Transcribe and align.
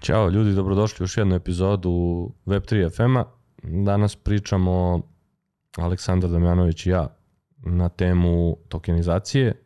Ćao 0.00 0.28
ljudi, 0.28 0.54
dobrodošli 0.54 1.02
u 1.02 1.04
još 1.04 1.16
jednu 1.16 1.34
epizodu 1.34 1.90
Web3 2.46 2.96
FM-a. 2.96 3.24
Danas 3.62 4.16
pričamo 4.16 5.02
Aleksandar 5.76 6.30
Damjanović 6.30 6.86
i 6.86 6.90
ja 6.90 7.16
na 7.58 7.88
temu 7.88 8.56
tokenizacije. 8.68 9.62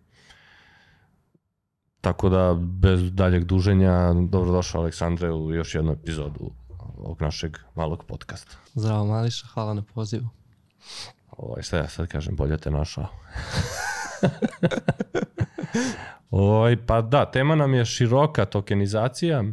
Tako 2.00 2.28
da, 2.28 2.56
bez 2.58 3.12
daljeg 3.12 3.44
duženja, 3.44 4.12
dobrodošao 4.12 4.80
Aleksandre 4.80 5.32
u 5.32 5.54
još 5.54 5.74
jednu 5.74 5.92
epizodu 5.92 6.50
ovog 6.96 7.22
našeg 7.22 7.56
malog 7.74 8.04
podcasta. 8.04 8.56
Zdravo 8.74 9.06
Mališa, 9.06 9.46
hvala 9.46 9.74
na 9.74 9.82
pozivu. 9.82 10.28
Ovaj, 11.30 11.62
šta 11.62 11.76
ja 11.76 11.88
sad 11.88 12.08
kažem, 12.08 12.36
bolje 12.36 12.58
te 12.58 12.70
našao. 12.70 13.06
ovaj, 16.30 16.86
pa 16.86 17.02
da, 17.02 17.30
tema 17.30 17.54
nam 17.54 17.74
je 17.74 17.84
široka 17.84 18.44
tokenizacija. 18.44 19.44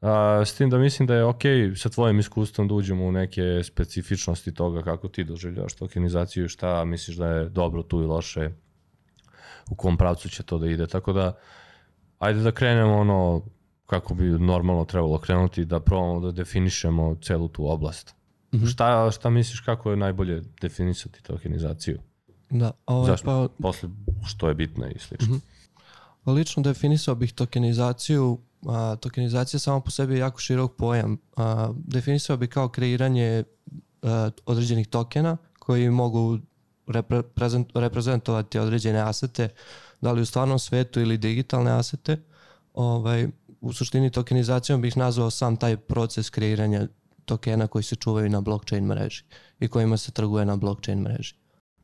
A, 0.00 0.42
s 0.44 0.54
tim 0.54 0.70
da 0.70 0.78
mislim 0.78 1.06
da 1.06 1.14
je 1.14 1.24
ok 1.24 1.42
sa 1.76 1.88
tvojim 1.88 2.18
iskustvom 2.18 2.68
da 2.68 2.74
uđemo 2.74 3.04
u 3.04 3.12
neke 3.12 3.62
specifičnosti 3.62 4.54
toga 4.54 4.82
kako 4.82 5.08
ti 5.08 5.24
doživljavaš 5.24 5.74
tokenizaciju 5.74 6.44
i 6.44 6.48
šta 6.48 6.84
misliš 6.84 7.16
da 7.16 7.26
je 7.26 7.48
dobro 7.48 7.82
tu 7.82 8.02
i 8.02 8.06
loše, 8.06 8.50
u 9.70 9.74
kom 9.74 9.96
pravcu 9.96 10.28
će 10.28 10.42
to 10.42 10.58
da 10.58 10.66
ide. 10.66 10.86
Tako 10.86 11.12
da, 11.12 11.38
ajde 12.18 12.40
da 12.40 12.52
krenemo 12.52 12.96
ono 12.96 13.42
kako 13.86 14.14
bi 14.14 14.24
normalno 14.24 14.84
trebalo 14.84 15.18
krenuti, 15.18 15.64
da 15.64 15.80
probamo 15.80 16.20
da 16.20 16.32
definišemo 16.32 17.16
celu 17.22 17.48
tu 17.48 17.70
oblast. 17.70 18.14
Mm 18.52 18.58
-hmm. 18.58 18.72
šta, 18.72 19.10
šta 19.10 19.30
misliš 19.30 19.60
kako 19.60 19.90
je 19.90 19.96
najbolje 19.96 20.42
definisati 20.60 21.22
tokenizaciju? 21.22 21.98
Da, 22.50 22.70
ovaj, 22.86 23.10
Zašto? 23.10 23.24
Pa, 23.26 23.62
posle 23.62 23.88
što 24.26 24.48
je 24.48 24.54
bitno 24.54 24.86
i 24.86 24.98
slično. 24.98 25.34
Mm 25.34 25.40
-hmm. 26.26 26.34
Lično 26.34 26.62
definisao 26.62 27.14
bih 27.14 27.32
tokenizaciju 27.32 28.38
a, 28.66 28.96
tokenizacija 28.96 29.60
samo 29.60 29.80
po 29.80 29.90
sebi 29.90 30.14
je 30.14 30.18
jako 30.18 30.40
širok 30.40 30.76
pojam. 30.76 31.18
A, 31.36 31.72
definisao 31.76 32.36
bi 32.36 32.46
kao 32.46 32.68
kreiranje 32.68 33.44
a, 34.02 34.30
određenih 34.46 34.88
tokena 34.88 35.36
koji 35.58 35.90
mogu 35.90 36.38
reprezent, 36.86 37.68
reprezentovati 37.74 38.58
određene 38.58 39.00
asete, 39.00 39.48
da 40.00 40.12
li 40.12 40.22
u 40.22 40.26
stvarnom 40.26 40.58
svetu 40.58 41.00
ili 41.00 41.18
digitalne 41.18 41.70
asete. 41.70 42.16
Ovaj, 42.74 43.28
u 43.60 43.72
suštini 43.72 44.10
tokenizacijom 44.10 44.82
bih 44.82 44.96
nazvao 44.96 45.30
sam 45.30 45.56
taj 45.56 45.76
proces 45.76 46.30
kreiranja 46.30 46.86
tokena 47.24 47.66
koji 47.66 47.82
se 47.82 47.96
čuvaju 47.96 48.30
na 48.30 48.40
blockchain 48.40 48.84
mreži 48.84 49.24
i 49.60 49.68
kojima 49.68 49.96
se 49.96 50.12
trguje 50.12 50.44
na 50.44 50.56
blockchain 50.56 51.00
mreži. 51.00 51.34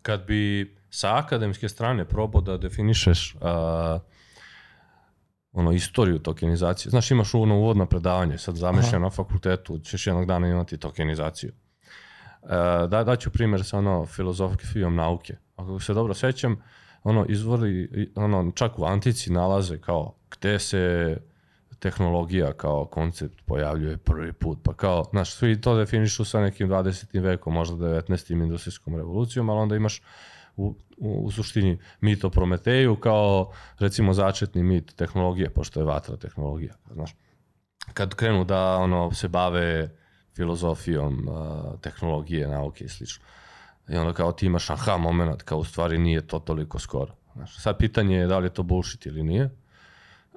Kad 0.06 0.26
bi 0.26 0.74
sa 0.90 1.18
akademske 1.18 1.68
strane 1.68 2.04
probao 2.04 2.40
da 2.40 2.56
definišeš 2.56 3.34
uh, 3.34 3.40
ono, 5.52 5.72
istoriju 5.72 6.18
tokenizacije. 6.18 6.90
Znaš, 6.90 7.10
imaš 7.10 7.34
ono 7.34 7.58
uvodno 7.58 7.86
predavanje, 7.86 8.38
sad 8.38 8.56
zamišljam 8.56 9.02
na 9.02 9.10
fakultetu, 9.10 9.78
ćeš 9.78 10.06
jednog 10.06 10.26
dana 10.26 10.48
imati 10.48 10.78
tokenizaciju. 10.78 11.52
E, 12.42 12.86
da, 12.88 13.04
daću 13.04 13.30
primjer 13.30 13.64
sa 13.64 13.78
ono 13.78 14.06
filozofijom 14.06 14.94
nauke. 14.94 15.36
Ako 15.56 15.80
se 15.80 15.94
dobro 15.94 16.14
sećam, 16.14 16.62
ono 17.04 17.26
izvori, 17.28 17.88
ono, 18.14 18.52
čak 18.54 18.78
u 18.78 18.84
antici 18.84 19.32
nalaze 19.32 19.78
kao 19.80 20.14
gde 20.30 20.58
se 20.58 21.16
tehnologija 21.78 22.52
kao 22.52 22.84
koncept 22.84 23.42
pojavljuje 23.46 23.96
prvi 23.96 24.32
put, 24.32 24.58
pa 24.62 24.74
kao, 24.74 25.04
znaš, 25.10 25.34
svi 25.34 25.60
to 25.60 25.76
definišu 25.76 26.24
sa 26.24 26.40
nekim 26.40 26.68
20. 26.68 27.20
vekom, 27.20 27.54
možda 27.54 27.76
19. 27.76 28.32
industrijskom 28.32 28.96
revolucijom, 28.96 29.50
ali 29.50 29.60
onda 29.60 29.76
imaš 29.76 30.02
u, 30.56 30.76
u, 30.96 31.24
u 31.24 31.30
suštini 31.30 31.78
mit 32.00 32.24
o 32.24 32.30
Prometeju 32.30 32.96
kao 32.96 33.52
recimo 33.78 34.12
začetni 34.12 34.62
mit 34.62 34.96
tehnologije, 34.96 35.50
pošto 35.50 35.80
je 35.80 35.86
vatra 35.86 36.16
tehnologija, 36.16 36.74
znaš. 36.92 37.14
Kad 37.92 38.14
krenu 38.14 38.44
da 38.44 38.76
ono 38.76 39.12
se 39.12 39.28
bave 39.28 39.90
filozofijom 40.36 41.28
tehnologije, 41.80 42.48
nauke 42.48 42.84
i 42.84 42.88
slično. 42.88 43.24
I 43.88 43.96
onda 43.96 44.12
kao 44.12 44.32
ti 44.32 44.46
imaš 44.46 44.70
aha 44.70 44.96
moment, 44.96 45.42
kao 45.42 45.58
u 45.58 45.64
stvari 45.64 45.98
nije 45.98 46.26
to 46.26 46.38
toliko 46.38 46.78
skoro. 46.78 47.14
Znaš, 47.34 47.62
sad 47.62 47.78
pitanje 47.78 48.16
je 48.16 48.26
da 48.26 48.38
li 48.38 48.46
je 48.46 48.54
to 48.54 48.62
bullshit 48.62 49.06
ili 49.06 49.22
nije. 49.22 49.50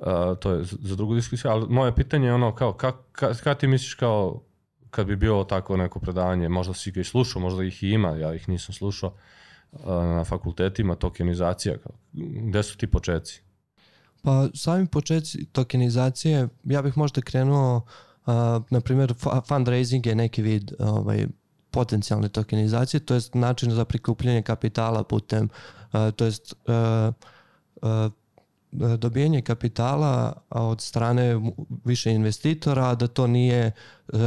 Uh, 0.01 0.37
to 0.39 0.51
je 0.51 0.63
za 0.63 0.95
drugu 0.95 1.15
diskusiju, 1.15 1.51
ali 1.51 1.67
moje 1.69 1.95
pitanje 1.95 2.27
je 2.27 2.33
ono 2.33 2.55
kao, 2.55 2.73
ka, 2.73 2.91
ka, 3.11 3.33
ka 3.33 3.55
ti 3.55 3.67
misliš 3.67 3.93
kao 3.93 4.41
kad 4.89 5.07
bi 5.07 5.15
bilo 5.15 5.43
tako 5.43 5.77
neko 5.77 5.99
predavanje, 5.99 6.49
možda 6.49 6.73
si 6.73 6.91
ga 6.91 7.01
i 7.01 7.03
slušao, 7.03 7.41
možda 7.41 7.63
ih 7.63 7.83
i 7.83 7.89
ima, 7.89 8.09
ja 8.09 8.33
ih 8.33 8.49
nisam 8.49 8.75
slušao, 8.75 9.13
na 9.85 10.23
fakultetima 10.23 10.95
tokenizacija? 10.95 11.75
Gde 12.13 12.63
su 12.63 12.77
ti 12.77 12.87
početci? 12.87 13.41
Pa 14.21 14.47
sami 14.53 14.87
početci 14.87 15.45
tokenizacije, 15.45 16.47
ja 16.63 16.81
bih 16.81 16.97
možda 16.97 17.21
krenuo, 17.21 17.75
uh, 17.77 18.33
na 18.69 18.81
primjer, 18.81 19.13
fundraising 19.47 20.05
je 20.05 20.15
neki 20.15 20.41
vid 20.41 20.71
ovaj, 20.79 21.27
potencijalne 21.71 22.29
tokenizacije, 22.29 22.99
to 22.99 23.15
je 23.15 23.21
način 23.33 23.71
za 23.71 23.85
prikupljanje 23.85 24.41
kapitala 24.41 25.03
putem, 25.03 25.49
uh, 25.93 26.11
to 26.15 26.25
jest 26.25 26.53
uh, 26.53 27.13
uh, 27.81 28.11
dobijanje 28.71 29.41
kapitala 29.41 30.33
od 30.49 30.81
strane 30.81 31.41
više 31.85 32.11
investitora, 32.11 32.95
da 32.95 33.07
to 33.07 33.27
nije 33.27 33.71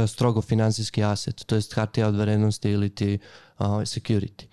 strogo 0.07 0.41
finansijski 0.41 1.03
aset, 1.03 1.45
to 1.45 1.55
jest 1.55 1.73
hartija 1.73 2.07
od 2.07 2.15
vrednosti 2.15 2.69
ili 2.69 2.89
ti 2.89 3.19
security. 3.59 4.45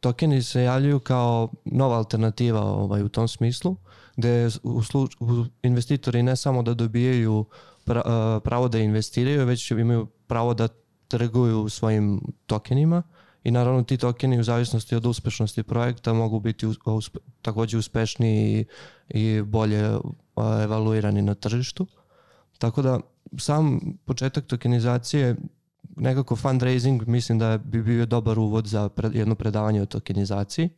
Tokeni 0.00 0.42
se 0.42 0.62
javljaju 0.62 1.00
kao 1.00 1.48
nova 1.64 1.96
alternativa 1.96 2.60
ovaj, 2.60 3.02
u 3.02 3.08
tom 3.08 3.28
smislu, 3.28 3.76
gde 4.16 4.48
u 4.62 4.82
sluč, 4.82 5.16
u 5.20 5.44
investitori 5.62 6.22
ne 6.22 6.36
samo 6.36 6.62
da 6.62 6.74
dobijaju 6.74 7.44
pra, 7.84 8.02
pravo 8.44 8.68
da 8.68 8.78
investiraju, 8.78 9.46
već 9.46 9.70
imaju 9.70 10.06
pravo 10.26 10.54
da 10.54 10.68
trguju 11.08 11.68
svojim 11.68 12.20
tokenima 12.46 13.02
i 13.46 13.50
naravno 13.50 13.82
ti 13.82 13.96
tokeni 13.96 14.40
u 14.40 14.42
zavisnosti 14.42 14.96
od 14.96 15.06
uspešnosti 15.06 15.62
projekta 15.62 16.12
mogu 16.12 16.40
biti 16.40 16.66
uspe, 16.84 17.18
takođe 17.42 17.78
uspešniji 17.78 18.60
i, 18.60 18.66
i 19.08 19.42
bolje 19.42 19.98
evaluirani 20.62 21.22
na 21.22 21.34
tržištu. 21.34 21.86
Tako 22.58 22.82
da 22.82 23.00
sam 23.38 23.80
početak 24.04 24.46
tokenizacije 24.46 25.36
nekako 25.96 26.36
fundraising 26.36 27.06
mislim 27.06 27.38
da 27.38 27.58
bi 27.58 27.82
bio 27.82 28.06
dobar 28.06 28.38
uvod 28.38 28.66
za 28.66 28.90
jedno 29.12 29.34
predavanje 29.34 29.82
o 29.82 29.86
tokenizaciji 29.86 30.68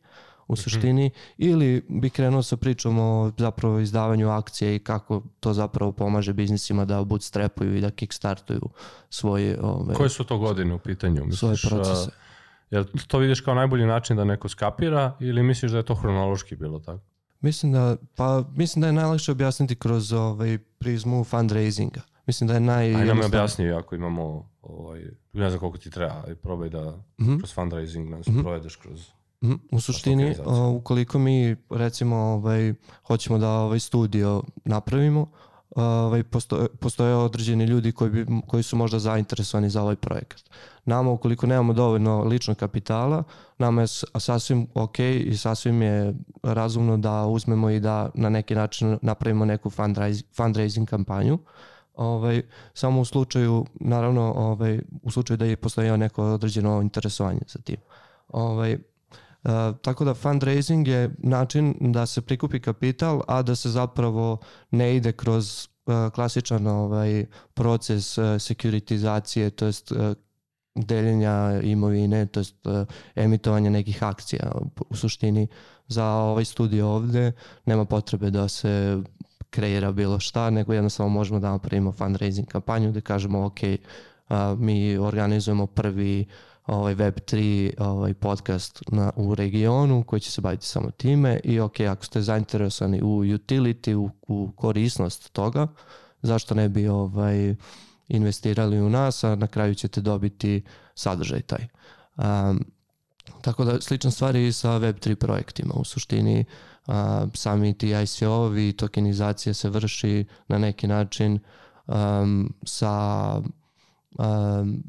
u 0.47 0.53
mhm. 0.53 0.61
suštini 0.61 1.05
mm 1.05 1.09
-hmm. 1.09 1.33
ili 1.37 1.85
bi 1.89 2.09
krenuo 2.09 2.43
sa 2.43 2.57
pričom 2.57 2.99
o 2.99 3.31
zapravo 3.37 3.79
izdavanju 3.79 4.29
akcije 4.29 4.75
i 4.75 4.79
kako 4.79 5.21
to 5.39 5.53
zapravo 5.53 5.91
pomaže 5.91 6.33
biznisima 6.33 6.85
da 6.85 7.03
bootstrapuju 7.03 7.77
i 7.77 7.81
da 7.81 7.91
kickstartuju 7.91 8.69
svoje 9.09 9.59
ove, 9.61 9.93
Koje 9.93 10.09
su 10.09 10.23
to 10.23 10.37
godine 10.37 10.73
u 10.73 10.79
pitanju? 10.79 11.25
Misliš, 11.25 11.61
svoje 11.61 11.83
procese. 11.83 12.28
Jel 12.71 12.85
to 13.07 13.17
vidiš 13.17 13.41
kao 13.41 13.55
najbolji 13.55 13.85
način 13.85 14.17
da 14.17 14.23
neko 14.23 14.49
skapira 14.49 15.17
ili 15.19 15.43
misliš 15.43 15.71
da 15.71 15.77
je 15.77 15.85
to 15.85 15.95
hronološki 15.95 16.55
bilo 16.55 16.79
tako? 16.79 17.03
Mislim 17.41 17.71
da, 17.71 17.95
pa, 18.15 18.43
mislim 18.55 18.81
da 18.81 18.87
je 18.87 18.93
najlakše 18.93 19.31
objasniti 19.31 19.75
kroz 19.75 20.13
ovaj, 20.13 20.57
prizmu 20.57 21.23
fundraisinga. 21.23 22.01
Mislim 22.27 22.47
da 22.47 22.53
je 22.53 22.59
naj... 22.59 22.95
Ajde 22.95 23.05
nam 23.05 23.25
objasni 23.25 23.71
ako 23.71 23.95
imamo, 23.95 24.49
ovaj, 24.61 25.01
ne 25.33 25.49
znam 25.49 25.59
koliko 25.59 25.77
ti 25.77 25.89
treba, 25.89 26.23
aj 26.27 26.35
probaj 26.35 26.69
da 26.69 26.91
mm 26.91 27.25
-hmm. 27.25 27.37
kroz 27.37 27.53
fundraising 27.53 28.09
nam 28.09 28.23
se 28.23 28.31
mm 28.31 28.35
-hmm. 28.35 28.41
provedeš 28.41 28.75
kroz... 28.75 29.07
Mm 29.41 29.49
-hmm. 29.49 29.59
U 29.71 29.81
suštini, 29.81 30.35
ukoliko 30.75 31.19
mi 31.19 31.55
recimo 31.69 32.15
ovaj, 32.15 32.73
hoćemo 33.07 33.37
da 33.37 33.49
ovaj 33.49 33.79
studio 33.79 34.43
napravimo, 34.65 35.31
ovaj, 35.75 36.23
postoje, 36.23 36.67
postoje 36.79 37.15
određeni 37.15 37.63
ljudi 37.63 37.91
koji, 37.91 38.11
bi, 38.11 38.25
koji 38.47 38.63
su 38.63 38.75
možda 38.75 38.99
zainteresovani 38.99 39.69
za 39.69 39.81
ovaj 39.81 39.95
projekat. 39.95 40.41
Nama, 40.85 41.11
ukoliko 41.11 41.47
nemamo 41.47 41.73
dovoljno 41.73 42.23
ličnog 42.23 42.57
kapitala, 42.57 43.23
nama 43.57 43.81
je 43.81 43.87
sasvim 44.19 44.67
ok 44.73 44.99
i 44.99 45.37
sasvim 45.37 45.81
je 45.81 46.13
razumno 46.43 46.97
da 46.97 47.25
uzmemo 47.25 47.69
i 47.69 47.79
da 47.79 48.09
na 48.13 48.29
neki 48.29 48.55
način 48.55 48.97
napravimo 49.01 49.45
neku 49.45 49.69
fundraising 50.35 50.89
kampanju, 50.89 51.39
ovaj, 51.95 52.41
samo 52.73 53.01
u 53.01 53.05
slučaju, 53.05 53.65
naravno, 53.73 54.33
ovaj, 54.37 54.79
u 55.03 55.11
slučaju 55.11 55.37
da 55.37 55.45
je 55.45 55.55
postojao 55.55 55.97
neko 55.97 56.23
određeno 56.23 56.81
interesovanje 56.81 57.41
za 57.47 57.59
tim. 57.59 57.77
Ovaj, 58.27 58.77
tako 59.81 60.05
da 60.05 60.13
fundraising 60.13 60.87
je 60.87 61.15
način 61.17 61.75
da 61.79 62.05
se 62.05 62.21
prikupi 62.21 62.59
kapital, 62.59 63.21
a 63.27 63.41
da 63.41 63.55
se 63.55 63.69
zapravo 63.69 64.37
ne 64.71 64.95
ide 64.95 65.11
kroz 65.11 65.67
uh, 65.85 66.13
klasičan 66.13 66.67
ovaj 66.67 67.25
proces 67.53 68.17
uh, 68.17 68.25
sekuritizacije, 68.39 69.49
to 69.49 69.65
jest 69.65 69.91
uh, 69.91 69.97
deljenja 70.75 71.61
imovine, 71.63 72.25
to 72.25 72.39
jest 72.39 72.67
uh, 72.67 72.73
emitovanja 73.15 73.69
nekih 73.69 74.03
akcija. 74.03 74.51
U 74.89 74.95
suštini 74.95 75.47
za 75.87 76.05
ovaj 76.05 76.45
studio 76.45 76.87
ovde 76.87 77.31
nema 77.65 77.85
potrebe 77.85 78.31
da 78.31 78.47
se 78.47 79.01
kreira 79.49 79.91
bilo 79.91 80.19
šta, 80.19 80.49
nego 80.49 80.73
jednostavno 80.73 81.13
možemo 81.13 81.39
da 81.39 81.49
napravimo 81.49 81.91
fundraising 81.91 82.47
kampanju 82.47 82.89
gde 82.89 83.01
kažemo 83.01 83.45
ok, 83.45 83.59
mi 84.57 84.97
organizujemo 84.97 85.67
prvi 85.67 86.25
ovaj 86.69 86.95
Web3 86.95 87.71
ovaj 87.77 88.13
podcast 88.13 88.81
na, 88.87 89.11
u 89.15 89.35
regionu 89.35 90.03
koji 90.03 90.19
će 90.19 90.31
se 90.31 90.41
baviti 90.41 90.65
samo 90.65 90.91
time 90.91 91.39
i 91.43 91.59
ok, 91.59 91.79
ako 91.79 92.05
ste 92.05 92.21
zainteresovani 92.21 93.01
u 93.01 93.07
utility, 93.07 93.95
u, 93.95 94.09
u 94.27 94.51
korisnost 94.55 95.33
toga, 95.33 95.67
zašto 96.21 96.55
ne 96.55 96.69
bi 96.69 96.87
ovaj 96.87 97.55
investirali 98.07 98.81
u 98.81 98.89
nas, 98.89 99.23
a 99.23 99.35
na 99.35 99.47
kraju 99.47 99.75
ćete 99.75 100.01
dobiti 100.01 100.63
sadržaj 100.95 101.41
taj. 101.41 101.67
Um, 102.17 102.65
tako 103.41 103.65
da 103.65 103.81
slična 103.81 104.11
stvar 104.11 104.35
i 104.35 104.53
sa 104.53 104.69
Web3 104.69 105.15
projektima. 105.15 105.73
U 105.73 105.83
suštini 105.83 106.45
a, 106.87 107.27
sami 107.33 107.77
ti 107.77 107.87
ICO-ovi, 107.87 108.73
tokenizacija 108.73 109.53
se 109.53 109.69
vrši 109.69 110.25
na 110.47 110.57
neki 110.57 110.87
način 110.87 111.39
um, 111.87 112.53
sa 112.63 113.33
um, 114.17 114.83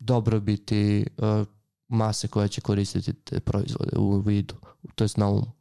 dobrobiti 0.00 1.06
uh, 1.16 1.46
mase 1.88 2.28
koja 2.28 2.48
će 2.48 2.60
koristiti 2.60 3.12
te 3.12 3.40
proizvode 3.40 3.98
u 3.98 4.18
vidu, 4.20 4.54
to 4.94 5.04
jest 5.04 5.16
na 5.16 5.28
umu. 5.28 5.52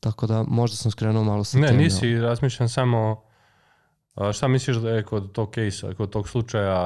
Tako 0.00 0.26
da 0.26 0.42
možda 0.48 0.76
sam 0.76 0.90
skrenuo 0.90 1.24
malo 1.24 1.44
sa 1.44 1.58
Ne, 1.58 1.66
teme. 1.68 1.82
nisi, 1.82 2.18
razmišljam 2.18 2.68
samo 2.68 3.22
a, 4.14 4.32
šta 4.32 4.48
misliš 4.48 4.76
da 4.76 4.90
je 4.90 5.02
kod 5.02 5.32
tog 5.32 5.54
case 5.54 5.94
kod 5.94 6.10
tog 6.10 6.28
slučaja 6.28 6.78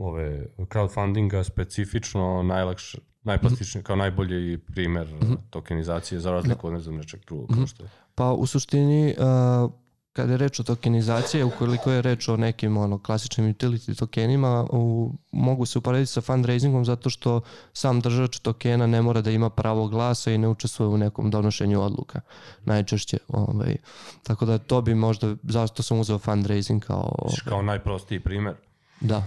ove 0.00 0.46
crowdfundinga 0.58 1.44
specifično 1.44 2.42
najlakše, 2.42 2.98
najplastičniji, 3.22 3.84
kao 3.84 3.96
najbolji 3.96 4.58
primer 4.58 5.08
tokenizacije 5.50 6.20
za 6.20 6.30
razliku 6.30 6.66
od 6.66 6.72
ne 6.72 6.80
znam 6.80 6.96
nečeg 6.96 7.20
drugog 7.26 7.50
kao 7.54 7.66
što 7.66 7.82
je. 7.82 7.90
Pa 8.14 8.32
u 8.32 8.46
suštini 8.46 9.14
uh, 9.18 9.70
kada 10.12 10.32
je 10.32 10.38
reč 10.38 10.60
o 10.60 10.62
tokenizaciji, 10.62 11.42
ukoliko 11.42 11.90
je 11.90 12.02
reč 12.02 12.28
o 12.28 12.36
nekim 12.36 12.76
ono, 12.76 12.98
klasičnim 12.98 13.54
utility 13.54 13.98
tokenima, 13.98 14.66
u, 14.72 15.12
mogu 15.32 15.66
se 15.66 15.78
uporediti 15.78 16.12
sa 16.12 16.20
fundraisingom 16.20 16.84
zato 16.84 17.10
što 17.10 17.40
sam 17.72 18.00
držač 18.00 18.38
tokena 18.38 18.86
ne 18.86 19.02
mora 19.02 19.20
da 19.20 19.30
ima 19.30 19.50
pravo 19.50 19.88
glasa 19.88 20.30
i 20.30 20.38
ne 20.38 20.48
učestvuje 20.48 20.88
u 20.88 20.98
nekom 20.98 21.30
donošenju 21.30 21.82
odluka 21.82 22.20
najčešće. 22.64 23.18
Ovaj. 23.28 23.76
Tako 24.22 24.46
da 24.46 24.58
to 24.58 24.80
bi 24.82 24.94
možda, 24.94 25.36
zašto 25.42 25.82
sam 25.82 26.00
uzeo 26.00 26.18
fundraising 26.18 26.84
kao... 26.84 27.14
Misliš 27.24 27.40
Kao 27.40 27.62
najprostiji 27.62 28.20
primer. 28.20 28.54
Da. 29.00 29.24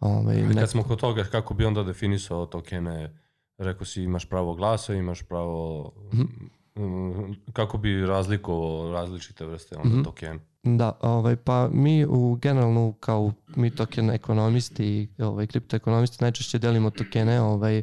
Ovaj, 0.00 0.36
ne, 0.36 0.54
Kad 0.54 0.70
smo 0.70 0.82
kod 0.82 1.00
toga, 1.00 1.24
kako 1.24 1.54
bi 1.54 1.64
onda 1.64 1.82
definisao 1.82 2.46
tokene, 2.46 3.16
rekao 3.58 3.84
si 3.84 4.02
imaš 4.02 4.24
pravo 4.24 4.54
glasa, 4.54 4.94
imaš 4.94 5.22
pravo... 5.22 5.92
mm, 6.12 6.59
Kako 7.52 7.78
bi 7.78 8.06
razlikovao 8.06 8.92
različite 8.92 9.46
vrste 9.46 9.76
onda 9.76 10.02
tokena? 10.02 10.40
Da, 10.62 10.98
ovaj, 11.00 11.36
pa 11.36 11.68
mi 11.72 12.04
u 12.04 12.38
generalno 12.42 12.92
kao 13.00 13.32
mi 13.56 13.70
token 13.70 14.10
ekonomisti 14.10 14.86
i 15.18 15.22
ovaj, 15.22 15.46
kriptoekonomisti 15.46 16.24
najčešće 16.24 16.58
delimo 16.58 16.90
tokene 16.90 17.40
ovaj, 17.40 17.82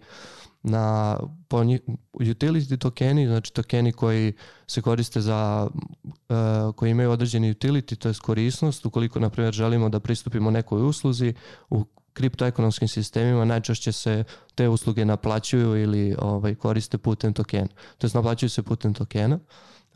na 0.63 1.17
po 1.47 1.63
njih, 1.63 1.81
utility 2.13 2.77
tokeni, 2.77 3.27
znači 3.27 3.53
tokeni 3.53 3.91
koji 3.91 4.33
se 4.67 4.81
koriste 4.81 5.21
za, 5.21 5.69
uh, 6.03 6.75
koji 6.75 6.91
imaju 6.91 7.11
određeni 7.11 7.53
utility, 7.53 7.95
to 7.95 8.07
je 8.07 8.13
korisnost, 8.21 8.85
ukoliko 8.85 9.19
na 9.19 9.29
primjer 9.29 9.53
želimo 9.53 9.89
da 9.89 9.99
pristupimo 9.99 10.51
nekoj 10.51 10.81
usluzi, 10.81 11.33
u 11.69 11.85
kriptoekonomskim 12.17 12.87
sistemima 12.87 13.45
najčešće 13.45 13.91
se 13.91 14.23
te 14.55 14.69
usluge 14.69 15.05
naplaćuju 15.05 15.81
ili 15.81 16.15
ovaj, 16.19 16.55
koriste 16.55 16.97
putem 16.97 17.33
tokena. 17.33 17.67
To 17.97 18.05
jest 18.07 18.15
naplaćuju 18.15 18.49
se 18.49 18.63
putem 18.63 18.93
tokena. 18.93 19.39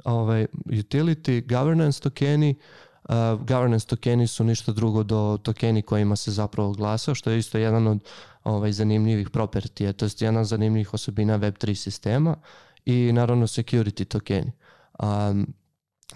Ovaj, 0.04 0.48
utility, 0.66 1.42
governance 1.50 2.02
tokeni, 2.02 2.56
uh, 3.10 3.16
governance 3.48 3.88
tokeni 3.88 4.28
su 4.28 4.44
ništa 4.44 4.72
drugo 4.72 5.04
do 5.04 5.40
tokeni 5.44 5.82
kojima 5.82 6.16
se 6.16 6.32
zapravo 6.32 6.72
glasa, 6.72 7.16
što 7.16 7.32
je 7.32 7.40
isto 7.40 7.58
jedan 7.58 7.88
od 7.88 8.00
ovaj, 8.44 8.72
zanimljivih 8.72 9.30
propertija, 9.30 9.94
to 9.94 10.06
je 10.06 10.12
jedna 10.20 10.40
od 10.40 10.48
zanimljivih 10.48 10.94
osobina 10.94 11.40
Web3 11.40 11.76
sistema 11.76 12.36
i 12.86 13.12
naravno 13.14 13.48
security 13.48 14.06
tokeni. 14.06 14.52
Um, 15.04 15.54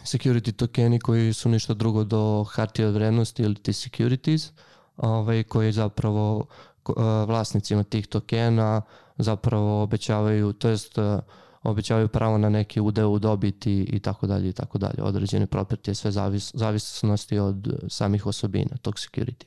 security 0.03 0.51
tokeni 0.51 0.99
koji 0.99 1.33
su 1.33 1.49
ništa 1.49 1.73
drugo 1.73 2.03
do 2.03 2.43
hartije 2.43 2.87
od 2.87 2.93
vrednosti 2.93 3.43
ili 3.43 3.55
ti 3.55 3.73
securities, 3.73 4.51
ovaj, 4.97 5.43
koji 5.43 5.71
zapravo 5.71 6.37
uh, 6.37 6.95
vlasnicima 7.27 7.83
tih 7.83 8.07
tokena 8.07 8.81
zapravo 9.17 9.83
obećavaju, 9.83 10.53
to 10.53 10.69
jest 10.69 10.97
uh, 10.97 11.19
obećavaju 11.63 12.07
pravo 12.07 12.37
na 12.37 12.49
neki 12.49 12.81
udeo 12.81 13.09
u 13.09 13.19
dobiti 13.19 13.83
i 13.83 13.99
tako 13.99 14.27
dalje 14.27 14.49
i 14.49 14.53
tako 14.53 14.77
dalje. 14.77 15.03
Određene 15.03 15.47
propertije, 15.47 15.95
sve 15.95 16.11
zavis, 16.11 16.51
zavisnosti 16.55 17.39
od 17.39 17.79
samih 17.87 18.25
osobina 18.25 18.77
tog 18.81 18.93
security. 18.95 19.45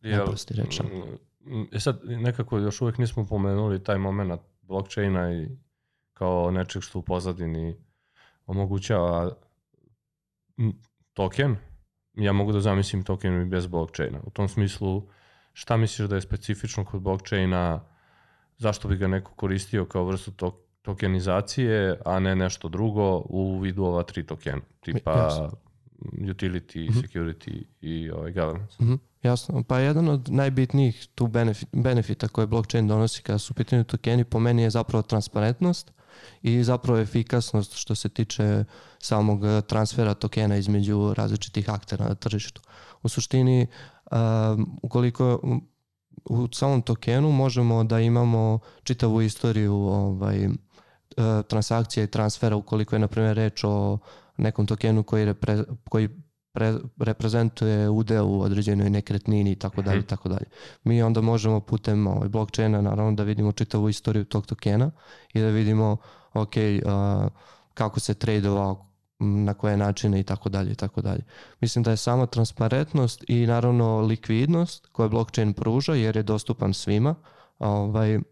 Jel, 0.00 0.16
Najprosti 0.16 0.54
rečeno. 0.54 0.88
mm, 1.40 1.62
E 1.72 1.80
sad, 1.80 2.00
nekako 2.04 2.58
još 2.58 2.80
uvijek 2.80 2.98
nismo 2.98 3.26
pomenuli 3.26 3.84
taj 3.84 3.98
moment 3.98 4.40
blockchaina 4.62 5.32
i 5.32 5.48
kao 6.14 6.50
nečeg 6.50 6.82
što 6.82 6.98
u 6.98 7.02
pozadini 7.02 7.76
omogućava 8.46 9.36
mm, 10.58 10.70
token. 11.12 11.56
Ja 12.20 12.32
mogu 12.32 12.52
da 12.52 12.60
zamislim 12.60 13.02
token 13.02 13.42
i 13.42 13.44
bez 13.44 13.66
blockchaina. 13.66 14.18
U 14.24 14.30
tom 14.30 14.48
smislu, 14.48 15.02
šta 15.52 15.76
misliš 15.76 16.08
da 16.08 16.14
je 16.14 16.20
specifično 16.20 16.84
kod 16.84 17.02
blockchaina, 17.02 17.84
zašto 18.58 18.88
bi 18.88 18.96
ga 18.96 19.08
neko 19.08 19.34
koristio 19.34 19.84
kao 19.84 20.04
vrstu 20.04 20.30
to, 20.30 20.64
tokenizacije, 20.82 22.00
a 22.04 22.18
ne 22.18 22.36
nešto 22.36 22.68
drugo 22.68 23.22
u 23.24 23.58
vidu 23.58 23.84
ova 23.84 24.02
tri 24.02 24.26
tokena, 24.26 24.60
tipa 24.80 25.10
Jasno. 25.10 25.50
utility, 26.12 26.90
security 27.02 27.62
i 27.80 28.10
ovaj 28.10 28.32
governance. 28.32 28.76
Mhm, 28.80 28.94
jasno. 29.22 29.62
Pa 29.62 29.78
jedan 29.78 30.08
od 30.08 30.28
najbitnijih 30.30 31.06
tu 31.14 31.26
benefit, 31.26 31.68
benefita 31.72 32.28
koje 32.28 32.46
blockchain 32.46 32.88
donosi 32.88 33.22
kada 33.22 33.38
su 33.38 33.52
u 33.52 33.54
pitanju 33.54 33.84
tokeni 33.84 34.24
po 34.24 34.40
meni 34.40 34.62
je 34.62 34.70
zapravo 34.70 35.02
transparentnost 35.02 35.92
i 36.42 36.62
zapravo 36.64 36.98
efikasnost 36.98 37.74
što 37.74 37.94
se 37.94 38.08
tiče 38.08 38.64
samog 38.98 39.44
eh, 39.44 39.60
transfera 39.60 40.14
tokena 40.14 40.56
između 40.56 41.14
različitih 41.16 41.70
aktera 41.70 42.08
na 42.08 42.14
tržištu. 42.14 42.62
U 43.02 43.08
suštini, 43.08 43.66
um, 44.10 44.78
ukoliko 44.82 45.40
u 46.24 46.48
samom 46.52 46.82
tokenu 46.82 47.32
možemo 47.32 47.84
da 47.84 48.00
imamo 48.00 48.58
čitavu 48.82 49.22
istoriju 49.22 49.74
ovaj, 49.74 50.44
eh, 50.44 50.50
transakcija 51.48 52.04
i 52.04 52.10
transfera 52.10 52.56
ukoliko 52.56 52.94
je 52.94 53.00
na 53.00 53.08
primjer 53.08 53.36
reč 53.36 53.64
o 53.64 53.98
nekom 54.36 54.66
tokenu 54.66 55.02
koji, 55.02 55.24
repre, 55.24 55.64
koji 55.88 56.08
pre, 56.52 56.74
reprezentuje 56.98 57.88
udeo 57.88 58.26
u 58.26 58.40
određenoj 58.40 58.90
nekretnini 58.90 59.52
i 59.52 59.56
tako 59.56 59.82
dalje 59.82 60.00
i 60.00 60.06
tako 60.06 60.28
dalje. 60.28 60.46
Mi 60.84 61.02
onda 61.02 61.20
možemo 61.20 61.60
putem 61.60 62.06
ovaj, 62.06 62.28
blockchaina 62.28 62.80
naravno 62.80 63.12
da 63.12 63.22
vidimo 63.22 63.52
čitavu 63.52 63.88
istoriju 63.88 64.24
tog 64.24 64.46
tokena 64.46 64.90
i 65.34 65.40
da 65.40 65.48
vidimo 65.48 65.96
ok, 66.34 66.54
uh, 66.56 67.30
kako 67.74 68.00
se 68.00 68.14
tradeovao, 68.14 68.86
na 69.20 69.54
koje 69.54 69.76
načine 69.76 70.20
i 70.20 70.22
tako 70.22 70.48
dalje 70.48 70.72
i 70.72 70.74
tako 70.74 71.02
dalje. 71.02 71.22
Mislim 71.60 71.82
da 71.82 71.90
je 71.90 71.96
sama 71.96 72.26
transparentnost 72.26 73.24
i 73.28 73.46
naravno 73.46 74.00
likvidnost 74.00 74.86
koje 74.92 75.08
blockchain 75.08 75.52
pruža 75.52 75.94
jer 75.94 76.16
je 76.16 76.22
dostupan 76.22 76.74
svima, 76.74 77.14
ovaj, 77.58 78.16
uh, 78.16 78.22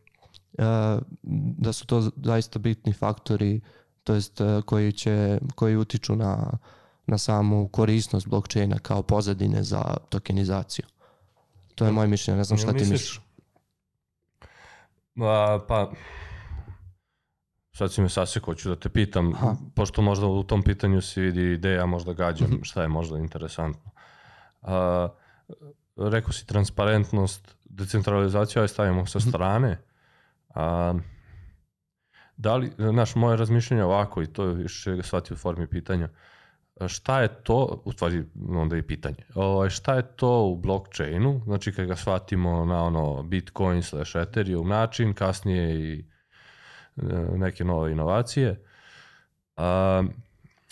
da 1.59 1.73
su 1.73 1.87
to 1.87 2.11
zaista 2.16 2.59
bitni 2.59 2.93
faktori 2.93 3.61
to 4.04 4.14
jest 4.14 4.40
uh, 4.40 4.62
koji 4.64 4.93
će 4.93 5.38
koji 5.54 5.76
utiču 5.76 6.16
na 6.16 6.59
na 7.09 7.19
samu 7.19 7.69
korisnost 7.69 8.29
blockchaina 8.29 8.79
kao 8.79 9.03
pozadine 9.03 9.62
za 9.62 9.97
tokenizaciju. 10.09 10.85
To 11.75 11.85
je 11.87 11.93
moje 11.93 12.09
mišljenje, 12.09 12.38
ne 12.38 12.45
znam 12.45 12.59
šta 12.59 12.73
ti 12.73 12.79
misliš. 12.81 13.21
A, 15.17 15.59
pa, 15.69 15.91
sad 17.73 17.93
si 17.93 18.00
me 18.00 18.09
sasjekao, 18.09 18.55
ću 18.55 18.69
da 18.69 18.77
te 18.77 18.88
pitam, 18.88 19.33
Aha. 19.35 19.55
pošto 19.75 20.03
možda 20.03 20.27
u 20.27 20.43
tom 20.43 20.62
pitanju 20.62 21.00
se 21.00 21.21
vidi 21.21 21.53
ideja, 21.53 21.87
možda 21.87 22.12
gađam, 22.12 22.49
Mhm. 22.49 22.62
šta 22.62 22.83
je 22.83 22.88
možda 22.88 23.19
interesantno. 23.19 23.91
A, 24.62 25.09
rekao 25.97 26.33
si 26.33 26.47
transparentnost, 26.47 27.55
decentralizaciju, 27.65 28.62
aj 28.62 28.69
stavimo 28.69 29.07
sa 29.07 29.19
Mhm. 29.19 29.29
strane. 29.29 29.79
A, 30.55 30.95
da 32.37 32.57
li, 32.57 32.73
znaš, 32.79 33.15
moje 33.15 33.37
razmišljanje 33.37 33.81
je 33.81 33.85
ovako, 33.85 34.23
i 34.23 34.27
to 34.27 34.45
je 34.45 34.55
više 34.55 35.03
shvatio 35.03 35.35
u 35.35 35.38
formi 35.38 35.67
pitanja, 35.67 36.09
šta 36.87 37.20
je 37.20 37.28
to, 37.42 37.82
u 37.85 37.92
stvari 37.92 38.25
onda 38.49 38.76
i 38.76 38.82
pitanje, 38.82 39.25
ovaj, 39.35 39.70
šta 39.70 39.94
je 39.94 40.02
to 40.16 40.42
u 40.42 40.56
blockchainu, 40.56 41.40
znači 41.44 41.73
kad 41.73 41.87
ga 41.87 41.97
shvatimo 41.97 42.64
na 42.64 42.85
ono 42.85 43.23
Bitcoin 43.23 43.82
slash 43.82 44.16
Ethereum 44.16 44.68
način, 44.68 45.14
kasnije 45.14 45.75
i 45.75 46.04
e, 46.97 47.02
neke 47.37 47.64
nove 47.64 47.92
inovacije, 47.92 48.64
a, 49.56 50.02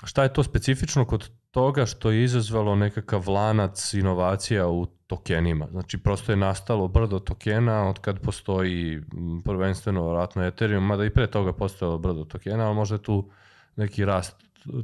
šta 0.05 0.23
je 0.23 0.33
to 0.33 0.43
specifično 0.43 1.05
kod 1.05 1.31
toga 1.51 1.87
što 1.87 2.11
je 2.11 2.25
izazvalo 2.25 2.75
nekakav 2.77 3.29
lanac 3.29 3.95
inovacija 3.95 4.69
u 4.69 4.87
tokenima. 5.07 5.67
Znači, 5.71 5.99
prosto 5.99 6.33
je 6.33 6.37
nastalo 6.37 6.89
brdo 6.89 7.19
tokena 7.19 7.89
od 7.89 7.99
kad 7.99 8.21
postoji 8.21 9.03
prvenstveno 9.45 10.09
vratno 10.09 10.47
Ethereum, 10.47 10.87
mada 10.87 11.05
i 11.05 11.11
pre 11.11 11.27
toga 11.27 11.53
postojalo 11.53 11.99
brdo 11.99 12.25
tokena, 12.25 12.67
ali 12.67 12.75
možda 12.75 12.95
je 12.95 13.03
tu 13.03 13.31
neki 13.77 14.05
rast 14.05 14.37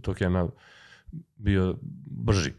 tokena 0.03 0.49
bio 1.37 1.77
brži. 2.07 2.53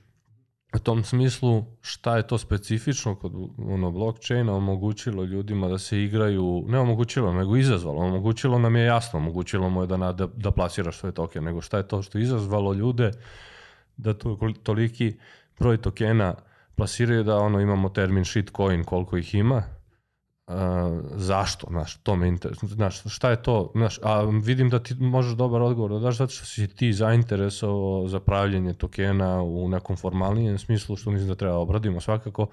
u 0.75 0.79
tom 0.79 1.03
smislu 1.03 1.65
šta 1.81 2.17
je 2.17 2.27
to 2.27 2.37
specifično 2.37 3.15
kod 3.15 3.33
ono, 3.57 3.91
blockchaina 3.91 4.55
omogućilo 4.55 5.23
ljudima 5.23 5.67
da 5.67 5.77
se 5.77 6.03
igraju, 6.03 6.65
ne 6.67 6.79
omogućilo, 6.79 7.33
nego 7.33 7.57
izazvalo. 7.57 8.01
Omogućilo 8.01 8.59
nam 8.59 8.75
je 8.75 8.85
jasno, 8.85 9.19
omogućilo 9.19 9.69
mu 9.69 9.81
je 9.81 9.87
da, 9.87 9.97
na, 9.97 10.11
da, 10.11 10.27
da 10.27 10.51
plasiraš 10.51 10.97
svoje 10.97 11.13
token, 11.13 11.43
nego 11.43 11.61
šta 11.61 11.77
je 11.77 11.87
to 11.87 12.01
što 12.01 12.17
je 12.17 12.21
izazvalo 12.21 12.73
ljude 12.73 13.11
da 13.97 14.13
to, 14.13 14.37
toliki 14.63 15.17
broj 15.59 15.77
tokena 15.77 16.35
plasiraju 16.75 17.23
da 17.23 17.37
ono 17.37 17.59
imamo 17.59 17.89
termin 17.89 18.25
shitcoin 18.25 18.83
koliko 18.83 19.17
ih 19.17 19.35
ima, 19.35 19.63
Uh, 20.47 20.55
zašto, 21.15 21.67
znaš, 21.69 21.97
to 21.97 22.15
me 22.15 22.27
interesuje, 22.27 22.69
znaš, 22.69 23.03
šta 23.05 23.29
je 23.29 23.41
to, 23.41 23.71
znaš, 23.75 23.99
a 24.01 24.21
vidim 24.23 24.69
da 24.69 24.79
ti 24.79 24.95
možeš 24.95 25.33
dobar 25.33 25.61
odgovor 25.61 25.91
da 25.91 25.99
daš 25.99 26.17
zato 26.17 26.33
što 26.33 26.45
si 26.45 26.67
ti 26.67 26.93
zainteresovao 26.93 28.07
za 28.07 28.19
pravljenje 28.19 28.73
tokena 28.73 29.41
u 29.41 29.69
nekom 29.69 29.97
formalnijem 29.97 30.57
smislu, 30.57 30.95
što 30.95 31.11
mislim 31.11 31.29
da 31.29 31.35
treba 31.35 31.57
obradimo 31.57 32.01
svakako, 32.01 32.47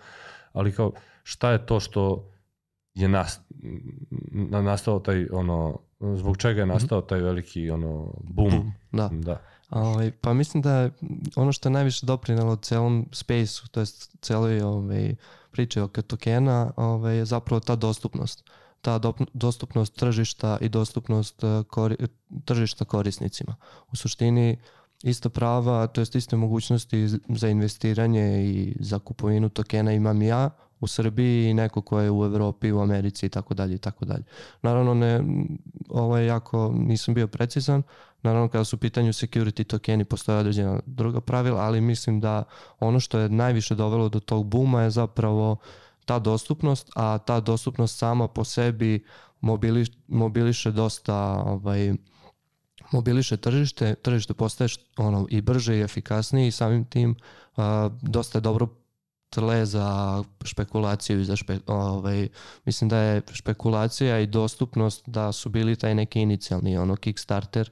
ali 0.53 0.73
kao, 0.73 0.93
šta 1.23 1.51
je 1.51 1.67
to 1.67 1.81
što 1.81 2.31
je 2.95 3.09
nas, 3.09 3.41
nastao 4.63 4.99
taj, 4.99 5.27
ono, 5.33 5.79
zbog 6.01 6.37
čega 6.37 6.61
je 6.61 6.67
mhm. 6.67 6.73
nastao 6.73 7.01
taj 7.01 7.21
veliki, 7.21 7.71
ono, 7.71 8.13
boom. 8.23 8.73
Da. 8.93 9.09
da. 9.13 9.41
Ovaj, 9.71 10.13
pa 10.21 10.33
mislim 10.33 10.63
da 10.63 10.75
je 10.75 10.91
ono 11.37 11.53
što 11.53 11.69
je 11.69 11.73
najviše 11.73 12.07
doprinalo 12.07 12.57
celom 12.57 13.09
space-u, 13.13 13.69
to 13.69 13.81
jest 13.81 14.17
celoj 14.21 14.61
ovaj, 14.61 15.15
priče 15.53 15.83
oko 15.83 16.03
tokena, 16.03 16.73
ovaj, 16.77 17.17
je 17.17 17.25
zapravo 17.25 17.61
ta 17.61 17.77
dostupnost. 17.77 18.45
Ta 18.81 18.99
do, 18.99 19.15
dostupnost 19.33 19.95
tržišta 19.95 20.59
i 20.61 20.69
dostupnost 20.69 21.45
eh, 21.45 21.63
kori, 21.69 21.97
tržišta 22.45 22.85
korisnicima. 22.85 23.57
U 23.93 23.97
suštini 23.97 24.59
ista 25.03 25.29
prava, 25.29 25.87
to 25.87 26.01
jest 26.01 26.15
iste 26.15 26.37
mogućnosti 26.37 27.09
za 27.29 27.49
investiranje 27.49 28.45
i 28.45 28.77
za 28.81 28.99
kupovinu 28.99 29.49
tokena 29.49 29.93
imam 29.93 30.23
ja 30.23 30.51
u 30.81 30.87
Srbiji 30.87 31.51
i 31.51 31.55
neko 31.55 31.83
ko 31.83 32.01
je 32.01 32.11
u 32.11 32.25
Evropi, 32.25 32.73
u 32.73 32.81
Americi 32.81 33.27
i 33.27 33.29
tako 33.29 33.55
dalje 33.55 33.75
i 33.75 33.79
tako 33.79 34.05
dalje. 34.05 34.25
Naravno 34.63 34.95
ne, 34.95 35.25
ovo 35.89 36.17
je 36.17 36.27
jako, 36.27 36.73
nisam 36.75 37.15
bio 37.15 37.27
precizan, 37.27 37.83
naravno 38.23 38.49
kada 38.49 38.65
su 38.65 38.77
u 38.77 38.79
pitanju 38.79 39.13
security 39.13 39.65
tokeni 39.65 40.05
postoje 40.05 40.39
određena 40.39 40.81
druga 40.87 41.21
pravila, 41.21 41.61
ali 41.61 41.81
mislim 41.81 42.21
da 42.21 42.45
ono 42.81 43.01
što 43.01 43.19
je 43.19 43.29
najviše 43.29 43.75
dovelo 43.75 44.09
do 44.09 44.21
tog 44.21 44.47
buma 44.47 44.83
je 44.83 44.91
zapravo 44.91 45.57
ta 46.05 46.19
dostupnost, 46.19 46.91
a 46.97 47.19
ta 47.19 47.41
dostupnost 47.41 47.99
sama 47.99 48.29
po 48.29 48.45
sebi 48.45 49.05
mobiliš, 49.41 49.89
mobiliše 50.09 50.71
dosta 50.71 51.17
ovaj, 51.47 51.95
mobiliše 52.93 53.37
tržište, 53.37 53.95
tržište 53.95 54.35
postaje 54.35 54.69
ono 54.97 55.27
i 55.31 55.41
brže 55.41 55.77
i 55.77 55.81
efikasnije 55.81 56.49
i 56.49 56.51
samim 56.51 56.85
tim 56.85 57.11
uh, 57.57 57.65
dosta 58.03 58.39
je 58.39 58.43
dobro 58.43 58.69
tle 59.31 59.67
za 59.67 60.23
špekulaciju 60.45 61.21
i 61.21 61.25
za 61.25 61.37
špe, 61.37 61.59
ovaj, 61.67 62.29
mislim 62.65 62.89
da 62.89 62.99
je 62.99 63.23
špekulacija 63.33 64.19
i 64.19 64.27
dostupnost 64.27 65.09
da 65.09 65.33
su 65.33 65.49
bili 65.49 65.77
taj 65.77 65.95
neki 65.95 66.21
inicijalni 66.21 66.79
ono 66.79 66.97
Kickstarter, 66.97 67.71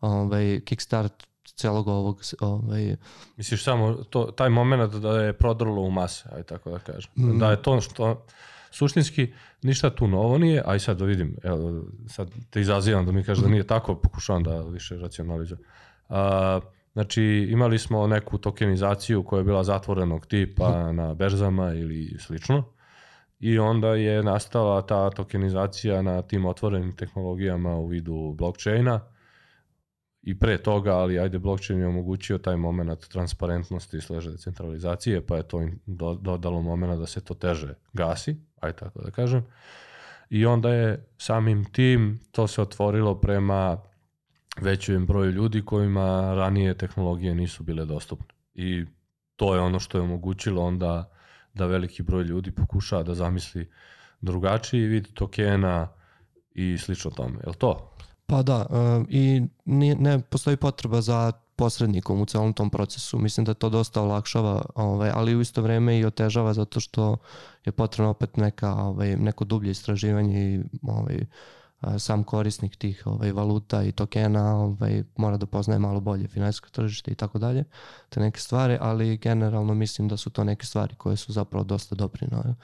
ovaj, 0.00 0.60
Kickstart 0.64 1.28
celog 1.56 1.88
ovog 1.88 2.20
ovaj 2.40 2.96
misliš 3.36 3.64
samo 3.64 3.92
to 3.92 4.24
taj 4.24 4.48
momenat 4.48 4.90
da 4.90 5.20
je 5.20 5.32
prodrlo 5.32 5.82
u 5.82 5.90
mase 5.90 6.28
aj 6.32 6.42
tako 6.42 6.70
da 6.70 6.78
kažem. 6.78 7.10
Mm. 7.16 7.38
da 7.38 7.50
je 7.50 7.62
to 7.62 7.80
što 7.80 8.26
suštinski 8.70 9.32
ništa 9.62 9.90
tu 9.90 10.08
novo 10.08 10.38
nije 10.38 10.62
aj 10.66 10.78
sad 10.78 10.98
da 10.98 11.04
vidim 11.04 11.36
evo 11.42 11.84
sad 12.08 12.30
te 12.50 12.60
izazivam 12.60 13.06
da 13.06 13.12
mi 13.12 13.24
kažeš 13.24 13.42
da 13.42 13.50
nije 13.50 13.66
tako 13.66 13.94
pokušavam 13.94 14.42
da 14.42 14.62
više 14.62 14.96
racionalizujem. 14.96 15.60
Uh, 16.08 16.16
Znači, 16.98 17.22
imali 17.50 17.78
smo 17.78 18.06
neku 18.06 18.38
tokenizaciju 18.38 19.22
koja 19.22 19.38
je 19.38 19.44
bila 19.44 19.64
zatvorenog 19.64 20.26
tipa 20.26 20.86
mhm. 20.86 20.96
na 20.96 21.14
berzama 21.14 21.74
ili 21.74 22.16
slično. 22.18 22.64
I 23.40 23.58
onda 23.58 23.88
je 23.88 24.22
nastala 24.22 24.86
ta 24.86 25.10
tokenizacija 25.10 26.02
na 26.02 26.22
tim 26.22 26.46
otvorenim 26.46 26.96
tehnologijama 26.96 27.76
u 27.76 27.86
vidu 27.86 28.34
blockchaina. 28.38 29.00
I 30.22 30.38
pre 30.38 30.58
toga, 30.58 30.96
ali 30.96 31.18
ajde, 31.18 31.38
blockchain 31.38 31.80
je 31.80 31.86
omogućio 31.86 32.38
taj 32.38 32.56
moment 32.56 33.08
transparentnosti 33.08 33.96
i 33.96 34.00
sleže 34.00 34.30
decentralizacije, 34.30 35.26
pa 35.26 35.36
je 35.36 35.42
to 35.42 35.68
dodalo 36.20 36.62
moment 36.62 36.98
da 37.00 37.06
se 37.06 37.24
to 37.24 37.34
teže 37.34 37.74
gasi, 37.92 38.36
ajde 38.60 38.76
tako 38.76 39.02
da 39.02 39.10
kažem. 39.10 39.46
I 40.30 40.46
onda 40.46 40.72
je 40.72 41.06
samim 41.18 41.64
tim 41.64 42.20
to 42.32 42.46
se 42.46 42.62
otvorilo 42.62 43.20
prema 43.20 43.87
većem 44.62 45.06
broju 45.06 45.30
ljudi 45.30 45.64
kojima 45.64 46.34
ranije 46.34 46.74
tehnologije 46.74 47.34
nisu 47.34 47.62
bile 47.62 47.84
dostupne. 47.84 48.34
I 48.54 48.84
to 49.36 49.54
je 49.54 49.60
ono 49.60 49.80
što 49.80 49.98
je 49.98 50.02
omogućilo 50.02 50.62
onda 50.62 51.10
da 51.54 51.66
veliki 51.66 52.02
broj 52.02 52.22
ljudi 52.22 52.50
pokuša 52.50 53.02
da 53.02 53.14
zamisli 53.14 53.70
drugačiji 54.20 54.86
vid 54.86 55.08
tokena 55.14 55.88
i 56.54 56.78
slično 56.78 57.10
tome. 57.10 57.38
Je 57.42 57.48
li 57.48 57.54
to? 57.54 57.94
Pa 58.26 58.42
da, 58.42 58.66
uh, 58.70 59.06
i 59.08 59.42
ne, 59.64 59.94
ne 59.94 60.20
postoji 60.20 60.56
potreba 60.56 61.00
za 61.00 61.32
posrednikom 61.56 62.20
u 62.20 62.26
celom 62.26 62.52
tom 62.52 62.70
procesu. 62.70 63.18
Mislim 63.18 63.46
da 63.46 63.54
to 63.54 63.68
dosta 63.68 64.02
olakšava, 64.02 64.62
ovaj, 64.74 65.10
ali 65.14 65.36
u 65.36 65.40
isto 65.40 65.62
vreme 65.62 65.98
i 65.98 66.04
otežava 66.04 66.54
zato 66.54 66.80
što 66.80 67.16
je 67.64 67.72
potrebno 67.72 68.10
opet 68.10 68.36
neka, 68.36 68.74
ovaj, 68.74 69.16
neko 69.16 69.44
dublje 69.44 69.70
istraživanje 69.70 70.54
i 70.54 70.60
ovaj, 70.82 71.26
sam 71.98 72.24
korisnik 72.24 72.76
tih 72.76 73.02
ovaj, 73.06 73.32
valuta 73.32 73.82
i 73.82 73.92
tokena 73.92 74.56
ovaj, 74.56 75.02
mora 75.16 75.36
da 75.36 75.46
poznaje 75.46 75.78
malo 75.78 76.00
bolje 76.00 76.28
finansijsko 76.28 76.68
tržište 76.70 77.10
i 77.10 77.14
tako 77.14 77.38
dalje, 77.38 77.64
te 78.08 78.20
neke 78.20 78.40
stvari, 78.40 78.78
ali 78.80 79.16
generalno 79.16 79.74
mislim 79.74 80.08
da 80.08 80.16
su 80.16 80.30
to 80.30 80.44
neke 80.44 80.66
stvari 80.66 80.94
koje 80.94 81.16
su 81.16 81.32
zapravo 81.32 81.64
dosta 81.64 81.94
doprinale 81.94 82.54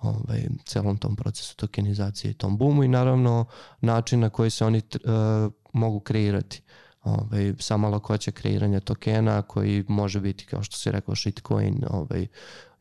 ovaj, 0.00 0.46
celom 0.64 0.96
tom 0.96 1.16
procesu 1.16 1.56
tokenizacije 1.56 2.30
i 2.30 2.34
tom 2.34 2.56
boomu 2.56 2.84
i 2.84 2.88
naravno 2.88 3.44
način 3.80 4.20
na 4.20 4.30
koji 4.30 4.50
se 4.50 4.64
oni 4.64 4.78
uh, 4.94 5.52
mogu 5.72 6.00
kreirati. 6.00 6.62
Ovaj, 7.04 7.54
sama 7.58 7.88
lakoća 7.88 8.30
kreiranja 8.30 8.80
tokena 8.80 9.42
koji 9.42 9.84
može 9.88 10.20
biti 10.20 10.46
kao 10.46 10.62
što 10.62 10.76
si 10.76 10.90
rekao 10.90 11.16
shitcoin 11.16 11.84
ovaj, 11.90 12.26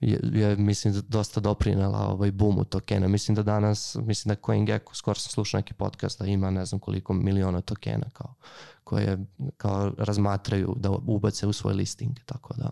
je, 0.02 0.20
je 0.34 0.56
mislim 0.56 0.94
dosta 1.08 1.40
doprinela 1.40 2.08
ovaj 2.08 2.32
boomu 2.32 2.64
tokena. 2.64 3.08
Mislim 3.08 3.36
da 3.36 3.44
danas, 3.44 3.96
mislim 3.96 4.36
da 4.36 4.42
CoinGecko, 4.46 4.96
skoro 4.96 5.16
sam 5.16 5.32
slušao 5.32 5.58
neki 5.58 5.74
podcast 5.74 6.20
da 6.20 6.26
ima 6.26 6.52
ne 6.52 6.66
znam 6.66 6.80
koliko 6.80 7.14
miliona 7.14 7.62
tokena 7.62 8.10
kao, 8.14 8.34
koje 8.84 9.18
kao 9.58 9.92
razmatraju 9.98 10.76
da 10.78 10.90
ubace 10.90 11.48
u 11.48 11.54
svoj 11.54 11.74
listing, 11.74 12.20
tako 12.26 12.54
da. 12.54 12.70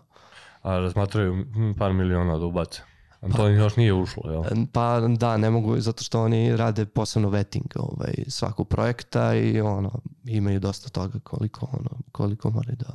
A 0.62 0.78
razmatraju 0.78 1.46
par 1.78 1.92
miliona 1.92 2.38
da 2.38 2.44
ubace. 2.44 2.82
A 3.20 3.28
to 3.28 3.36
pa, 3.36 3.48
još 3.48 3.76
nije 3.76 3.92
ušlo, 3.92 4.30
jel? 4.30 4.42
Pa 4.72 5.00
da, 5.00 5.36
ne 5.36 5.50
mogu, 5.50 5.80
zato 5.80 6.04
što 6.04 6.22
oni 6.22 6.56
rade 6.56 6.86
posebno 6.86 7.28
vetting 7.28 7.66
ovaj, 7.76 8.14
svakog 8.28 8.68
projekta 8.68 9.34
i 9.34 9.60
ono, 9.60 10.00
imaju 10.24 10.60
dosta 10.60 10.88
toga 10.88 11.18
koliko, 11.22 11.68
ono, 11.72 11.90
koliko 12.12 12.50
moraju 12.50 12.76
da 12.76 12.94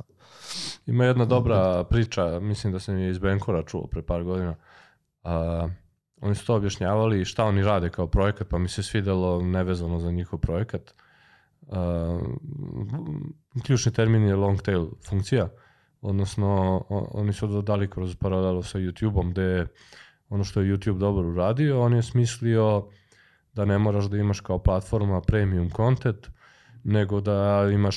Ima 0.86 1.04
jedna 1.04 1.24
dobra 1.24 1.84
priča, 1.84 2.40
mislim 2.40 2.72
da 2.72 2.78
sam 2.78 2.98
je 2.98 3.10
iz 3.10 3.18
Benkora 3.18 3.62
čuo 3.62 3.86
pre 3.86 4.02
par 4.02 4.24
godina. 4.24 4.54
A, 5.22 5.68
oni 6.20 6.34
su 6.34 6.46
to 6.46 6.54
objašnjavali 6.54 7.24
šta 7.24 7.44
oni 7.44 7.62
rade 7.62 7.90
kao 7.90 8.06
projekat, 8.06 8.48
pa 8.48 8.58
mi 8.58 8.68
se 8.68 8.82
svidelo 8.82 9.42
nevezano 9.42 9.98
za 10.00 10.10
njihov 10.10 10.38
projekat. 10.38 10.94
A, 11.72 12.18
ključni 13.66 13.92
termin 13.92 14.22
je 14.22 14.36
long 14.36 14.62
tail 14.62 14.86
funkcija, 15.08 15.48
odnosno 16.00 16.84
oni 16.90 17.32
su 17.32 17.46
dodali 17.46 17.90
kroz 17.90 18.16
paralelu 18.16 18.62
sa 18.62 18.78
YouTube-om 18.78 19.30
gde 19.30 19.66
ono 20.28 20.44
što 20.44 20.60
je 20.60 20.76
YouTube 20.76 20.98
dobro 20.98 21.28
uradio, 21.28 21.80
on 21.80 21.94
je 21.94 22.02
smislio 22.02 22.88
da 23.52 23.64
ne 23.64 23.78
moraš 23.78 24.04
da 24.04 24.16
imaš 24.16 24.40
kao 24.40 24.58
platforma 24.58 25.20
premium 25.20 25.70
content, 25.70 26.26
nego 26.84 27.20
da 27.20 27.68
imaš 27.72 27.96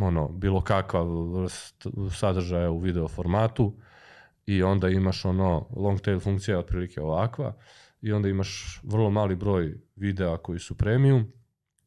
ono, 0.00 0.28
bilo 0.28 0.60
kakva 0.60 1.02
vrst 1.02 1.86
sadržaja 2.14 2.70
u 2.70 2.78
video 2.78 3.08
formatu 3.08 3.76
i 4.46 4.62
onda 4.62 4.88
imaš 4.88 5.24
ono 5.24 5.66
long 5.76 6.00
tail 6.00 6.20
funkcija 6.20 6.58
otprilike 6.58 7.00
ovakva 7.00 7.54
i 8.00 8.12
onda 8.12 8.28
imaš 8.28 8.80
vrlo 8.82 9.10
mali 9.10 9.36
broj 9.36 9.74
videa 9.96 10.36
koji 10.36 10.58
su 10.58 10.74
premium 10.74 11.32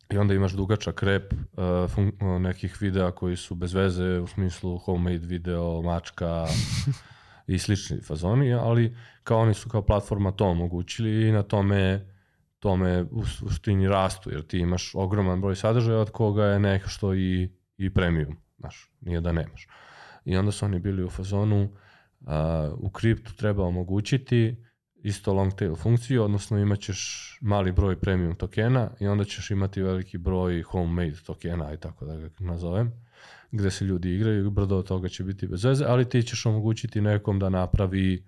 i 0.10 0.18
onda 0.18 0.34
imaš 0.34 0.52
dugačak 0.52 1.04
rep 1.04 1.34
uh, 1.34 2.40
nekih 2.42 2.78
videa 2.82 3.12
koji 3.12 3.36
su 3.36 3.56
bez 3.56 3.74
veze 3.74 4.20
u 4.20 4.28
smislu 4.28 4.78
homemade 4.78 5.26
video, 5.26 5.82
mačka 5.82 6.46
i 7.48 7.60
slični 7.60 8.02
fazoni, 8.02 8.54
ali 8.54 8.98
kao 9.24 9.40
oni 9.40 9.54
su 9.54 9.70
kao 9.70 9.82
platforma 9.82 10.32
to 10.32 10.46
omogućili 10.46 11.28
i 11.28 11.32
na 11.32 11.44
tome 11.44 12.10
tome 12.60 13.06
u 13.12 13.26
suštini 13.26 13.88
rastu, 13.88 14.32
jer 14.32 14.42
ti 14.42 14.58
imaš 14.58 14.92
ogroman 14.96 15.42
broj 15.42 15.56
sadržaja 15.56 16.00
od 16.00 16.10
koga 16.10 16.46
je 16.46 16.60
nešto 16.60 17.16
i 17.16 17.50
i 17.78 17.94
premium, 17.94 18.38
znaš, 18.58 18.92
nije 19.02 19.22
da 19.22 19.32
nemaš. 19.32 19.68
I 20.26 20.38
onda 20.38 20.52
su 20.52 20.66
oni 20.66 20.80
bili 20.80 21.04
u 21.04 21.10
fazonu, 21.10 21.64
uh, 21.64 22.28
u 22.78 22.90
kriptu 22.90 23.36
treba 23.36 23.64
omogućiti 23.64 24.56
isto 24.96 25.34
long 25.34 25.54
tail 25.56 25.76
funkciju, 25.76 26.24
odnosno 26.24 26.60
imat 26.60 26.80
ćeš 26.80 27.40
mali 27.42 27.72
broj 27.72 28.00
premium 28.00 28.36
tokena 28.36 28.90
i 29.00 29.08
onda 29.08 29.24
ćeš 29.24 29.52
imati 29.52 29.82
veliki 29.82 30.18
broj 30.18 30.62
homemade 30.62 31.18
tokena 31.26 31.74
i 31.74 31.78
tako 31.78 32.06
da 32.06 32.16
ga 32.16 32.30
nazovem, 32.40 33.03
gde 33.54 33.72
se 33.72 33.86
ljudi 33.86 34.16
igraju, 34.16 34.52
brdo 34.52 34.78
od 34.78 34.88
toga 34.88 35.10
će 35.10 35.24
biti 35.24 35.48
bez 35.48 35.64
veze, 35.64 35.86
ali 35.88 36.10
ti 36.10 36.24
ćeš 36.24 36.46
omogućiti 36.46 37.02
nekom 37.02 37.40
da 37.40 37.50
napravi 37.50 38.26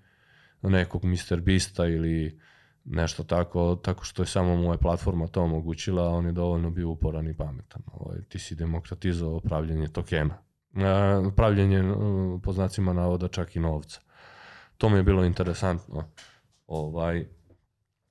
nekog 0.61 1.05
Mr. 1.05 1.41
Beasta 1.41 1.87
ili 1.87 2.39
nešto 2.85 3.23
tako, 3.23 3.75
tako 3.75 4.03
što 4.03 4.23
je 4.23 4.27
samo 4.27 4.55
moja 4.55 4.77
platforma 4.77 5.27
to 5.27 5.41
omogućila, 5.41 6.09
on 6.09 6.25
je 6.25 6.31
dovoljno 6.31 6.69
bio 6.69 6.89
uporan 6.89 7.27
i 7.27 7.33
pametan. 7.33 7.81
Ovaj, 7.91 8.21
ti 8.29 8.39
si 8.39 8.55
demokratizovao 8.55 9.39
pravljenje 9.39 9.87
tokena. 9.87 10.37
E, 10.75 11.35
pravljenje, 11.35 11.83
po 12.43 12.53
znacima 12.53 12.93
navoda, 12.93 13.27
čak 13.27 13.55
i 13.55 13.59
novca. 13.59 13.99
To 14.77 14.89
mi 14.89 14.97
je 14.97 15.03
bilo 15.03 15.25
interesantno. 15.25 16.03
Ovaj, 16.67 17.25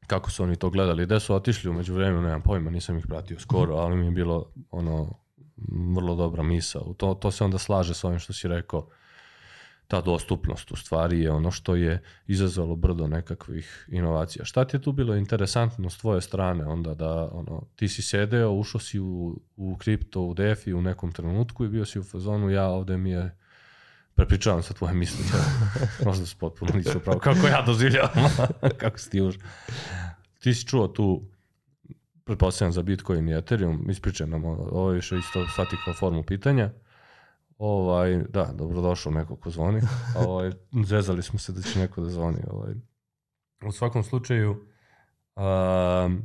kako 0.06 0.30
su 0.30 0.42
oni 0.42 0.56
to 0.56 0.70
gledali, 0.70 1.06
gde 1.06 1.20
su 1.20 1.34
otišli 1.34 1.70
umeđu 1.70 1.94
vremenu, 1.94 2.22
nemam 2.22 2.42
pojma, 2.42 2.70
nisam 2.70 2.98
ih 2.98 3.06
pratio 3.06 3.38
skoro, 3.38 3.74
ali 3.74 3.96
mi 3.96 4.04
je 4.04 4.10
bilo 4.10 4.52
ono 4.70 5.23
vrlo 5.94 6.14
dobra 6.14 6.42
misa. 6.42 6.80
To, 6.96 7.14
to 7.14 7.30
se 7.30 7.44
onda 7.44 7.58
slaže 7.58 7.94
s 7.94 8.04
ovim 8.04 8.18
što 8.18 8.32
si 8.32 8.48
rekao, 8.48 8.88
ta 9.88 10.00
dostupnost 10.00 10.72
u 10.72 10.76
stvari 10.76 11.20
je 11.20 11.30
ono 11.30 11.50
što 11.50 11.74
je 11.74 12.02
izazvalo 12.26 12.76
brdo 12.76 13.06
nekakvih 13.06 13.88
inovacija. 13.88 14.44
Šta 14.44 14.64
ti 14.64 14.76
je 14.76 14.82
tu 14.82 14.92
bilo 14.92 15.16
interesantno 15.16 15.90
s 15.90 15.98
tvoje 15.98 16.20
strane 16.20 16.66
onda 16.66 16.94
da 16.94 17.28
ono, 17.32 17.62
ti 17.76 17.88
si 17.88 18.02
sedeo, 18.02 18.52
ušao 18.52 18.80
si 18.80 19.00
u, 19.00 19.40
u 19.56 19.76
kripto, 19.76 20.22
u 20.22 20.34
DeFi 20.34 20.72
u 20.72 20.82
nekom 20.82 21.12
trenutku 21.12 21.64
i 21.64 21.68
bio 21.68 21.84
si 21.84 21.98
u 21.98 22.04
fazonu 22.04 22.50
ja 22.50 22.66
ovde 22.66 22.96
mi 22.96 23.10
je 23.10 23.36
prepričavam 24.14 24.62
sa 24.62 24.74
tvoje 24.74 24.94
misli. 24.94 25.24
Možda 26.06 26.26
se 26.26 26.36
potpuno 26.38 26.72
nisu 26.74 27.00
pravo. 27.00 27.18
Kako 27.18 27.46
ja 27.46 27.62
doživljavam, 27.66 28.30
kako 28.80 28.98
si 28.98 29.10
ti 29.10 29.20
už. 29.20 29.38
Ti 30.38 30.54
si 30.54 30.66
čuo 30.66 30.88
tu 30.88 31.22
pretpostavljam 32.24 32.72
za 32.72 32.82
Bitcoin 32.82 33.28
i 33.28 33.38
Ethereum, 33.38 33.90
ispričaj 33.90 34.26
nam, 34.26 34.44
ovo 34.44 34.90
je 34.90 34.94
više 34.94 35.18
isto 35.18 35.46
shvati 35.48 35.76
kao 35.84 35.94
formu 35.94 36.22
pitanja. 36.22 36.70
Ovaj, 37.58 38.24
da, 38.28 38.52
dobrodošao 38.54 39.12
neko 39.12 39.36
ko 39.36 39.50
zvoni. 39.50 39.80
Ovaj, 40.26 40.52
zezali 40.86 41.22
smo 41.22 41.38
se 41.38 41.52
da 41.52 41.62
će 41.62 41.78
neko 41.78 42.00
da 42.00 42.10
zvoni. 42.10 42.38
Ovaj. 42.50 42.74
U 43.66 43.72
svakom 43.72 44.02
slučaju, 44.02 44.50
um, 45.36 46.22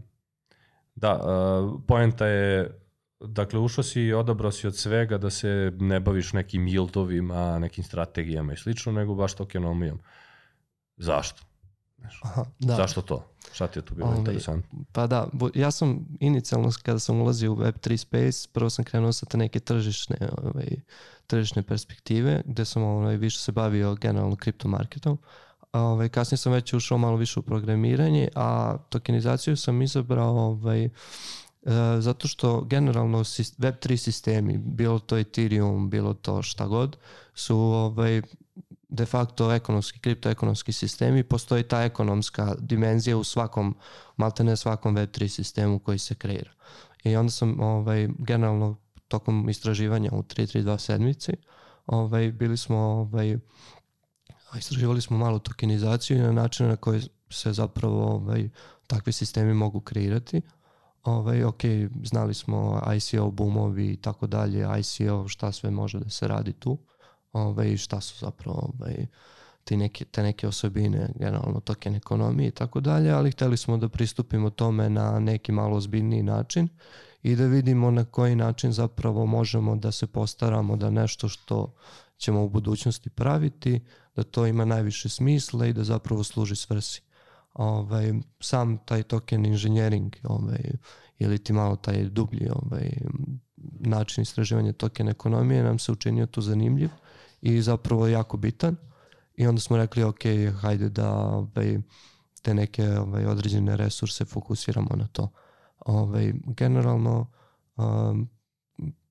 da, 0.96 1.13
uh, 1.13 1.82
poenta 1.88 2.27
je, 2.27 2.79
dakle, 3.20 3.60
ušao 3.60 3.84
si 3.84 4.01
i 4.01 4.13
odabrao 4.13 4.51
si 4.51 4.68
od 4.68 4.77
svega 4.77 5.18
da 5.18 5.29
se 5.29 5.72
ne 5.79 6.00
baviš 6.00 6.34
nekim 6.34 6.65
yieldovima, 6.65 7.60
nekim 7.60 7.84
strategijama 7.84 8.53
i 8.53 8.58
slično, 8.58 8.91
nego 8.91 9.15
baš 9.15 9.34
tokenomijom. 9.34 10.00
Zašto? 10.98 11.44
Aha, 12.24 12.46
da. 12.60 12.75
Zašto 12.75 13.01
to? 13.01 13.25
Šta 13.53 13.68
ti 13.68 13.79
je 13.79 13.84
tu 13.84 13.96
bilo 13.96 14.08
Ove, 14.08 14.18
interesantno? 14.18 14.79
Pa 14.91 15.08
da, 15.08 15.27
ja 15.53 15.72
sam 15.72 16.06
inicijalno 16.20 16.70
kada 16.84 17.00
sam 17.00 17.22
ulazio 17.22 17.53
u 17.53 17.56
Web3 17.56 17.98
space, 17.98 18.48
prvo 18.53 18.70
sam 18.70 18.86
krenuo 18.86 19.12
sa 19.12 19.25
te 19.25 19.38
neke 19.38 19.60
tržišne, 19.60 20.18
ovaj, 20.38 20.68
tržišne 21.27 21.63
perspektive, 21.63 22.41
gde 22.46 22.65
sam 22.65 22.84
ovaj, 22.84 23.18
više 23.18 23.39
se 23.39 23.51
bavio 23.51 23.96
generalno 23.96 24.36
kriptomarketom. 24.36 25.18
Ovaj, 25.74 26.10
kasnije 26.10 26.38
sam 26.38 26.53
već 26.53 26.74
ušao 26.74 26.98
malo 26.98 27.18
više 27.18 27.39
u 27.39 27.44
programiranje, 27.44 28.27
a 28.36 28.77
tokenizaciju 28.89 29.58
sam 29.58 29.82
izabrao 29.82 30.36
ovaj, 30.38 30.86
e, 30.86 30.89
zato 32.00 32.27
što 32.27 32.62
generalno 32.62 33.20
Web3 33.24 33.98
sistemi, 33.98 34.58
bilo 34.58 35.00
to 35.00 35.18
Ethereum, 35.18 35.89
bilo 35.89 36.13
to 36.13 36.41
šta 36.41 36.68
god, 36.68 36.98
su 37.34 37.58
ovaj, 37.58 38.22
de 38.89 39.05
facto 39.05 39.51
ekonomski, 39.53 40.00
kriptoekonomski 40.00 40.74
sistemi, 40.74 41.24
postoji 41.24 41.63
ta 41.63 41.84
ekonomska 41.84 42.55
dimenzija 42.60 43.17
u 43.17 43.24
svakom, 43.24 43.75
malte 44.17 44.43
ne 44.43 44.58
svakom 44.58 44.98
Web3 44.98 45.27
sistemu 45.27 45.79
koji 45.79 45.98
se 45.98 46.15
kreira. 46.15 46.51
I 47.03 47.15
onda 47.15 47.31
sam 47.31 47.60
ovaj, 47.60 48.08
generalno 48.17 48.75
tokom 49.08 49.50
istraživanja 49.50 50.10
u 50.13 50.24
332 50.24 50.77
sedmici 50.77 51.31
ovaj, 51.86 52.31
bili 52.31 52.58
smo 52.58 52.77
ovaj, 52.77 53.38
istraživali 54.58 55.01
smo 55.01 55.17
malo 55.17 55.39
tokenizaciju 55.39 56.17
i 56.17 56.22
na 56.22 56.31
način 56.31 56.67
na 56.67 56.75
koji 56.75 57.01
se 57.29 57.53
zapravo 57.53 58.15
ovaj, 58.15 58.50
takvi 58.88 59.12
sistemi 59.12 59.53
mogu 59.53 59.81
kreirati. 59.81 60.41
Ovaj, 61.03 61.43
ok, 61.43 61.62
znali 62.03 62.34
smo 62.34 62.81
ICO 62.96 63.31
boomovi 63.31 63.91
i 63.91 63.98
tako 63.98 64.27
dalje, 64.27 64.67
ICO, 64.79 65.27
šta 65.27 65.51
sve 65.51 65.72
može 65.72 66.00
da 66.00 66.10
se 66.10 66.27
radi 66.27 66.53
tu 66.53 66.77
ovaj, 67.33 67.77
šta 67.77 68.01
su 68.01 68.25
zapravo 68.25 68.71
ovaj, 68.73 69.06
ti 69.63 69.77
neke, 69.77 70.06
te 70.06 70.23
neke 70.23 70.47
osobine, 70.47 71.10
generalno 71.15 71.60
token 71.60 71.95
ekonomije 71.95 72.47
i 72.47 72.51
tako 72.51 72.80
dalje, 72.80 73.12
ali 73.12 73.32
hteli 73.32 73.58
smo 73.58 73.77
da 73.77 73.89
pristupimo 73.89 74.49
tome 74.49 74.89
na 74.89 75.19
neki 75.19 75.51
malo 75.51 75.77
ozbiljniji 75.77 76.23
način 76.23 76.67
i 77.23 77.36
da 77.36 77.45
vidimo 77.45 77.91
na 77.91 78.06
koji 78.06 78.36
način 78.36 78.71
zapravo 78.71 79.25
možemo 79.25 79.75
da 79.75 79.91
se 79.91 80.08
postaramo 80.08 80.75
da 80.75 80.89
nešto 80.89 81.30
što 81.30 81.73
ćemo 82.17 82.43
u 82.43 82.49
budućnosti 82.49 83.10
praviti, 83.10 83.82
da 84.15 84.23
to 84.23 84.45
ima 84.45 84.65
najviše 84.65 85.10
smisla 85.10 85.65
i 85.65 85.73
da 85.73 85.84
zapravo 85.84 86.23
služi 86.23 86.56
svrsi. 86.56 87.01
Ovaj, 87.54 88.13
sam 88.39 88.77
taj 88.77 89.04
token 89.04 89.45
engineering 89.45 90.15
ovaj, 90.23 90.71
ili 91.19 91.38
ti 91.38 91.54
malo 91.54 91.75
taj 91.75 92.04
dublji 92.04 92.49
ovaj, 92.49 92.91
način 93.80 94.21
istraživanja 94.21 94.73
token 94.73 95.10
ekonomije 95.10 95.63
nam 95.63 95.80
se 95.80 95.91
učinio 95.91 96.25
tu 96.25 96.41
zanimljiv 96.41 96.89
i 97.41 97.62
zapravo 97.62 98.08
jako 98.08 98.38
bitan 98.38 98.75
i 99.36 99.47
onda 99.47 99.62
smo 99.62 99.78
rekli 99.78 100.04
ok, 100.04 100.23
hajde 100.62 100.89
da 100.89 101.12
ovaj, 101.13 101.78
te 102.41 102.54
neke 102.54 102.89
ovaj, 102.89 103.25
određene 103.25 103.78
resurse 103.78 104.25
fokusiramo 104.25 104.95
na 104.95 105.08
to. 105.08 105.30
Ovaj, 105.80 106.34
generalno, 106.45 107.28
um, 107.78 108.30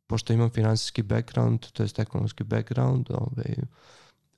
pošto 0.06 0.32
imam 0.32 0.50
finansijski 0.50 1.02
background, 1.02 1.60
to 1.72 1.82
je 1.82 1.88
ekonomski 1.98 2.44
background, 2.44 3.06
ovaj, 3.10 3.56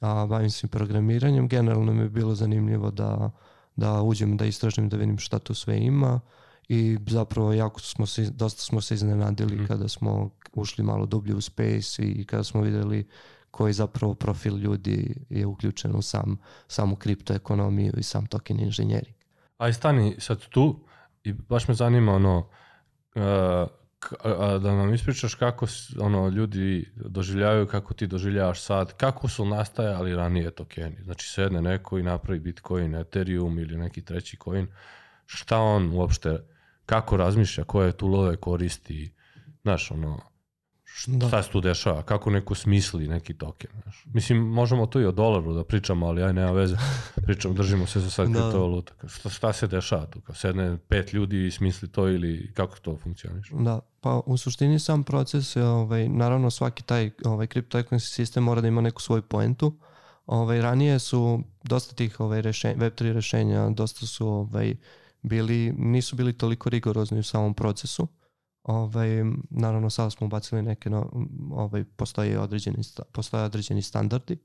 a 0.01 0.27
bavim 0.27 0.51
se 0.51 0.69
programiranjem, 0.69 1.49
generalno 1.49 1.93
mi 1.93 2.03
je 2.03 2.09
bilo 2.09 2.35
zanimljivo 2.35 2.91
da, 2.91 3.31
da 3.77 4.03
uđem, 4.03 4.37
da 4.37 4.45
istražim, 4.45 4.89
da 4.89 4.97
vidim 4.97 5.19
šta 5.19 5.39
tu 5.39 5.55
sve 5.55 5.79
ima 5.79 6.21
i 6.69 6.99
zapravo 7.07 7.53
jako 7.53 7.81
smo 7.81 8.07
se, 8.07 8.31
dosta 8.31 8.63
smo 8.63 8.81
se 8.81 8.95
iznenadili 8.95 9.57
mm. 9.57 9.67
kada 9.67 9.89
smo 9.89 10.31
ušli 10.53 10.85
malo 10.85 11.07
dublje 11.07 11.35
u 11.35 11.41
space 11.41 12.03
i 12.03 12.25
kada 12.25 12.45
smo 12.45 12.61
videli 12.61 13.09
koji 13.51 13.73
zapravo 13.73 14.15
profil 14.15 14.59
ljudi 14.59 15.15
je 15.29 15.47
uključen 15.47 15.97
u 15.97 16.03
sam, 16.03 16.39
samu 16.69 16.97
kriptoekonomiju 16.97 17.93
i 17.97 18.03
sam 18.03 18.27
token 18.27 18.61
inženjering. 18.61 19.17
Aj 19.59 19.73
stani 19.73 20.17
sad 20.19 20.47
tu 20.47 20.87
i 21.25 21.33
baš 21.33 21.69
me 21.69 21.75
zanima 21.75 22.13
ono, 22.13 22.39
uh, 23.15 23.23
da 24.63 24.75
nam 24.75 24.95
ispričaš 24.95 25.35
kako 25.35 25.67
ono 26.01 26.29
ljudi 26.29 26.93
doživljavaju, 26.95 27.67
kako 27.67 27.95
ti 27.95 28.07
doživljavaš 28.07 28.63
sad, 28.63 28.97
kako 28.97 29.29
su 29.29 29.45
nastajali 29.45 30.17
ranije 30.17 30.51
tokeni. 30.51 30.97
Znači 31.05 31.29
sedne 31.29 31.63
neko 31.63 31.99
i 31.99 32.03
napravi 32.03 32.41
Bitcoin, 32.41 32.95
Ethereum 32.95 33.59
ili 33.59 33.79
neki 33.79 34.05
treći 34.05 34.37
coin, 34.45 34.67
šta 35.27 35.59
on 35.59 35.93
uopšte, 35.93 36.39
kako 36.87 37.17
razmišlja, 37.17 37.65
koje 37.65 37.93
tu 37.93 38.07
love 38.07 38.37
koristi, 38.37 39.15
znaš, 39.63 39.91
ono, 39.91 40.30
Da. 41.07 41.29
Šta 41.29 41.43
se 41.43 41.51
tu 41.51 41.61
dešava? 41.61 42.03
Kako 42.03 42.31
neko 42.31 42.55
smisli 42.55 43.09
neki 43.09 43.35
token? 43.35 43.71
Znaš? 43.83 44.05
Mislim, 44.13 44.39
možemo 44.39 44.87
to 44.87 45.01
i 45.01 45.05
o 45.05 45.13
dolaru 45.13 45.53
da 45.53 45.65
pričamo, 45.65 46.07
ali 46.07 46.23
aj 46.23 46.33
nema 46.33 46.51
veze. 46.51 46.77
Pričamo, 47.27 47.55
držimo 47.55 47.87
se 47.87 48.01
za 48.01 48.11
sad 48.11 48.29
da. 48.29 48.41
kriptovaluta. 48.41 48.93
Šta, 49.09 49.29
šta 49.29 49.53
se 49.53 49.67
dešava 49.67 50.07
tu? 50.07 50.21
Kao 50.21 50.35
sedne 50.35 50.77
pet 50.89 51.13
ljudi 51.13 51.47
i 51.47 51.51
smisli 51.51 51.89
to 51.89 52.09
ili 52.09 52.53
kako 52.55 52.79
to 52.79 52.97
funkcioniš? 53.03 53.51
Da, 53.51 53.81
pa 54.01 54.21
u 54.27 54.37
suštini 54.37 54.79
sam 54.79 55.05
proces, 55.05 55.57
ovaj, 55.57 56.09
naravno 56.09 56.51
svaki 56.51 56.83
taj 56.83 57.11
ovaj, 57.25 57.47
kriptoekonomski 57.47 58.15
sistem 58.15 58.45
mora 58.45 58.61
da 58.61 58.69
ima 58.69 58.81
neku 58.81 59.03
svoju 59.03 59.23
poentu. 59.23 59.77
Ovaj, 60.27 60.61
ranije 60.61 60.99
su 60.99 61.43
dosta 61.65 61.95
tih 61.95 62.21
ovaj, 62.21 62.43
rešenja, 62.43 62.77
Web3 62.77 63.13
rešenja, 63.13 63.71
dosta 63.71 64.07
su 64.07 64.29
ovaj, 64.29 64.75
bili, 65.23 65.75
nisu 65.79 66.17
bili 66.17 66.33
toliko 66.33 66.71
rigorozni 66.71 67.19
u 67.19 67.23
samom 67.23 67.55
procesu 67.55 68.09
Ovaj, 68.71 69.09
naravno 69.51 69.91
sada 69.91 70.11
smo 70.11 70.27
ubacili 70.27 70.63
neke, 70.63 70.91
no, 70.91 71.11
ovaj, 71.51 71.85
postoje, 71.85 72.39
određeni, 72.41 72.77
postoje 73.13 73.45
određeni 73.45 73.83
standardi, 73.83 74.39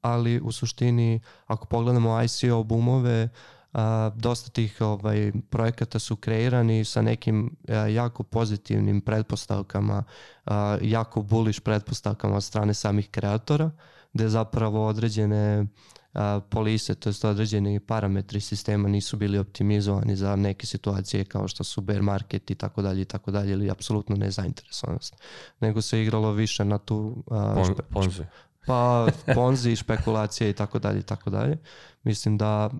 ali 0.00 0.40
u 0.40 0.52
suštini 0.52 1.20
ako 1.46 1.66
pogledamo 1.66 2.22
ICO 2.22 2.62
boomove, 2.62 3.28
a, 3.72 4.10
dosta 4.14 4.50
tih 4.50 4.80
ovaj, 4.80 5.32
projekata 5.50 5.98
su 5.98 6.16
kreirani 6.16 6.84
sa 6.84 7.02
nekim 7.02 7.56
a, 7.68 7.74
jako 7.74 8.22
pozitivnim 8.22 9.00
pretpostavkama, 9.00 10.04
a, 10.46 10.78
jako 10.82 11.22
bullish 11.22 11.60
pretpostavkama 11.60 12.36
od 12.36 12.44
strane 12.44 12.74
samih 12.74 13.10
kreatora, 13.10 13.70
gde 14.12 14.28
zapravo 14.28 14.86
određene 14.86 15.66
a, 16.12 16.40
polise, 16.50 16.94
to 16.94 17.08
je 17.08 17.14
određeni 17.22 17.80
parametri 17.80 18.40
sistema 18.40 18.88
nisu 18.88 19.16
bili 19.16 19.38
optimizovani 19.38 20.16
za 20.16 20.36
neke 20.36 20.66
situacije 20.66 21.24
kao 21.24 21.48
što 21.48 21.64
su 21.64 21.80
bear 21.80 22.02
market 22.02 22.50
i 22.50 22.54
tako 22.54 22.82
dalje 22.82 23.02
i 23.02 23.04
tako 23.04 23.30
dalje 23.30 23.52
ili 23.52 23.70
apsolutno 23.70 24.16
nezainteresovanost. 24.16 25.16
Nego 25.60 25.82
se 25.82 26.02
igralo 26.02 26.32
više 26.32 26.64
na 26.64 26.78
tu 26.78 27.24
a, 27.30 27.54
Pon, 27.54 27.64
špe, 27.64 27.82
ponzi. 27.82 28.22
Pa 28.66 29.06
ponzi, 29.34 29.76
špekulacije 29.82 30.50
i 30.50 30.52
tako 30.52 30.78
dalje 30.78 30.98
i 30.98 31.02
tako 31.02 31.30
dalje. 31.30 31.58
Mislim 32.02 32.38
da 32.38 32.70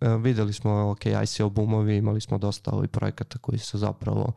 e, 0.00 0.08
videli 0.08 0.52
smo, 0.52 0.90
ok, 0.90 1.06
ICO 1.06 1.48
boomovi, 1.48 1.96
imali 1.96 2.20
smo 2.20 2.38
dosta 2.38 2.70
ovih 2.70 2.90
projekata 2.90 3.38
koji 3.38 3.58
su 3.58 3.78
zapravo 3.78 4.32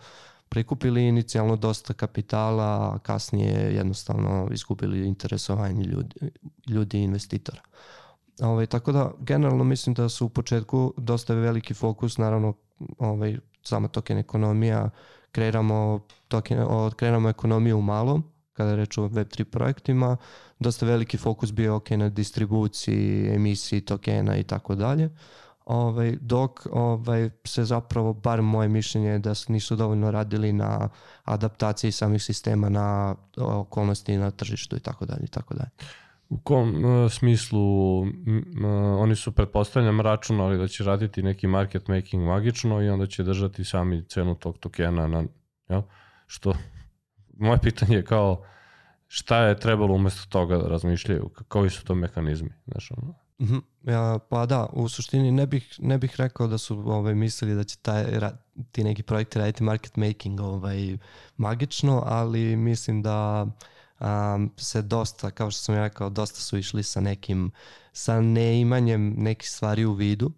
prikupili 0.50 1.08
inicijalno 1.08 1.56
dosta 1.56 1.94
kapitala, 1.94 2.64
a 2.64 3.00
kasnije 3.00 3.76
jednostavno 3.76 4.48
izgubili 4.52 5.08
interesovanje 5.08 5.84
ljudi, 5.84 6.16
ljudi 6.68 6.98
i 6.98 7.04
investitora. 7.04 7.62
Ovaj, 8.40 8.66
tako 8.66 8.92
da, 8.92 9.12
generalno 9.20 9.64
mislim 9.64 9.94
da 9.94 10.10
su 10.10 10.26
u 10.26 10.30
početku 10.30 10.94
dosta 10.98 11.34
veliki 11.34 11.74
fokus, 11.74 12.18
naravno, 12.18 12.54
ovaj, 12.98 13.38
sama 13.64 13.88
token 13.88 14.18
ekonomija, 14.18 14.90
kreiramo, 15.32 16.00
token, 16.28 16.58
kreiramo 16.96 17.30
ekonomiju 17.30 17.78
u 17.78 17.82
malom, 17.82 18.24
kada 18.54 18.70
je 18.70 18.76
reč 18.76 18.98
o 18.98 19.02
Web3 19.02 19.44
projektima, 19.44 20.18
dosta 20.60 20.86
veliki 20.86 21.18
fokus 21.18 21.52
bio 21.52 21.76
ok 21.76 21.90
na 21.90 22.10
distribuciji, 22.10 23.30
emisiji 23.36 23.82
tokena 23.82 24.38
i 24.38 24.44
tako 24.44 24.76
dalje. 24.76 25.10
Ovaj, 25.66 26.18
dok 26.22 26.68
ovaj, 26.72 27.30
se 27.46 27.64
zapravo, 27.64 28.14
bar 28.14 28.42
moje 28.42 28.70
mišljenje 28.70 29.10
je 29.10 29.20
da 29.20 29.34
nisu 29.48 29.76
dovoljno 29.76 30.12
radili 30.12 30.54
na 30.54 30.90
adaptaciji 31.24 31.92
samih 31.92 32.24
sistema 32.24 32.70
na 32.70 33.16
okolnosti 33.38 34.18
na 34.18 34.32
tržištu 34.32 34.76
i 34.76 34.80
tako 34.80 35.06
dalje 35.06 35.24
i 35.24 35.28
tako 35.28 35.54
dalje. 35.54 35.70
U 36.32 36.38
kom 36.38 36.86
uh, 36.86 37.12
smislu 37.12 38.00
uh, 38.00 38.08
oni 38.98 39.16
su 39.16 39.32
pretpostavljam 39.32 40.02
računali 40.02 40.58
da 40.58 40.68
će 40.68 40.84
raditi 40.84 41.24
neki 41.24 41.48
market 41.48 41.88
making 41.88 42.24
magično 42.24 42.82
i 42.82 42.90
onda 42.90 43.08
će 43.08 43.24
držati 43.24 43.64
sami 43.64 44.04
cenu 44.08 44.36
tog 44.36 44.58
tokena 44.58 45.08
na, 45.08 45.24
ja? 45.70 45.84
što 46.28 46.54
moje 47.38 47.60
pitanje 47.62 47.96
je 47.96 48.06
kao 48.06 48.44
šta 49.08 49.38
je 49.38 49.60
trebalo 49.60 49.94
umesto 49.94 50.30
toga 50.30 50.58
da 50.58 50.68
razmišljaju, 50.68 51.30
koji 51.48 51.70
su 51.70 51.86
to 51.86 51.96
mehanizmi, 51.96 52.50
znaš 52.68 52.92
ono? 52.92 53.14
Ja, 53.84 54.20
pa 54.30 54.46
da, 54.46 54.66
u 54.74 54.90
suštini 54.90 55.32
ne 55.32 55.48
bih, 55.48 55.76
ne 55.80 55.98
bih 55.98 56.16
rekao 56.18 56.48
da 56.48 56.58
su 56.58 56.80
ovaj, 56.80 57.16
mislili 57.16 57.56
da 57.56 57.64
će 57.64 57.78
taj, 57.78 58.06
ti 58.72 58.84
neki 58.84 59.04
projekti 59.04 59.40
raditi 59.40 59.64
market 59.64 59.98
making 59.98 60.40
ovaj, 60.40 60.98
magično, 61.38 62.04
ali 62.06 62.56
mislim 62.56 63.02
da 63.02 63.48
um, 64.02 64.52
se 64.58 64.82
dosta, 64.82 65.32
kao 65.32 65.52
što 65.52 65.62
sam 65.62 65.76
ja 65.76 65.82
rekao, 65.82 66.10
dosta 66.10 66.40
su 66.40 66.58
išli 66.58 66.84
sa 66.84 67.02
nekim, 67.02 67.52
sa 67.94 68.22
neimanjem 68.22 69.14
nekih 69.18 69.50
stvari 69.50 69.86
u 69.86 69.94
vidu, 69.94 70.32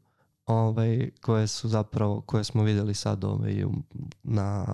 ovaj, 0.45 1.09
koje 1.21 1.47
su 1.47 1.67
zapravo, 1.69 2.21
koje 2.21 2.43
smo 2.43 2.63
videli 2.63 2.93
sad 2.93 3.23
ovaj, 3.23 3.63
na, 4.23 4.65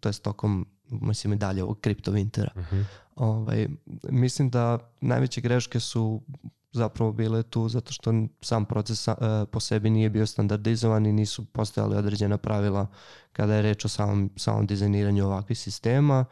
to 0.00 0.08
je 0.08 0.12
tokom 0.12 0.66
mislim 0.90 1.32
i 1.32 1.36
dalje 1.36 1.62
ovog 1.62 1.80
kripto 1.80 2.10
vintera. 2.10 2.50
Uh 2.54 2.62
mhm. 2.62 2.76
-huh. 2.76 2.84
ovaj, 3.16 3.68
mislim 4.10 4.50
da 4.50 4.78
najveće 5.00 5.40
greške 5.40 5.80
su 5.80 6.22
zapravo 6.72 7.12
bile 7.12 7.42
tu 7.42 7.68
zato 7.68 7.92
što 7.92 8.12
sam 8.40 8.64
proces 8.64 9.08
uh, 9.08 9.14
po 9.52 9.60
sebi 9.60 9.90
nije 9.90 10.10
bio 10.10 10.26
standardizovan 10.26 11.06
i 11.06 11.12
nisu 11.12 11.44
postojali 11.44 11.96
određena 11.96 12.38
pravila 12.38 12.86
kada 13.32 13.54
je 13.54 13.62
reč 13.62 13.84
o 13.84 13.88
samom, 13.88 14.30
samom 14.36 14.66
dizajniranju 14.66 15.24
ovakvih 15.24 15.58
sistema 15.58 16.24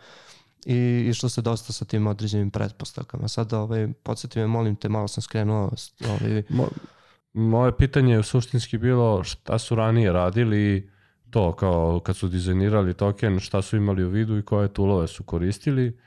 i 0.66 1.04
išlo 1.08 1.28
se 1.28 1.42
dosta 1.42 1.72
sa 1.72 1.84
tim 1.84 2.06
određenim 2.06 2.50
pretpostavkama. 2.50 3.28
Sada 3.28 3.60
ovaj, 3.60 3.88
podsjeti 4.02 4.38
me, 4.38 4.46
molim 4.46 4.76
te, 4.76 4.88
malo 4.88 5.08
sam 5.08 5.22
skrenuo 5.22 5.70
ovaj... 6.08 6.42
Mo, 6.48 6.68
moje 7.32 7.76
pitanje 7.76 8.14
je 8.14 8.22
suštinski 8.22 8.78
bilo 8.78 9.24
šta 9.24 9.58
su 9.58 9.74
ranije 9.74 10.12
radili 10.12 10.90
to 11.30 11.52
kao 11.52 12.00
kad 12.00 12.16
su 12.16 12.28
dizajnirali 12.28 12.94
token, 12.94 13.40
šta 13.40 13.62
su 13.62 13.76
imali 13.76 14.04
u 14.04 14.08
vidu 14.08 14.38
i 14.38 14.42
koje 14.42 14.68
tulove 14.68 15.08
su 15.08 15.22
koristili, 15.22 15.98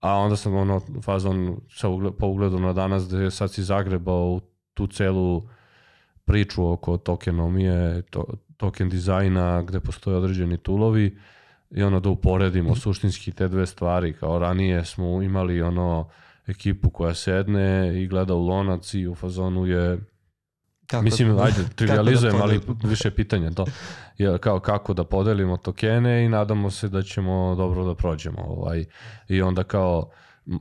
a 0.00 0.14
onda 0.14 0.36
sam 0.36 0.54
ono 0.54 0.80
fazon 1.02 1.60
sa 1.70 1.88
ugled, 1.88 2.12
po 2.18 2.26
ugledu 2.26 2.58
na 2.58 2.72
danas 2.72 3.08
gde 3.08 3.30
sad 3.30 3.52
si 3.52 3.62
zagrebao 3.62 4.24
u 4.24 4.40
tu 4.74 4.86
celu 4.86 5.48
priču 6.24 6.70
oko 6.70 6.96
tokenomije, 6.96 8.02
to, 8.02 8.24
token 8.56 8.88
dizajna 8.88 9.62
gde 9.62 9.80
postoje 9.80 10.16
određeni 10.16 10.58
tulovi 10.58 11.18
i 11.70 11.82
ono 11.82 12.00
da 12.00 12.08
uporedimo 12.08 12.74
suštinski 12.76 13.32
te 13.32 13.48
dve 13.48 13.66
stvari, 13.66 14.12
kao 14.12 14.38
ranije 14.38 14.84
smo 14.84 15.22
imali 15.22 15.62
ono 15.62 16.08
ekipu 16.46 16.90
koja 16.90 17.14
sedne 17.14 18.02
i 18.02 18.06
gleda 18.06 18.34
u 18.34 18.46
lonac 18.46 18.94
i 18.94 19.08
u 19.08 19.14
fazonu 19.14 19.66
je 19.66 19.98
Kako 20.90 21.04
Mislim, 21.04 21.38
ajde, 21.38 21.64
trivializujem, 21.76 22.36
da 22.36 22.42
ali 22.42 22.60
više 22.84 23.10
pitanja 23.10 23.50
to. 23.50 23.66
Je, 24.18 24.38
kao 24.38 24.60
kako 24.60 24.94
da 24.94 25.04
podelimo 25.04 25.56
tokene 25.56 26.24
i 26.24 26.28
nadamo 26.28 26.70
se 26.70 26.88
da 26.88 27.02
ćemo 27.02 27.54
dobro 27.54 27.84
da 27.84 27.94
prođemo. 27.94 28.42
Ovaj. 28.42 28.84
I 29.28 29.42
onda 29.42 29.64
kao 29.64 30.10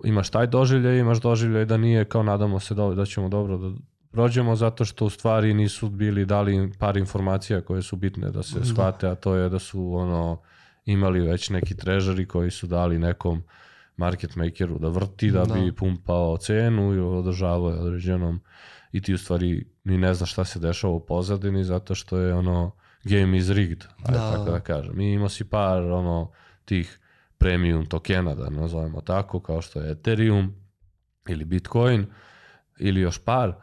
imaš 0.04 0.30
taj 0.30 0.48
doživljaj, 0.48 1.00
imaš 1.00 1.22
doživljaj 1.22 1.65
da 1.65 1.78
nije 1.78 2.06
kao 2.06 2.24
nadamo 2.24 2.60
se 2.60 2.74
da, 2.74 2.88
da 2.88 3.06
ćemo 3.06 3.30
dobro 3.30 3.58
da 3.58 3.72
prođemo 4.12 4.56
zato 4.56 4.86
što 4.86 5.06
u 5.06 5.10
stvari 5.10 5.54
nisu 5.54 5.89
bili 5.89 6.26
dali 6.26 6.72
par 6.80 6.98
informacija 6.98 7.62
koje 7.62 7.82
su 7.82 7.96
bitne 7.96 8.32
da 8.32 8.43
se 8.43 8.60
da. 8.60 8.65
shvate, 8.65 9.08
a 9.08 9.15
to 9.15 9.36
je 9.36 9.50
da 9.50 9.60
su 9.60 9.93
ono 9.93 10.41
imali 10.88 11.21
već 11.21 11.50
neki 11.50 11.78
trežari 11.78 12.26
koji 12.26 12.52
su 12.52 12.67
dali 12.67 13.00
nekom 13.00 13.43
market 13.97 14.36
makeru 14.36 14.80
da 14.80 14.88
vrti 14.88 15.32
da, 15.32 15.45
da. 15.45 15.54
bi 15.54 15.76
pumpao 15.76 16.38
cenu 16.38 16.93
i 16.93 17.00
održavao 17.00 17.65
određenom 17.65 18.41
i 18.91 19.02
ti 19.02 19.13
u 19.13 19.17
stvari 19.17 19.67
ni 19.84 19.97
ne 19.97 20.13
znaš 20.13 20.32
šta 20.32 20.45
se 20.45 20.60
dešava 20.60 20.93
u 20.93 21.06
pozadini 21.06 21.63
zato 21.63 21.95
što 21.95 22.17
je 22.17 22.34
ono 22.34 22.71
game 23.04 23.38
is 23.38 23.50
rigged, 23.50 23.86
da. 24.08 24.32
tako 24.32 24.52
da 24.52 24.60
kažem. 24.60 25.00
I 25.00 25.13
imao 25.13 25.30
si 25.30 25.50
par 25.50 25.82
ono 25.82 26.32
tih 26.65 27.00
premium 27.38 27.86
tokena, 27.86 28.36
da 28.36 28.50
nazovemo 28.50 29.02
tako, 29.02 29.39
kao 29.39 29.62
što 29.62 29.82
je 29.82 29.91
Ethereum 29.91 30.56
ili 31.28 31.45
Bitcoin 31.45 32.06
ili 32.80 33.02
još 33.02 33.26
par, 33.26 33.54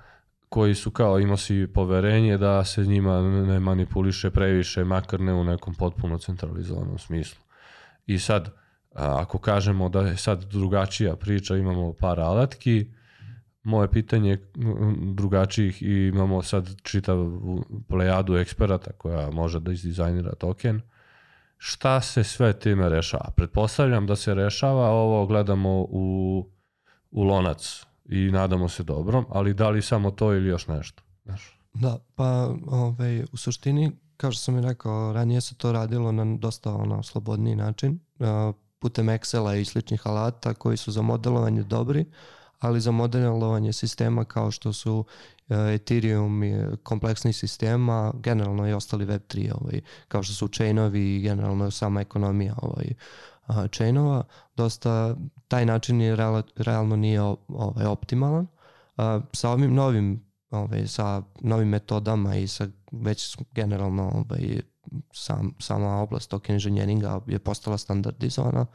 koji 0.54 0.74
su 0.74 0.90
kao 0.90 1.18
imao 1.20 1.36
si 1.36 1.66
poverenje 1.74 2.38
da 2.38 2.64
se 2.64 2.84
njima 2.86 3.22
ne 3.22 3.60
manipuliše 3.60 4.30
previše, 4.30 4.84
makar 4.84 5.20
ne 5.20 5.34
u 5.34 5.44
nekom 5.44 5.74
potpuno 5.74 6.18
centralizovanom 6.18 6.98
smislu. 6.98 7.42
I 8.06 8.18
sad, 8.18 8.50
ako 8.94 9.38
kažemo 9.38 9.88
da 9.88 10.00
je 10.00 10.16
sad 10.16 10.44
drugačija 10.44 11.16
priča, 11.16 11.56
imamo 11.56 11.92
par 11.92 12.20
alatki, 12.20 12.86
moje 13.62 13.90
pitanje 13.90 14.38
drugačijih 15.14 15.82
i 15.82 16.06
imamo 16.14 16.42
sad 16.42 16.82
čitav 16.82 17.16
plejadu 17.88 18.36
eksperata 18.36 18.92
koja 18.92 19.30
može 19.30 19.60
da 19.60 19.72
izdizajnira 19.72 20.34
token. 20.34 20.80
Šta 21.58 22.00
se 22.00 22.24
sve 22.24 22.52
time 22.52 22.88
rešava? 22.88 23.30
Pretpostavljam 23.36 24.06
da 24.06 24.16
se 24.16 24.34
rešava, 24.34 24.90
ovo 24.90 25.26
gledamo 25.26 25.86
u, 25.88 26.46
u 27.10 27.22
lonac 27.22 27.86
i 28.04 28.30
nadamo 28.30 28.68
se 28.68 28.82
dobrom, 28.82 29.26
ali 29.28 29.54
da 29.54 29.70
li 29.70 29.82
samo 29.82 30.10
to 30.10 30.34
ili 30.34 30.48
još 30.48 30.66
nešto? 30.66 31.02
Znaš? 31.24 31.60
Da, 31.74 31.98
pa 32.14 32.54
ovaj, 32.66 33.22
u 33.32 33.36
suštini, 33.36 33.92
kao 34.16 34.32
što 34.32 34.42
sam 34.42 34.58
i 34.58 34.62
rekao, 34.62 35.12
ranije 35.12 35.40
se 35.40 35.54
to 35.54 35.72
radilo 35.72 36.12
na 36.12 36.36
dosta 36.38 36.74
ono, 36.74 37.02
slobodniji 37.02 37.56
način, 37.56 38.00
putem 38.78 39.06
Excela 39.06 39.60
i 39.60 39.64
sličnih 39.64 40.06
alata 40.06 40.54
koji 40.54 40.76
su 40.76 40.92
za 40.92 41.02
modelovanje 41.02 41.62
dobri, 41.62 42.04
ali 42.58 42.80
za 42.80 42.90
modelovanje 42.90 43.72
sistema 43.72 44.24
kao 44.24 44.50
što 44.50 44.72
su 44.72 44.98
uh, 44.98 45.06
Ethereum 45.48 46.44
i 46.44 46.76
kompleksni 46.82 47.32
sistema, 47.32 48.12
generalno 48.14 48.68
i 48.68 48.72
ostali 48.72 49.06
Web3, 49.06 49.52
ovaj, 49.60 49.80
kao 50.08 50.22
što 50.22 50.34
su 50.34 50.48
chainovi 50.48 51.16
i 51.16 51.20
generalno 51.20 51.70
sama 51.70 52.00
ekonomija 52.00 52.54
ovaj, 52.62 52.94
uh, 53.48 53.66
chainova, 53.72 54.24
dosta 54.56 55.16
taj 55.48 55.66
način 55.66 56.00
je 56.00 56.16
real, 56.16 56.42
realno 56.56 56.96
nije 56.96 57.20
ovaj, 57.48 57.86
optimalan. 57.86 58.46
Uh, 58.96 59.04
sa 59.32 59.50
ovim 59.50 59.74
novim 59.74 60.24
ovaj, 60.50 60.86
sa 60.86 61.22
novim 61.40 61.68
metodama 61.68 62.36
i 62.36 62.46
sa 62.48 62.66
već 62.92 63.36
generalno 63.52 64.02
ovaj, 64.02 64.60
sam, 65.12 65.54
sama 65.58 66.00
oblast 66.00 66.30
token 66.30 66.54
inženjeringa 66.54 67.20
je 67.26 67.38
postala 67.38 67.78
standardizovana. 67.78 68.60
Uh, 68.60 68.68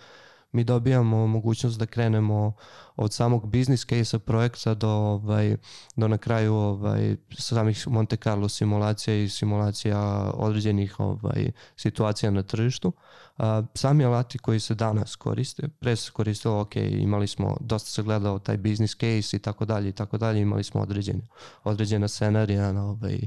mi 0.51 0.63
dobijamo 0.63 1.27
mogućnost 1.27 1.79
da 1.79 1.85
krenemo 1.85 2.53
od 2.95 3.13
samog 3.13 3.45
business 3.45 3.85
case-a 3.85 4.19
projekta 4.19 4.73
do, 4.73 4.89
ovaj, 4.89 5.57
do 5.95 6.07
na 6.07 6.17
kraju 6.17 6.53
ovaj, 6.53 7.15
samih 7.38 7.88
Monte 7.88 8.15
Carlo 8.15 8.49
simulacija 8.49 9.15
i 9.15 9.29
simulacija 9.29 10.31
određenih 10.33 10.99
ovaj, 10.99 11.51
situacija 11.75 12.31
na 12.31 12.43
tržištu. 12.43 12.93
A, 13.38 13.63
sami 13.73 14.05
alati 14.05 14.38
koji 14.38 14.59
se 14.59 14.75
danas 14.75 15.15
koriste, 15.15 15.67
pre 15.67 15.95
se 15.95 16.12
koristilo, 16.12 16.62
ok, 16.62 16.75
imali 16.75 17.27
smo, 17.27 17.57
dosta 17.59 17.89
se 17.89 18.03
gledao 18.03 18.39
taj 18.39 18.57
business 18.57 18.95
case 18.95 19.38
i 19.38 19.39
tako 19.39 19.65
dalje 19.65 19.89
i 19.89 19.93
tako 19.93 20.17
dalje, 20.17 20.41
imali 20.41 20.63
smo 20.63 20.81
određene, 20.81 21.21
određena 21.63 22.07
scenarija 22.07 22.73
na 22.73 22.85
ovaj, 22.85 23.19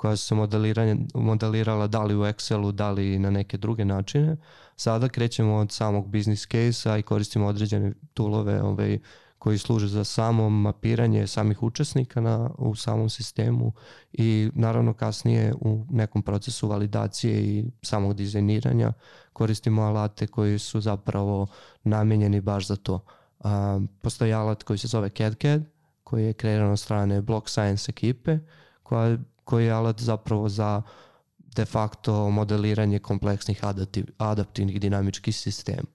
koja 0.00 0.16
su 0.16 0.26
se 0.26 0.34
modelirala 1.14 1.86
da 1.86 2.02
li 2.02 2.14
u 2.16 2.20
Excelu, 2.20 2.72
da 2.72 2.90
li 2.90 3.18
na 3.18 3.30
neke 3.30 3.58
druge 3.58 3.84
načine. 3.84 4.36
Sada 4.76 5.08
krećemo 5.08 5.56
od 5.56 5.72
samog 5.72 6.08
business 6.08 6.46
case-a 6.46 6.98
i 6.98 7.02
koristimo 7.02 7.46
određene 7.46 7.92
toolove 8.14 8.62
ovaj, 8.62 8.98
koji 9.38 9.58
služe 9.58 9.88
za 9.88 10.04
samo 10.04 10.50
mapiranje 10.50 11.26
samih 11.26 11.62
učesnika 11.62 12.20
na, 12.20 12.50
u 12.58 12.74
samom 12.74 13.10
sistemu 13.10 13.72
i 14.12 14.50
naravno 14.54 14.92
kasnije 14.92 15.54
u 15.60 15.86
nekom 15.90 16.22
procesu 16.22 16.68
validacije 16.68 17.42
i 17.42 17.64
samog 17.82 18.14
dizajniranja 18.14 18.92
koristimo 19.32 19.82
alate 19.82 20.26
koji 20.26 20.58
su 20.58 20.80
zapravo 20.80 21.46
namenjeni 21.84 22.40
baš 22.40 22.66
za 22.66 22.76
to. 22.76 23.04
A, 23.40 23.80
postoji 24.00 24.32
alat 24.32 24.62
koji 24.62 24.78
se 24.78 24.88
zove 24.88 25.08
CAD-CAD 25.08 25.62
koji 26.04 26.24
je 26.24 26.32
kreiran 26.32 26.70
od 26.70 26.80
strane 26.80 27.20
Block 27.22 27.48
Science 27.48 27.90
ekipe 27.90 28.38
koja 28.82 29.18
koji 29.50 29.66
je 29.66 29.72
alat 29.72 30.00
zapravo 30.00 30.48
za 30.48 30.82
de 31.56 31.64
facto 31.64 32.30
modeliranje 32.30 32.98
kompleksnih 32.98 33.64
adaptiv, 33.64 34.04
adaptivnih 34.18 34.80
dinamičkih 34.80 35.36
sistema. 35.36 35.88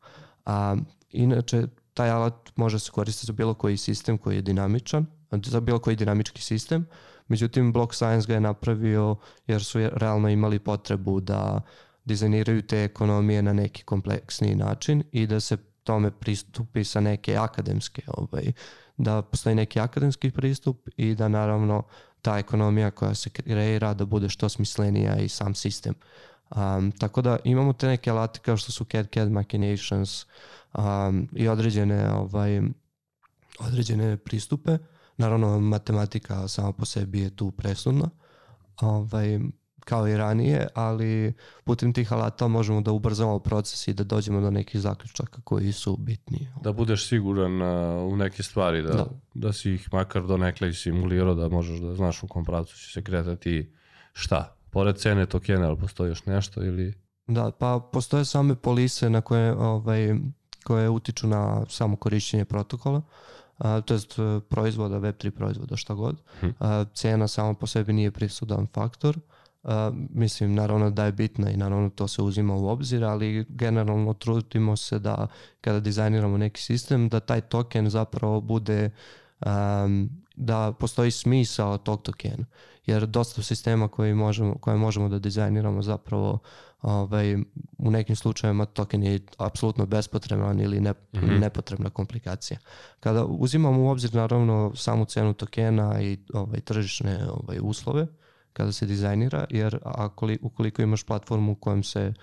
A, 0.46 0.76
inače, 1.12 1.68
taj 1.94 2.10
alat 2.10 2.52
može 2.56 2.80
se 2.80 2.92
koristiti 2.92 3.28
za 3.28 3.34
bilo 3.34 3.54
koji 3.54 3.78
sistem 3.78 4.18
koji 4.18 4.36
je 4.36 4.42
dinamičan, 4.42 5.06
za 5.32 5.60
bilo 5.60 5.80
koji 5.80 5.96
dinamički 5.96 6.42
sistem, 6.42 6.88
međutim 7.28 7.74
Block 7.74 7.94
Science 7.94 8.28
ga 8.28 8.34
je 8.34 8.42
napravio 8.42 9.16
jer 9.48 9.64
su 9.64 9.80
realno 9.80 10.30
imali 10.30 10.60
potrebu 10.60 11.20
da 11.20 11.62
dizajniraju 12.06 12.62
te 12.62 12.84
ekonomije 12.84 13.42
na 13.42 13.54
neki 13.54 13.84
kompleksniji 13.84 14.56
način 14.56 15.04
i 15.12 15.28
da 15.28 15.40
se 15.40 15.58
tome 15.84 16.12
pristupi 16.12 16.84
sa 16.84 17.00
neke 17.00 17.38
akademske, 17.38 18.02
ovaj, 18.08 18.52
da 18.98 19.22
postoji 19.22 19.56
neki 19.56 19.80
akademski 19.80 20.32
pristup 20.32 20.90
i 20.98 21.16
da 21.16 21.28
naravno 21.28 21.84
ta 22.26 22.38
ekonomija 22.38 22.92
koja 22.92 23.16
se 23.16 23.30
kreira 23.30 23.94
da 23.94 24.06
bude 24.06 24.30
što 24.30 24.50
smislenija 24.50 25.16
i 25.16 25.30
sam 25.30 25.56
sistem. 25.56 25.94
Um, 26.56 26.92
tako 26.92 27.22
da 27.22 27.38
imamo 27.44 27.74
te 27.74 27.88
neke 27.88 28.10
alate 28.10 28.40
kao 28.40 28.58
što 28.58 28.72
su 28.72 28.86
CAD-CAD 28.86 29.30
machinations 29.30 30.26
um, 30.74 31.30
i 31.32 31.48
određene 31.48 32.12
ovaj, 32.12 32.62
određene 33.60 34.18
pristupe. 34.18 34.78
Naravno, 35.18 35.60
matematika 35.60 36.48
sama 36.48 36.72
po 36.72 36.86
sebi 36.86 37.20
je 37.20 37.36
tu 37.36 37.52
presudna. 37.52 38.10
Ovaj, 38.82 39.40
kao 39.86 40.08
i 40.08 40.18
ranije, 40.18 40.68
ali 40.74 41.34
putem 41.64 41.94
tih 41.94 42.14
alata 42.14 42.48
možemo 42.48 42.82
da 42.82 42.92
ubrzamo 42.92 43.40
proces 43.40 43.88
i 43.88 43.94
da 43.94 44.04
dođemo 44.04 44.42
do 44.42 44.52
nekih 44.52 44.82
zaključaka 44.82 45.42
koji 45.42 45.72
su 45.72 45.98
bitni. 45.98 46.48
Da 46.62 46.72
budeš 46.72 47.08
siguran 47.08 47.62
u 48.12 48.16
neke 48.18 48.44
stvari, 48.44 48.82
da, 48.82 48.94
da. 48.94 49.06
da 49.34 49.54
si 49.54 49.74
ih 49.74 49.94
makar 49.94 50.24
do 50.24 50.38
nekle 50.38 50.74
simulirao, 50.74 51.36
da 51.36 51.50
možeš 51.50 51.80
da 51.80 51.96
znaš 51.96 52.24
u 52.24 52.28
kom 52.28 52.46
pravcu 52.46 52.78
će 52.78 52.92
se 52.92 53.04
kretati 53.04 53.74
šta. 54.14 54.56
Pored 54.70 54.98
cene 54.98 55.26
tokena, 55.26 55.68
ali 55.68 55.78
postoji 55.78 56.10
još 56.10 56.26
nešto 56.26 56.64
ili... 56.64 56.94
Da, 57.28 57.52
pa 57.52 57.90
postoje 57.94 58.26
same 58.26 58.56
polise 58.56 59.10
na 59.10 59.22
koje, 59.22 59.54
ovaj, 59.54 60.16
koje 60.64 60.90
utiču 60.90 61.28
na 61.28 61.66
samo 61.70 61.96
korišćenje 61.96 62.46
protokola. 62.46 63.02
Uh, 63.60 63.66
to 63.86 63.94
jest 63.94 64.16
proizvoda, 64.50 64.96
Web3 64.96 65.30
proizvoda, 65.30 65.76
šta 65.76 65.94
god. 65.94 66.22
Hm. 66.40 66.46
Uh, 66.46 66.54
cena 66.94 67.28
samo 67.28 67.54
po 67.54 67.68
sebi 67.68 67.94
nije 67.94 68.12
prisudan 68.12 68.68
faktor. 68.74 69.20
Uh, 69.66 69.72
Uh, 69.90 69.96
mislim, 70.10 70.54
naravno 70.54 70.90
da 70.90 71.06
je 71.06 71.12
bitna 71.12 71.52
i 71.52 71.58
naravno 71.58 71.90
to 71.90 72.08
se 72.08 72.22
uzima 72.22 72.56
u 72.56 72.68
obzir, 72.68 73.04
ali 73.04 73.46
generalno 73.50 74.14
trudimo 74.14 74.76
se 74.76 75.00
da 75.00 75.28
kada 75.62 75.80
dizajniramo 75.80 76.38
neki 76.38 76.62
sistem, 76.62 77.10
da 77.10 77.20
taj 77.20 77.42
token 77.42 77.90
zapravo 77.90 78.42
bude 78.42 78.90
um, 79.46 80.10
da 80.36 80.74
postoji 80.80 81.12
smisao 81.12 81.78
tog 81.78 82.02
tokena. 82.02 82.46
Jer 82.86 83.06
dosta 83.06 83.44
sistema 83.44 83.88
koji 83.88 84.14
možemo, 84.14 84.58
koje 84.58 84.78
možemo 84.78 85.10
da 85.10 85.20
dizajniramo 85.20 85.82
zapravo 85.82 86.40
ovaj, 86.82 87.36
u 87.78 87.92
nekim 87.92 88.16
slučajevima 88.16 88.66
token 88.66 89.04
je 89.04 89.20
apsolutno 89.38 89.86
bespotreban 89.86 90.60
ili 90.60 90.80
ne, 90.80 90.92
mm 90.92 90.96
-hmm. 91.14 91.40
nepotrebna 91.40 91.90
komplikacija. 91.90 92.60
Kada 93.00 93.26
uzimamo 93.26 93.82
u 93.82 93.90
obzir 93.90 94.14
naravno 94.14 94.72
samu 94.76 95.06
cenu 95.06 95.34
tokena 95.34 96.02
i 96.02 96.18
ovaj, 96.34 96.60
tržišne 96.60 97.28
ovaj, 97.30 97.60
uslove, 97.62 98.08
kada 98.56 98.72
se 98.72 98.86
dizajnira, 98.86 99.46
jer 99.50 99.80
akoli, 99.84 100.38
ukoliko 100.42 100.82
imaš 100.82 101.04
platformu 101.04 101.52
u 101.52 101.56
kojem 101.56 101.84
se 101.84 102.14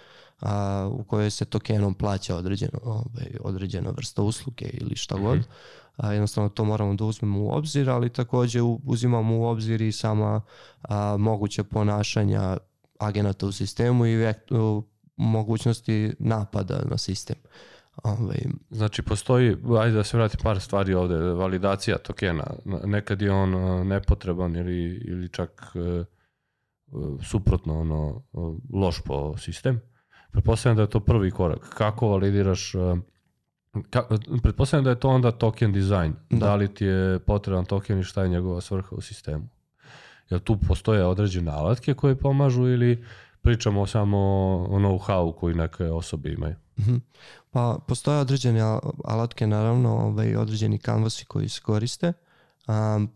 a, 0.41 0.89
u 0.93 1.05
kojoj 1.05 1.31
se 1.31 1.45
tokenom 1.45 1.95
plaća 1.95 2.37
određeno, 2.37 2.79
ovaj, 2.85 3.37
određena 3.41 3.91
vrsta 3.91 4.23
usluge 4.23 4.65
ili 4.65 4.97
šta 4.97 5.19
god, 5.19 5.39
mm 5.39 5.41
-hmm. 5.41 6.07
a, 6.07 6.13
jednostavno 6.13 6.49
to 6.49 6.65
moramo 6.65 6.95
da 6.95 7.05
uzmemo 7.05 7.41
u 7.41 7.51
obzir, 7.51 7.91
ali 7.91 8.09
takođe 8.09 8.63
uzimamo 8.63 9.39
u 9.39 9.45
obzir 9.45 9.83
i 9.83 9.93
sama 9.93 10.41
a, 10.83 11.17
moguća 11.19 11.65
ponašanja 11.65 12.57
agenata 12.99 13.47
u 13.47 13.53
sistemu 13.53 14.07
i 14.07 14.17
vektu, 14.17 14.85
mogućnosti 15.17 16.15
napada 16.19 16.83
na 16.91 16.99
sistem. 16.99 17.37
Ovaj. 18.03 18.39
Znači 18.71 19.03
postoji, 19.03 19.57
ajde 19.81 19.97
da 19.97 20.05
se 20.05 20.17
vrati 20.17 20.37
par 20.43 20.61
stvari 20.61 20.95
ovde, 20.95 21.17
validacija 21.17 21.99
tokena. 21.99 22.45
Nekad 22.85 23.23
je 23.23 23.33
on 23.33 23.51
nepotreban 23.89 24.57
ili, 24.57 25.03
ili 25.05 25.29
čak 25.29 25.73
suprotno 27.23 27.81
ono 27.81 28.23
loš 28.73 29.01
po 29.05 29.37
sistem. 29.39 29.81
Pretpostavljam 30.33 30.77
da 30.77 30.83
je 30.83 30.91
to 30.91 31.01
prvi 31.01 31.31
korak. 31.31 31.75
Kako 31.77 32.09
validiraš 32.09 32.75
Ka, 33.91 34.03
pretpostavljam 34.43 34.85
da 34.85 34.91
je 34.91 35.01
to 35.01 35.09
onda 35.09 35.31
token 35.31 35.73
design. 35.73 36.13
Da. 36.31 36.47
da 36.47 36.55
li 36.55 36.75
ti 36.75 36.85
je 36.85 37.19
potreban 37.19 37.65
token 37.65 37.99
i 37.99 38.05
šta 38.05 38.23
je 38.23 38.29
njegova 38.29 38.61
svrha 38.61 38.89
u 38.91 39.01
sistemu? 39.01 39.49
Jel 40.31 40.41
tu 40.41 40.59
postoje 40.69 41.05
određene 41.05 41.51
alatke 41.51 41.95
koje 41.95 42.19
pomažu 42.19 42.69
ili 42.69 43.05
pričamo 43.43 43.87
samo 43.87 44.19
o 44.71 44.79
know-how 44.79 45.35
koji 45.35 45.55
neke 45.55 45.85
osobe 45.85 46.33
imaju? 46.33 46.55
Mm 46.79 46.83
-hmm. 46.83 47.01
Pa 47.51 47.79
postoje 47.89 48.19
određene 48.19 48.61
alatke, 49.05 49.47
naravno, 49.47 49.97
ovaj, 49.97 50.37
određeni 50.37 50.79
kanvasi 50.79 51.25
koji 51.25 51.49
se 51.49 51.61
koriste. 51.61 52.09
Uh, 52.09 52.32
Um, 52.69 53.11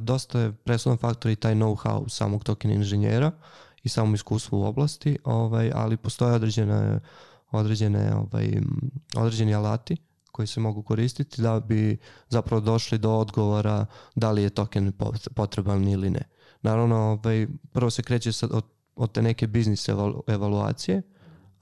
dosta 0.00 0.40
je 0.40 0.52
presudan 0.52 0.98
faktor 0.98 1.30
i 1.30 1.36
taj 1.36 1.54
know-how 1.54 2.08
samog 2.08 2.44
token 2.44 2.70
inženjera 2.70 3.32
i 3.82 3.88
samom 3.88 4.14
iskustvu 4.14 4.60
u 4.60 4.64
oblasti, 4.64 5.18
ovaj, 5.24 5.70
ali 5.74 5.96
postoje 5.96 6.34
određene, 6.34 7.00
određene, 7.50 8.14
ovaj, 8.14 8.60
određeni 9.16 9.54
alati 9.54 9.96
koji 10.32 10.46
se 10.46 10.60
mogu 10.60 10.82
koristiti 10.82 11.42
da 11.42 11.60
bi 11.60 11.98
zapravo 12.28 12.60
došli 12.60 12.98
do 12.98 13.12
odgovora 13.12 13.86
da 14.14 14.30
li 14.30 14.42
je 14.42 14.50
token 14.50 14.92
potreban 15.34 15.88
ili 15.88 16.10
ne. 16.10 16.22
Naravno, 16.62 16.96
ovaj, 16.96 17.46
prvo 17.72 17.90
se 17.90 18.02
kreće 18.02 18.32
sad 18.32 18.50
od, 18.52 18.64
od 18.96 19.12
te 19.12 19.22
neke 19.22 19.46
biznis 19.46 19.88
evalu, 19.88 20.22
evaluacije, 20.26 21.02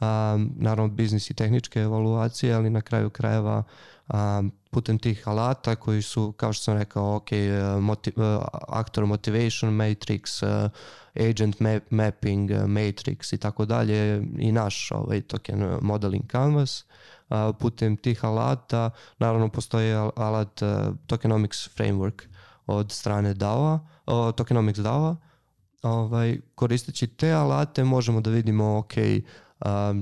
um, 0.00 0.52
naravno 0.56 0.94
biznis 0.94 1.30
i 1.30 1.34
tehničke 1.34 1.80
evaluacije, 1.80 2.54
ali 2.54 2.70
na 2.70 2.80
kraju 2.80 3.10
krajeva 3.10 3.62
um, 4.14 4.52
putem 4.70 4.98
tih 4.98 5.28
alata 5.28 5.76
koji 5.76 6.02
su, 6.02 6.32
kao 6.32 6.52
što 6.52 6.64
sam 6.64 6.78
rekao, 6.78 7.16
ok, 7.16 7.28
uh, 7.32 7.82
motiv, 7.82 8.14
uh, 8.16 8.44
actor 8.68 9.06
motivation 9.06 9.72
matrix, 9.72 10.42
uh, 10.42 10.70
agent 11.30 11.60
map, 11.60 11.82
mapping 11.90 12.50
matrix 12.50 13.34
i 13.34 13.38
tako 13.38 13.64
dalje 13.64 14.22
i 14.38 14.52
naš 14.52 14.90
ovaj 14.92 15.20
token 15.20 15.78
modeling 15.82 16.30
canvas. 16.30 16.84
Putem 17.58 17.96
tih 17.96 18.24
alata, 18.24 18.90
naravno 19.18 19.48
postoji 19.48 19.92
alat 20.16 20.62
tokenomics 21.06 21.68
framework 21.76 22.22
od 22.66 22.92
strane 22.92 23.34
DAO-a, 23.34 23.78
tokenomics 24.32 24.78
DAO-a, 24.78 25.16
ovaj, 25.82 26.40
koristeći 26.54 27.06
te 27.06 27.32
alate 27.32 27.84
možemo 27.84 28.20
da 28.20 28.30
vidimo, 28.30 28.78
ok, 28.78 28.92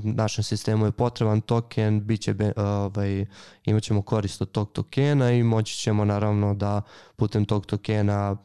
našem 0.03 0.45
sistemu 0.45 0.85
je 0.85 0.93
potreban 0.93 1.41
token, 1.41 2.07
bit 2.07 2.21
će, 2.21 2.35
ovaj, 2.57 3.27
imat 3.65 3.83
ćemo 3.83 4.03
korist 4.03 4.43
od 4.43 4.51
tog 4.51 4.73
tokena 4.73 5.33
i 5.33 5.43
moći 5.43 5.79
ćemo 5.79 6.05
naravno 6.05 6.55
da 6.55 6.83
putem 7.17 7.45
tog 7.45 7.67
tokena 7.67 8.37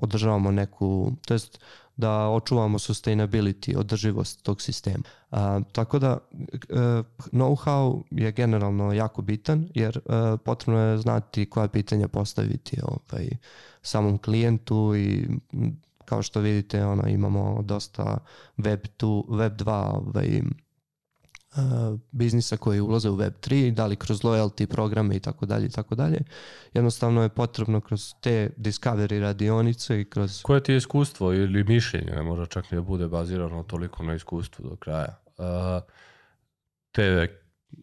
održavamo 0.00 0.50
neku, 0.50 1.12
to 1.26 1.34
jest 1.34 1.58
da 1.96 2.28
očuvamo 2.28 2.78
sustainability, 2.78 3.76
održivost 3.76 4.42
tog 4.42 4.62
sistema. 4.62 5.02
Uh, 5.30 5.38
tako 5.72 5.98
da 5.98 6.12
uh, 6.12 6.78
know-how 7.32 8.02
je 8.10 8.32
generalno 8.32 8.92
jako 8.92 9.22
bitan 9.22 9.68
jer 9.74 9.98
uh, 10.04 10.40
potrebno 10.44 10.80
je 10.80 10.98
znati 10.98 11.50
koja 11.50 11.68
pitanja 11.68 12.08
postaviti 12.08 12.78
ovaj, 12.82 13.28
samom 13.82 14.18
klijentu 14.18 14.96
i 14.96 15.28
kao 16.06 16.22
što 16.22 16.40
vidite 16.40 16.84
ono, 16.84 17.08
imamo 17.08 17.62
dosta 17.62 18.18
web, 18.56 18.80
2, 18.98 19.36
web 19.38 19.52
2 19.52 19.70
ovaj, 19.70 20.40
uh, 21.56 22.00
biznisa 22.10 22.56
koji 22.56 22.80
ulaze 22.80 23.10
u 23.10 23.14
web 23.14 23.32
3, 23.40 23.70
da 23.70 23.86
li 23.86 23.96
kroz 23.96 24.20
loyalty 24.22 24.66
programe 24.66 25.16
i 25.16 25.20
tako 25.20 25.46
dalje 25.46 25.66
i 25.66 25.70
tako 25.70 25.94
dalje. 25.94 26.20
Jednostavno 26.74 27.22
je 27.22 27.28
potrebno 27.28 27.80
kroz 27.80 28.14
te 28.20 28.50
discovery 28.56 29.20
radionice 29.20 30.00
i 30.00 30.04
kroz... 30.04 30.42
Koje 30.42 30.62
ti 30.62 30.72
je 30.72 30.76
iskustvo 30.76 31.32
ili 31.32 31.64
mišljenje, 31.64 32.12
ne 32.12 32.22
može 32.22 32.46
čak 32.46 32.70
ni 32.70 32.76
da 32.76 32.82
bude 32.82 33.08
bazirano 33.08 33.62
toliko 33.62 34.02
na 34.02 34.14
iskustvu 34.14 34.68
do 34.68 34.76
kraja. 34.76 35.20
Uh, 35.38 35.44
te, 36.92 37.28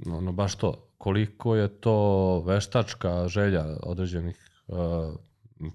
ono, 0.05 0.31
baš 0.31 0.55
to, 0.55 0.89
koliko 0.97 1.55
je 1.55 1.67
to 1.67 2.39
veštačka 2.45 3.27
želja 3.27 3.65
određenih 3.83 4.49
uh, 4.67 4.77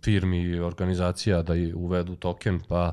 firmi 0.04 0.42
i 0.42 0.60
organizacija 0.60 1.42
da 1.42 1.52
uvedu 1.74 2.16
token, 2.16 2.60
pa 2.68 2.92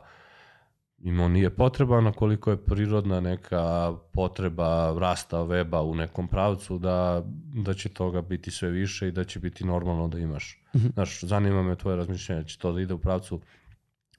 im 0.97 1.19
on 1.19 1.31
nije 1.31 1.49
potreban, 1.49 2.13
koliko 2.13 2.51
je 2.51 2.65
prirodna 2.65 3.19
neka 3.19 3.93
potreba 4.13 4.95
rasta 4.99 5.37
weba 5.37 5.81
u 5.81 5.95
nekom 5.95 6.27
pravcu 6.27 6.77
da, 6.77 7.23
da 7.53 7.73
će 7.73 7.89
toga 7.89 8.21
biti 8.21 8.51
sve 8.51 8.69
više 8.69 9.07
i 9.07 9.11
da 9.11 9.23
će 9.23 9.39
biti 9.39 9.65
normalno 9.65 10.07
da 10.07 10.19
imaš. 10.19 10.63
Mm 10.75 10.79
-hmm. 10.79 10.93
Znaš, 10.93 11.21
zanima 11.21 11.63
me 11.63 11.75
tvoje 11.75 11.97
razmišljenje, 11.97 12.43
će 12.43 12.57
to 12.57 12.71
da 12.73 12.81
ide 12.81 12.93
u 12.93 12.99
pravcu 12.99 13.41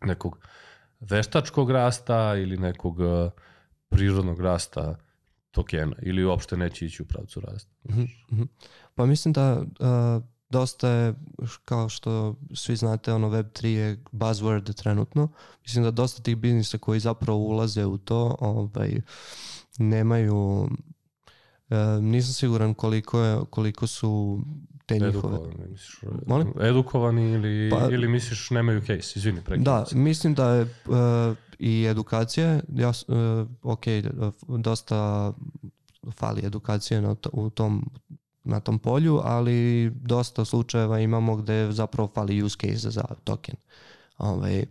nekog 0.02 0.38
veštačkog 1.00 1.70
rasta 1.70 2.36
ili 2.36 2.56
nekog 2.56 2.98
uh, 2.98 3.30
prirodnog 3.88 4.40
rasta 4.40 4.96
tokena 5.50 5.96
ili 6.02 6.24
uopšte 6.24 6.56
neće 6.56 6.86
ići 6.86 7.02
u 7.02 7.06
pravcu 7.06 7.40
rasta. 7.40 7.74
Mm 7.84 8.06
-hmm. 8.30 8.46
Pa 8.94 9.06
mislim 9.06 9.32
da 9.32 9.60
uh, 9.60 10.22
dosta 10.58 10.88
je, 10.88 11.14
kao 11.64 11.88
što 11.88 12.34
svi 12.54 12.76
znate, 12.76 13.12
ono 13.12 13.30
Web3 13.30 13.66
je 13.66 13.96
buzzword 14.12 14.74
trenutno. 14.74 15.28
Mislim 15.62 15.84
da 15.84 15.90
dosta 15.90 16.22
tih 16.22 16.36
biznisa 16.36 16.78
koji 16.78 17.00
zapravo 17.00 17.38
ulaze 17.38 17.86
u 17.86 17.98
to, 17.98 18.36
ovaj, 18.40 19.00
nemaju, 19.78 20.68
e, 21.70 21.76
nisam 22.00 22.32
siguran 22.32 22.74
koliko, 22.74 23.20
je, 23.20 23.38
koliko 23.50 23.86
su 23.86 24.40
te 24.86 24.98
njihove... 24.98 25.36
Edukovani, 25.36 25.70
misliš, 25.70 26.00
edukovani 26.60 27.32
ili, 27.32 27.70
pa, 27.70 27.88
ili 27.90 28.08
misliš 28.08 28.50
nemaju 28.50 28.80
case, 28.80 29.12
izvini, 29.16 29.40
prekidam 29.40 29.64
Da, 29.64 29.98
mislim 29.98 30.34
da 30.34 30.50
je 30.50 30.62
uh, 30.62 31.36
i 31.58 31.86
edukacija, 31.90 32.60
ja, 32.74 32.88
uh, 32.88 33.48
ok, 33.62 33.84
dosta 34.58 35.32
fali 36.12 36.46
edukacije 36.46 37.00
na, 37.00 37.16
u 37.32 37.50
tom, 37.50 37.90
na 38.46 38.60
tom 38.60 38.78
polju, 38.78 39.20
ali 39.24 39.90
dosta 39.94 40.44
slučajeva 40.44 41.00
imamo 41.00 41.36
gde 41.36 41.72
zapravo 41.72 42.08
fali 42.14 42.42
use 42.42 42.56
case 42.60 42.90
za 42.90 43.04
token. 43.24 43.54
Ovaj, 44.18 44.64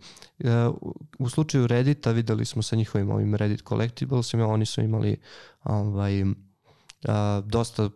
u 1.20 1.30
slučaju 1.30 1.68
Reddita 1.68 2.12
videli 2.12 2.46
smo 2.46 2.62
sa 2.62 2.76
njihovim 2.76 3.12
ovim 3.12 3.36
Reddit 3.36 3.68
Collectiblesima, 3.68 4.48
oni 4.48 4.66
su 4.66 4.82
imali 4.82 5.18
ovaj, 5.64 6.24
dosta, 7.44 7.90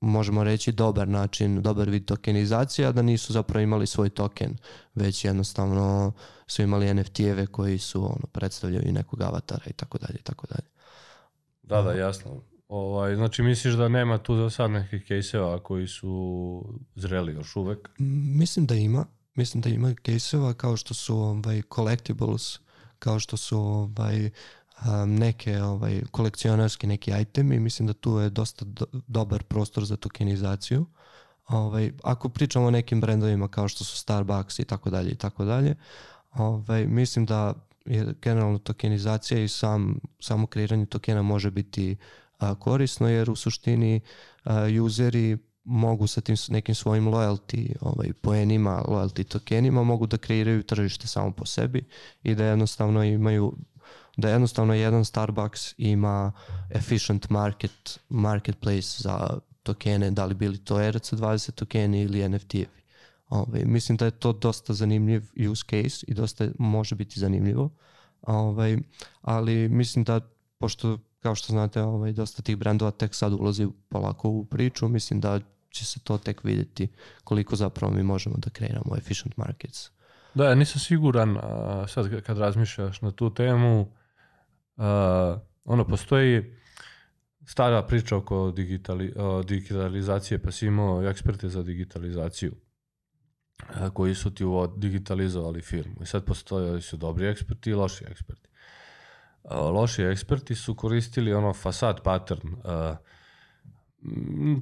možemo 0.00 0.44
reći, 0.44 0.72
dobar 0.72 1.08
način, 1.08 1.62
dobar 1.62 1.90
vid 1.90 2.04
tokenizacije, 2.04 2.88
a 2.88 2.92
da 2.92 3.02
nisu 3.02 3.32
zapravo 3.32 3.62
imali 3.62 3.86
svoj 3.86 4.10
token, 4.10 4.56
već 4.94 5.24
jednostavno 5.24 6.12
su 6.46 6.62
imali 6.62 6.94
NFT-eve 6.94 7.46
koji 7.46 7.78
su 7.78 8.04
ono, 8.04 8.26
predstavljaju 8.32 8.92
nekog 8.92 9.22
avatara 9.22 9.64
i 9.66 9.72
tako 9.72 9.98
dalje 9.98 10.18
i 10.18 10.22
tako 10.22 10.46
dalje. 10.46 10.68
Da, 11.62 11.82
da, 11.82 11.92
jasno. 11.92 12.30
Ovaj, 12.68 13.14
znači 13.14 13.42
misliš 13.42 13.74
da 13.74 13.88
nema 13.88 14.18
tu 14.18 14.36
za 14.36 14.50
sad 14.50 14.70
nekih 14.70 15.04
kejseva 15.04 15.58
koji 15.62 15.86
su 15.86 16.64
zreli 16.94 17.32
još 17.32 17.56
uvek? 17.56 17.88
Mislim 18.38 18.66
da 18.66 18.74
ima. 18.74 19.06
Mislim 19.34 19.60
da 19.60 19.68
ima 19.68 19.94
kejseva 20.02 20.54
kao 20.54 20.76
što 20.76 20.94
su 20.94 21.16
ovaj, 21.16 21.62
collectibles, 21.74 22.58
kao 22.98 23.18
što 23.18 23.36
su 23.36 23.58
ovaj, 23.58 24.30
neke 25.06 25.62
ovaj, 25.62 26.02
kolekcionarski 26.10 26.86
neki 26.86 27.12
itemi. 27.20 27.60
Mislim 27.60 27.86
da 27.86 27.92
tu 27.92 28.18
je 28.18 28.30
dosta 28.30 28.64
do, 28.64 28.86
dobar 29.06 29.42
prostor 29.42 29.84
za 29.84 29.96
tokenizaciju. 29.96 30.86
Ovaj, 31.48 31.92
ako 32.02 32.28
pričamo 32.28 32.66
o 32.66 32.70
nekim 32.70 33.00
brendovima 33.00 33.48
kao 33.48 33.68
što 33.68 33.84
su 33.84 33.96
Starbucks 33.96 34.58
i 34.58 34.64
tako 34.64 34.90
dalje 34.90 35.10
i 35.10 35.14
tako 35.14 35.44
dalje, 35.44 35.74
ovaj, 36.32 36.86
mislim 36.86 37.26
da 37.26 37.54
je 37.84 38.14
generalno 38.22 38.58
tokenizacija 38.58 39.40
i 39.40 39.48
sam, 39.48 39.98
samo 40.20 40.46
kreiranje 40.46 40.86
tokena 40.86 41.22
može 41.22 41.50
biti 41.50 41.92
a, 41.92 41.96
korisno 42.58 43.08
jer 43.08 43.30
u 43.30 43.36
suštini 43.36 44.00
useri 44.82 45.38
mogu 45.64 46.06
sa 46.06 46.20
tim 46.20 46.36
nekim 46.48 46.74
svojim 46.74 47.04
loyalty 47.04 47.76
ovaj, 47.80 48.12
poenima, 48.12 48.82
loyalty 48.88 49.24
tokenima 49.24 49.82
mogu 49.82 50.06
da 50.06 50.16
kreiraju 50.16 50.62
tržište 50.62 51.06
samo 51.06 51.32
po 51.32 51.46
sebi 51.46 51.84
i 52.22 52.34
da 52.34 52.44
jednostavno 52.44 53.04
imaju 53.04 53.56
da 54.16 54.28
jednostavno 54.28 54.74
jedan 54.74 55.04
Starbucks 55.04 55.74
ima 55.78 56.32
efficient 56.70 57.30
market, 57.30 58.00
marketplace 58.08 59.02
za 59.02 59.38
tokene, 59.62 60.10
da 60.10 60.24
li 60.24 60.34
bili 60.34 60.58
to 60.58 60.76
ERC20 60.76 61.50
tokeni 61.50 62.02
ili 62.02 62.28
NFT-evi. 62.28 62.84
Ovaj, 63.28 63.64
mislim 63.64 63.96
da 63.96 64.04
je 64.04 64.10
to 64.10 64.32
dosta 64.32 64.72
zanimljiv 64.72 65.22
use 65.50 65.64
case 65.70 66.06
i 66.08 66.14
dosta 66.14 66.48
može 66.58 66.94
biti 66.94 67.20
zanimljivo. 67.20 67.70
Ovaj, 68.22 68.78
ali 69.22 69.68
mislim 69.68 70.04
da, 70.04 70.20
pošto 70.58 70.98
kao 71.24 71.34
što 71.34 71.52
znate, 71.52 71.82
ovaj, 71.82 72.12
dosta 72.12 72.42
tih 72.42 72.56
brendova 72.56 72.90
tek 72.90 73.14
sad 73.14 73.32
ulazi 73.32 73.68
polako 73.88 74.28
u 74.28 74.44
priču, 74.44 74.88
mislim 74.88 75.20
da 75.20 75.40
će 75.70 75.84
se 75.84 76.00
to 76.00 76.18
tek 76.18 76.44
videti 76.44 76.88
koliko 77.24 77.56
zapravo 77.56 77.94
mi 77.94 78.02
možemo 78.02 78.36
da 78.38 78.50
kreiramo 78.50 78.96
efficient 78.96 79.36
markets. 79.36 79.90
Da, 80.34 80.44
ja 80.44 80.54
nisam 80.54 80.80
siguran, 80.80 81.36
a, 81.42 81.86
sad 81.88 82.22
kad 82.22 82.38
razmišljaš 82.38 83.00
na 83.00 83.10
tu 83.10 83.34
temu, 83.34 83.92
a, 84.76 85.38
ono, 85.64 85.86
postoji 85.86 86.54
stara 87.46 87.82
priča 87.82 88.16
oko 88.16 88.50
digitali, 88.50 89.12
o, 89.16 89.42
digitalizacije, 89.42 90.42
pa 90.42 90.50
si 90.50 90.66
imao 90.66 91.08
eksperte 91.08 91.48
za 91.48 91.62
digitalizaciju 91.62 92.54
a, 93.68 93.90
koji 93.90 94.14
su 94.14 94.34
ti 94.34 94.44
digitalizovali 94.76 95.62
firmu. 95.62 95.96
I 96.02 96.06
sad 96.06 96.24
postoje 96.24 96.80
su 96.80 96.96
dobri 96.96 97.26
eksperti 97.26 97.70
i 97.70 97.74
loši 97.74 98.04
eksperti. 98.04 98.48
Loši 99.50 100.02
eksperti 100.02 100.54
su 100.54 100.74
koristili 100.74 101.34
ono 101.34 101.52
fasad 101.52 102.02
pattern, 102.02 102.48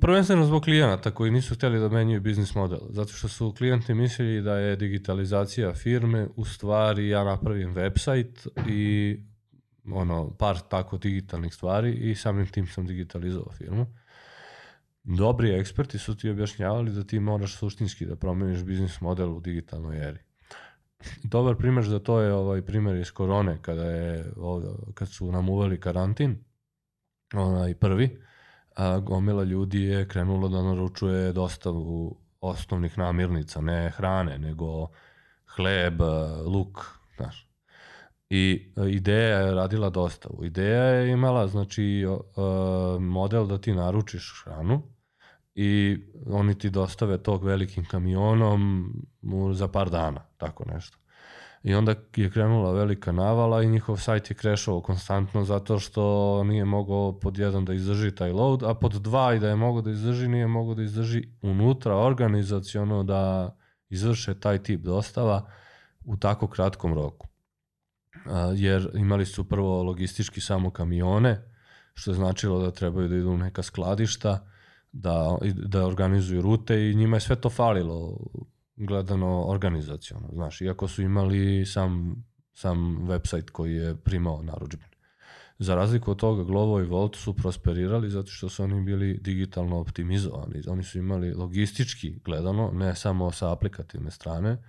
Prvenstveno 0.00 0.44
zbog 0.44 0.62
klijenata 0.62 1.10
koji 1.10 1.30
nisu 1.30 1.54
hteli 1.54 1.80
da 1.80 1.88
menjaju 1.88 2.20
biznis 2.20 2.54
model, 2.54 2.78
zato 2.90 3.12
što 3.12 3.28
su 3.28 3.54
klijenti 3.58 3.94
mislili 3.94 4.42
da 4.42 4.54
je 4.54 4.76
digitalizacija 4.76 5.74
firme 5.74 6.28
u 6.36 6.44
stvari 6.44 7.08
ja 7.08 7.24
napravim 7.24 7.74
website 7.74 8.48
i 8.68 9.16
ono, 9.92 10.36
par 10.38 10.58
tako 10.70 10.98
digitalnih 10.98 11.54
stvari 11.54 11.92
i 11.92 12.14
samim 12.14 12.46
tim 12.46 12.66
sam 12.66 12.86
digitalizovao 12.86 13.52
firmu. 13.52 13.86
Dobri 15.04 15.54
eksperti 15.54 15.98
su 15.98 16.16
ti 16.16 16.30
objašnjavali 16.30 16.92
da 16.92 17.04
ti 17.04 17.20
moraš 17.20 17.56
suštinski 17.56 18.06
da 18.06 18.16
promeniš 18.16 18.62
biznis 18.62 19.00
model 19.00 19.32
u 19.32 19.40
digitalnoj 19.40 20.08
eri. 20.08 20.18
Dobar 21.22 21.56
primjer 21.56 21.84
za 21.84 21.98
to 21.98 22.20
je 22.20 22.32
ovaj 22.32 22.62
primjer 22.62 22.96
iz 22.96 23.10
korone 23.10 23.58
kada 23.62 23.84
je 23.84 24.32
kad 24.94 25.08
su 25.08 25.32
nam 25.32 25.48
uveli 25.48 25.80
karantin, 25.80 26.44
onaj 27.34 27.74
prvi, 27.74 28.20
a 28.76 28.98
gomila 28.98 29.44
ljudi 29.44 29.82
je 29.82 30.08
krenulo 30.08 30.48
da 30.48 30.62
naručuje 30.62 31.32
dostavu 31.32 32.16
osnovnih 32.40 32.98
namirnica, 32.98 33.60
ne 33.60 33.90
hrane, 33.90 34.38
nego 34.38 34.88
hleb, 35.46 36.00
luk, 36.46 36.86
znaš. 37.16 37.48
I 38.30 38.72
ideja 38.90 39.38
je 39.38 39.54
radila 39.54 39.90
dostavu. 39.90 40.44
Ideja 40.44 40.82
je 40.82 41.12
imala, 41.12 41.48
znači, 41.48 42.04
model 43.00 43.46
da 43.46 43.58
ti 43.58 43.72
naručiš 43.72 44.42
hranu 44.44 44.82
i 45.54 45.98
oni 46.26 46.58
ti 46.58 46.70
dostave 46.70 47.18
tog 47.18 47.44
velikim 47.44 47.84
kamionom 47.84 48.92
za 49.52 49.68
par 49.68 49.90
dana, 49.90 50.20
tako 50.36 50.64
nešto. 50.64 50.98
I 51.62 51.74
onda 51.74 51.94
je 52.16 52.30
krenula 52.30 52.72
velika 52.72 53.12
navala 53.12 53.62
i 53.62 53.68
njihov 53.68 53.96
sajt 53.96 54.30
je 54.30 54.36
krešao 54.36 54.80
konstantno 54.80 55.44
zato 55.44 55.78
što 55.78 56.44
nije 56.44 56.64
mogao 56.64 57.20
pod 57.20 57.38
jedan 57.38 57.64
da 57.64 57.74
izdrži 57.74 58.14
taj 58.14 58.32
load, 58.32 58.62
a 58.62 58.74
pod 58.74 58.92
dva 58.92 59.34
i 59.34 59.38
da 59.38 59.48
je 59.48 59.56
mogao 59.56 59.82
da 59.82 59.90
izdrži, 59.90 60.28
nije 60.28 60.46
mogao 60.46 60.74
da 60.74 60.82
izdrži 60.82 61.22
unutra 61.42 61.96
organizacijono 61.96 63.02
da 63.02 63.56
izvrše 63.88 64.40
taj 64.40 64.62
tip 64.62 64.80
dostava 64.80 65.50
u 66.04 66.16
tako 66.16 66.46
kratkom 66.46 66.94
roku. 66.94 67.28
Jer 68.54 68.90
imali 68.94 69.26
su 69.26 69.48
prvo 69.48 69.82
logistički 69.82 70.40
samo 70.40 70.70
kamione, 70.70 71.42
što 71.94 72.10
je 72.10 72.14
značilo 72.14 72.62
da 72.62 72.70
trebaju 72.70 73.08
da 73.08 73.16
idu 73.16 73.30
u 73.30 73.38
neka 73.38 73.62
skladišta, 73.62 74.51
da, 74.92 75.38
da 75.54 75.86
organizuju 75.86 76.42
rute 76.42 76.90
i 76.90 76.94
njima 76.94 77.16
je 77.16 77.20
sve 77.20 77.36
to 77.36 77.50
falilo 77.50 78.18
gledano 78.76 79.44
organizacijono, 79.44 80.28
znaš, 80.32 80.60
iako 80.60 80.88
su 80.88 81.02
imali 81.02 81.66
sam, 81.66 82.16
sam 82.52 82.78
website 83.08 83.50
koji 83.50 83.74
je 83.74 83.96
primao 83.96 84.42
naručbine. 84.42 84.92
Za 85.58 85.74
razliku 85.74 86.10
od 86.10 86.16
toga, 86.16 86.44
Glovo 86.44 86.80
i 86.80 86.84
Volt 86.84 87.16
su 87.16 87.34
prosperirali 87.34 88.10
zato 88.10 88.30
što 88.30 88.48
su 88.48 88.62
oni 88.62 88.84
bili 88.84 89.18
digitalno 89.18 89.80
optimizovani. 89.80 90.62
Oni 90.68 90.82
su 90.82 90.98
imali 90.98 91.34
logistički 91.34 92.20
gledano, 92.24 92.70
ne 92.74 92.94
samo 92.94 93.30
sa 93.30 93.52
aplikativne 93.52 94.10
strane, 94.10 94.62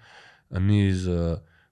niz 0.49 1.07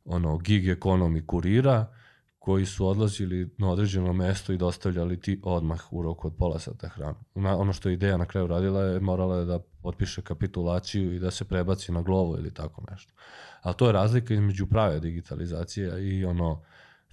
ono, 0.05 0.37
gig 0.37 0.67
ekonomi 0.67 1.25
kurira, 1.25 1.93
koji 2.41 2.65
su 2.65 2.87
odlazili 2.87 3.49
na 3.57 3.71
određeno 3.71 4.13
mesto 4.13 4.53
i 4.53 4.57
dostavljali 4.57 5.19
ti 5.19 5.41
odmah 5.43 5.93
u 5.93 6.01
roku 6.01 6.27
od 6.27 6.33
pola 6.37 6.59
sata 6.59 6.89
hranu. 6.89 7.19
Na, 7.35 7.57
ono 7.57 7.73
što 7.73 7.89
je 7.89 7.93
ideja 7.93 8.17
na 8.17 8.25
kraju 8.25 8.47
radila 8.47 8.81
je 8.81 8.99
morala 8.99 9.37
je 9.37 9.45
da 9.45 9.59
potpiše 9.59 10.21
kapitulaciju 10.21 11.13
i 11.13 11.19
da 11.19 11.31
se 11.31 11.45
prebaci 11.45 11.91
na 11.91 12.01
glovo 12.01 12.37
ili 12.37 12.53
tako 12.53 12.83
nešto. 12.91 13.13
Ali 13.61 13.75
to 13.75 13.87
je 13.87 13.91
razlika 13.91 14.33
između 14.33 14.67
prave 14.67 14.99
digitalizacije 14.99 16.13
i 16.13 16.25
ono 16.25 16.61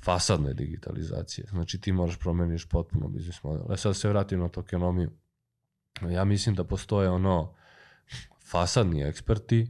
fasadne 0.05 0.55
digitalizacije. 0.55 1.47
Znači 1.51 1.81
ti 1.81 1.93
moraš 1.93 2.19
promeniš 2.19 2.69
potpuno 2.69 3.09
biznis 3.09 3.43
model. 3.43 3.73
E 3.73 3.77
sad 3.77 3.97
se 3.97 4.09
vratim 4.09 4.41
na 4.41 4.49
tokenomiju. 4.49 5.11
Ja 6.11 6.25
mislim 6.25 6.55
da 6.55 6.64
postoje 6.64 7.11
ono 7.11 7.55
fasadni 8.51 9.03
eksperti 9.03 9.67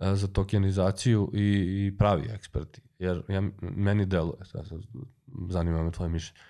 e, 0.00 0.14
za 0.14 0.26
tokenizaciju 0.26 1.30
i, 1.34 1.86
i 1.86 1.96
pravi 1.98 2.28
eksperti. 2.30 2.87
Jer 2.98 3.22
ja, 3.28 3.42
meni 3.60 4.06
deluje, 4.06 4.44
sad, 4.44 4.66
zanima 5.48 5.82
me 5.82 5.92
tvoje 5.92 6.08
mišljenje, 6.08 6.40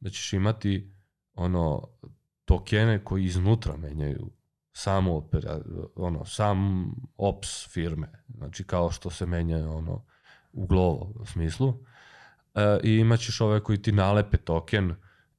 da 0.00 0.10
ćeš 0.10 0.32
imati 0.32 0.92
ono 1.34 1.88
tokene 2.44 3.04
koji 3.04 3.24
iznutra 3.24 3.76
menjaju 3.76 4.30
samo 4.72 5.16
opera, 5.16 5.60
ono, 5.94 6.24
sam 6.24 6.90
ops 7.16 7.68
firme, 7.68 8.08
znači 8.28 8.64
kao 8.64 8.90
što 8.90 9.10
se 9.10 9.26
menja 9.26 9.70
ono 9.70 10.04
u 10.52 10.66
glovo 10.66 11.24
smislu. 11.26 11.74
E, 12.54 12.78
I 12.82 12.96
imaćeš 12.96 13.40
ove 13.40 13.62
koji 13.62 13.82
ti 13.82 13.92
nalepe 13.92 14.36
token 14.36 14.94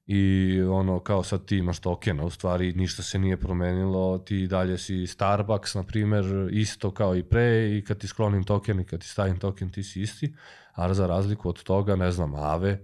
i 0.08 0.62
ono 0.62 1.00
kao 1.00 1.24
sad 1.24 1.46
ti 1.46 1.58
imaš 1.58 1.80
tokena, 1.80 2.24
u 2.24 2.30
stvari 2.30 2.74
ništa 2.74 3.04
se 3.04 3.20
nije 3.20 3.38
promenilo, 3.38 4.18
ti 4.18 4.48
dalje 4.48 4.78
si 4.78 5.08
Starbucks, 5.08 5.76
na 5.76 5.84
primer, 5.84 6.26
isto 6.52 6.92
kao 6.92 7.16
i 7.16 7.24
pre 7.24 7.78
i 7.78 7.84
kad 7.88 7.98
ti 7.98 8.08
sklonim 8.08 8.44
token 8.44 8.80
i 8.80 8.86
kad 8.86 9.00
ti 9.00 9.08
stavim 9.08 9.40
token 9.40 9.70
ti 9.70 9.84
si 9.84 10.02
isti, 10.02 10.34
a 10.74 10.94
za 10.94 11.08
razliku 11.08 11.50
od 11.50 11.64
toga, 11.64 11.96
ne 11.96 12.12
znam, 12.12 12.36
Aave 12.36 12.80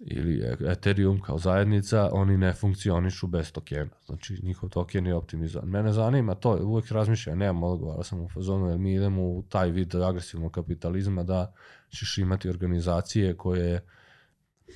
ili 0.00 0.42
Ethereum 0.68 1.20
kao 1.20 1.38
zajednica, 1.38 2.08
oni 2.12 2.36
ne 2.36 2.52
funkcionišu 2.52 3.26
bez 3.26 3.52
tokena. 3.52 3.90
Znači, 4.06 4.38
njihov 4.42 4.70
token 4.70 5.06
je 5.06 5.14
optimizovan. 5.14 5.68
Mene 5.68 5.92
zanima 5.92 6.34
to, 6.34 6.58
uvek 6.62 6.90
razmišljam, 6.90 7.38
nemam 7.38 7.62
odgovora, 7.62 8.02
sam 8.02 8.20
u 8.20 8.28
fazonu, 8.28 8.68
jer 8.68 8.78
mi 8.78 8.94
idemo 8.94 9.22
u 9.22 9.44
taj 9.48 9.70
vid 9.70 9.94
agresivnog 9.94 10.52
kapitalizma 10.52 11.22
da 11.22 11.52
ćeš 11.90 12.18
imati 12.18 12.48
organizacije 12.48 13.36
koje 13.36 13.80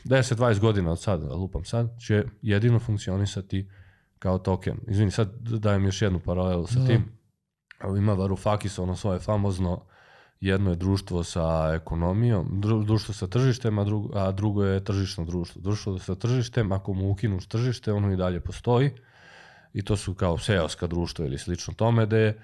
10-20 0.05 0.59
godina 0.59 0.93
od 0.93 1.01
sada, 1.01 1.35
lupam 1.35 1.65
sad, 1.65 2.01
će 2.01 2.25
jedino 2.43 2.79
funkcionisati 2.79 3.69
kao 4.19 4.39
token. 4.39 4.77
Izvini, 4.89 5.11
sad 5.11 5.33
dajem 5.41 5.85
još 5.85 6.03
jednu 6.03 6.19
paralelu 6.19 6.67
sa 6.67 6.79
da. 6.79 6.87
tim. 6.87 7.05
Ima 7.99 8.13
Varoufakis, 8.13 8.79
ono 8.79 8.97
svoje 8.97 9.19
famozno, 9.19 9.81
jedno 10.41 10.71
je 10.71 10.77
društvo 10.77 11.25
sa 11.25 11.73
ekonomijom, 11.75 12.61
društvo 12.87 13.15
sa 13.15 13.27
tržištem, 13.27 13.79
a 13.79 13.85
drugo, 13.85 14.19
a 14.19 14.33
drugo 14.33 14.65
je 14.65 14.85
tržišno 14.85 15.25
društvo. 15.25 15.63
Društvo 15.63 15.99
sa 15.99 16.15
tržištem, 16.15 16.73
ako 16.73 16.93
mu 16.93 17.11
ukinuš 17.11 17.47
tržište, 17.47 17.93
ono 17.93 18.13
i 18.13 18.17
dalje 18.17 18.41
postoji 18.41 18.91
i 19.75 19.83
to 19.83 19.97
su 19.97 20.15
kao 20.15 20.39
seoska 20.39 20.87
društva 20.87 21.27
ili 21.27 21.39
slično 21.39 21.75
tome, 21.75 22.07
da 22.07 22.17
je 22.17 22.43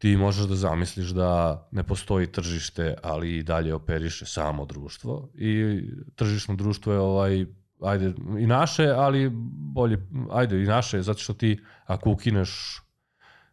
ti 0.00 0.16
možeš 0.16 0.46
da 0.48 0.56
zamisliš 0.56 1.08
da 1.08 1.60
ne 1.70 1.82
postoji 1.82 2.26
tržište, 2.32 2.94
ali 3.02 3.36
i 3.36 3.42
dalje 3.42 3.74
operiše 3.74 4.26
samo 4.26 4.64
društvo. 4.64 5.28
I 5.34 5.82
tržišno 6.14 6.56
društvo 6.56 6.92
je 6.92 6.98
ovaj 6.98 7.46
ajde 7.82 8.12
i 8.38 8.46
naše, 8.46 8.86
ali 8.86 9.30
bolje 9.74 10.06
ajde 10.30 10.62
i 10.62 10.66
naše 10.66 11.02
zato 11.02 11.18
što 11.18 11.34
ti 11.34 11.60
ako 11.86 12.10
ukineš 12.10 12.80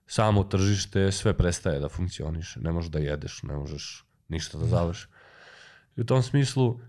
samo 0.05 0.43
tržište 0.43 1.11
sve 1.11 1.33
prestaje 1.33 1.79
da 1.79 1.89
funkcioniše, 1.89 2.59
ne 2.59 2.71
možeš 2.71 2.91
da 2.91 2.99
jedeš, 2.99 3.43
ne 3.43 3.55
možeš 3.55 4.05
ništa 4.27 4.57
da 4.57 4.65
završi. 4.65 5.07
I 5.97 6.01
u 6.01 6.05
tom 6.05 6.23
smislu 6.23 6.67
uh, 6.67 6.79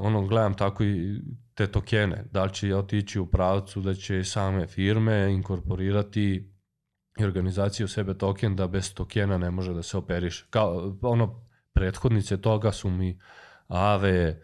ono 0.00 0.26
gledam 0.26 0.54
tako 0.54 0.84
i 0.84 1.20
te 1.54 1.66
tokene, 1.66 2.24
da 2.32 2.44
li 2.44 2.54
će 2.54 2.76
otići 2.76 3.20
u 3.20 3.26
pravcu 3.26 3.80
da 3.80 3.94
će 3.94 4.24
same 4.24 4.66
firme 4.66 5.32
inkorporirati 5.32 6.57
i 7.80 7.84
u 7.84 7.88
sebe 7.88 8.14
token 8.14 8.56
da 8.56 8.66
bez 8.66 8.94
tokena 8.94 9.38
ne 9.38 9.50
može 9.50 9.74
da 9.74 9.82
se 9.82 9.96
operiše. 9.96 10.44
Kao 10.50 10.96
ono 11.02 11.44
prethodnice 11.72 12.40
toga 12.40 12.72
su 12.72 12.90
mi 12.90 13.18
Aave 13.68 14.40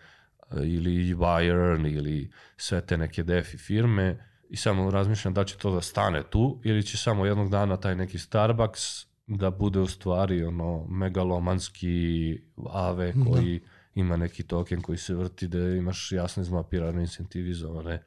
ili 0.62 1.14
Bayern 1.14 1.97
ili 1.97 2.31
sve 2.57 2.81
te 2.81 2.99
neke 2.99 3.22
DeFi 3.22 3.59
firme 3.59 4.29
i 4.49 4.57
samo 4.57 4.91
razmišljam 4.91 5.35
da 5.35 5.45
će 5.45 5.57
to 5.57 5.75
da 5.75 5.81
stane 5.81 6.22
tu 6.31 6.61
ili 6.64 6.83
će 6.83 6.97
samo 6.97 7.27
jednog 7.27 7.51
dana 7.51 7.77
taj 7.77 7.97
neki 7.97 8.18
Starbucks 8.18 9.07
da 9.27 9.51
bude 9.51 9.81
u 9.81 9.87
stvari 9.87 10.45
ono 10.45 10.87
megalomanski 10.87 12.39
Aave 12.72 13.12
da. 13.12 13.25
koji 13.25 13.59
da. 13.59 13.66
ima 13.95 14.16
neki 14.16 14.43
token 14.43 14.83
koji 14.83 14.99
se 14.99 15.14
vrti 15.14 15.49
da 15.49 15.59
imaš 15.59 16.12
jasno 16.12 16.43
izmapirane 16.43 17.01
incentivizovane 17.01 18.03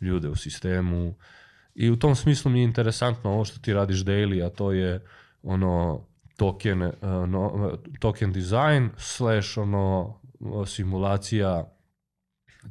ljude 0.00 0.28
u 0.28 0.36
sistemu 0.36 1.14
I 1.76 1.90
u 1.90 1.96
tom 1.96 2.14
smislu 2.14 2.50
mi 2.50 2.60
je 2.60 2.64
interesantno 2.64 3.30
ovo 3.30 3.44
što 3.44 3.58
ti 3.58 3.72
radiš 3.72 3.98
daily, 3.98 4.46
a 4.46 4.50
to 4.50 4.72
je 4.72 5.04
ono 5.42 6.00
token, 6.36 6.82
uh, 6.82 6.92
no, 7.28 7.72
token 8.00 8.32
design 8.32 8.88
slash 8.96 9.58
ono 9.58 10.14
simulacija 10.66 11.72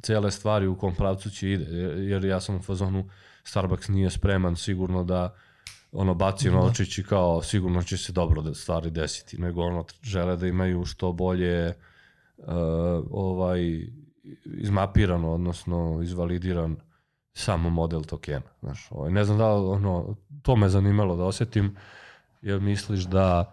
cele 0.02 0.30
stvari 0.30 0.66
u 0.66 0.76
kom 0.76 0.94
pravcu 0.94 1.30
će 1.30 1.50
ide, 1.50 1.64
jer 2.04 2.24
ja 2.24 2.40
sam 2.40 2.56
u 2.56 2.62
fazonu 2.62 3.08
Starbucks 3.44 3.88
nije 3.88 4.10
spreman 4.10 4.56
sigurno 4.56 5.04
da 5.04 5.34
ono 5.92 6.14
baci 6.14 6.50
da. 6.50 6.56
novčić 6.56 6.98
i 6.98 7.04
kao 7.04 7.42
sigurno 7.42 7.82
će 7.82 7.96
se 7.96 8.12
dobro 8.12 8.42
da 8.42 8.54
stvari 8.54 8.90
desiti, 8.90 9.40
nego 9.40 9.62
ono 9.62 9.84
žele 10.02 10.36
da 10.36 10.46
imaju 10.46 10.84
što 10.84 11.12
bolje 11.12 11.68
uh, 11.68 12.46
ovaj 13.10 13.86
izmapirano, 14.44 15.32
odnosno 15.32 16.00
izvalidiran 16.02 16.76
samo 17.36 17.70
model 17.70 18.02
tokena. 18.02 18.50
Znaš, 18.60 18.88
ovaj, 18.90 19.10
ne 19.10 19.24
znam 19.24 19.38
da 19.38 19.54
li, 19.54 19.68
ono, 19.68 20.16
to 20.42 20.56
me 20.56 20.68
zanimalo 20.68 21.16
da 21.16 21.24
osetim, 21.24 21.76
jer 22.42 22.60
misliš 22.60 23.04
da 23.04 23.52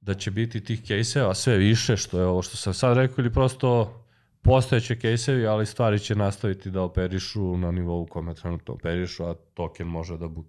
da 0.00 0.14
će 0.14 0.30
biti 0.30 0.64
tih 0.64 0.82
kejseva 0.82 1.34
sve 1.34 1.56
više, 1.56 1.96
što 1.96 2.18
je 2.18 2.26
ovo 2.26 2.42
što 2.42 2.56
sam 2.56 2.74
sad 2.74 2.96
rekao, 2.96 3.22
ili 3.22 3.32
prosto 3.32 4.02
postojeće 4.42 4.98
kejsevi, 4.98 5.46
ali 5.46 5.66
stvari 5.66 5.98
će 5.98 6.14
nastaviti 6.14 6.70
da 6.70 6.82
operišu 6.82 7.56
na 7.56 7.70
nivou 7.70 8.06
kome 8.06 8.34
trenutno 8.34 8.74
operišu, 8.74 9.24
a 9.24 9.34
token 9.54 9.86
može 9.86 10.16
da 10.18 10.28
bu, 10.28 10.44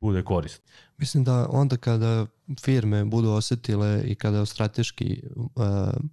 bude 0.00 0.22
korist. 0.22 0.62
Mislim 0.98 1.24
da 1.24 1.48
onda 1.50 1.76
kada 1.76 2.26
firme 2.60 3.04
budu 3.04 3.30
osetile 3.30 4.02
i 4.04 4.14
kada 4.14 4.46
strateški 4.46 5.22
uh, 5.36 5.44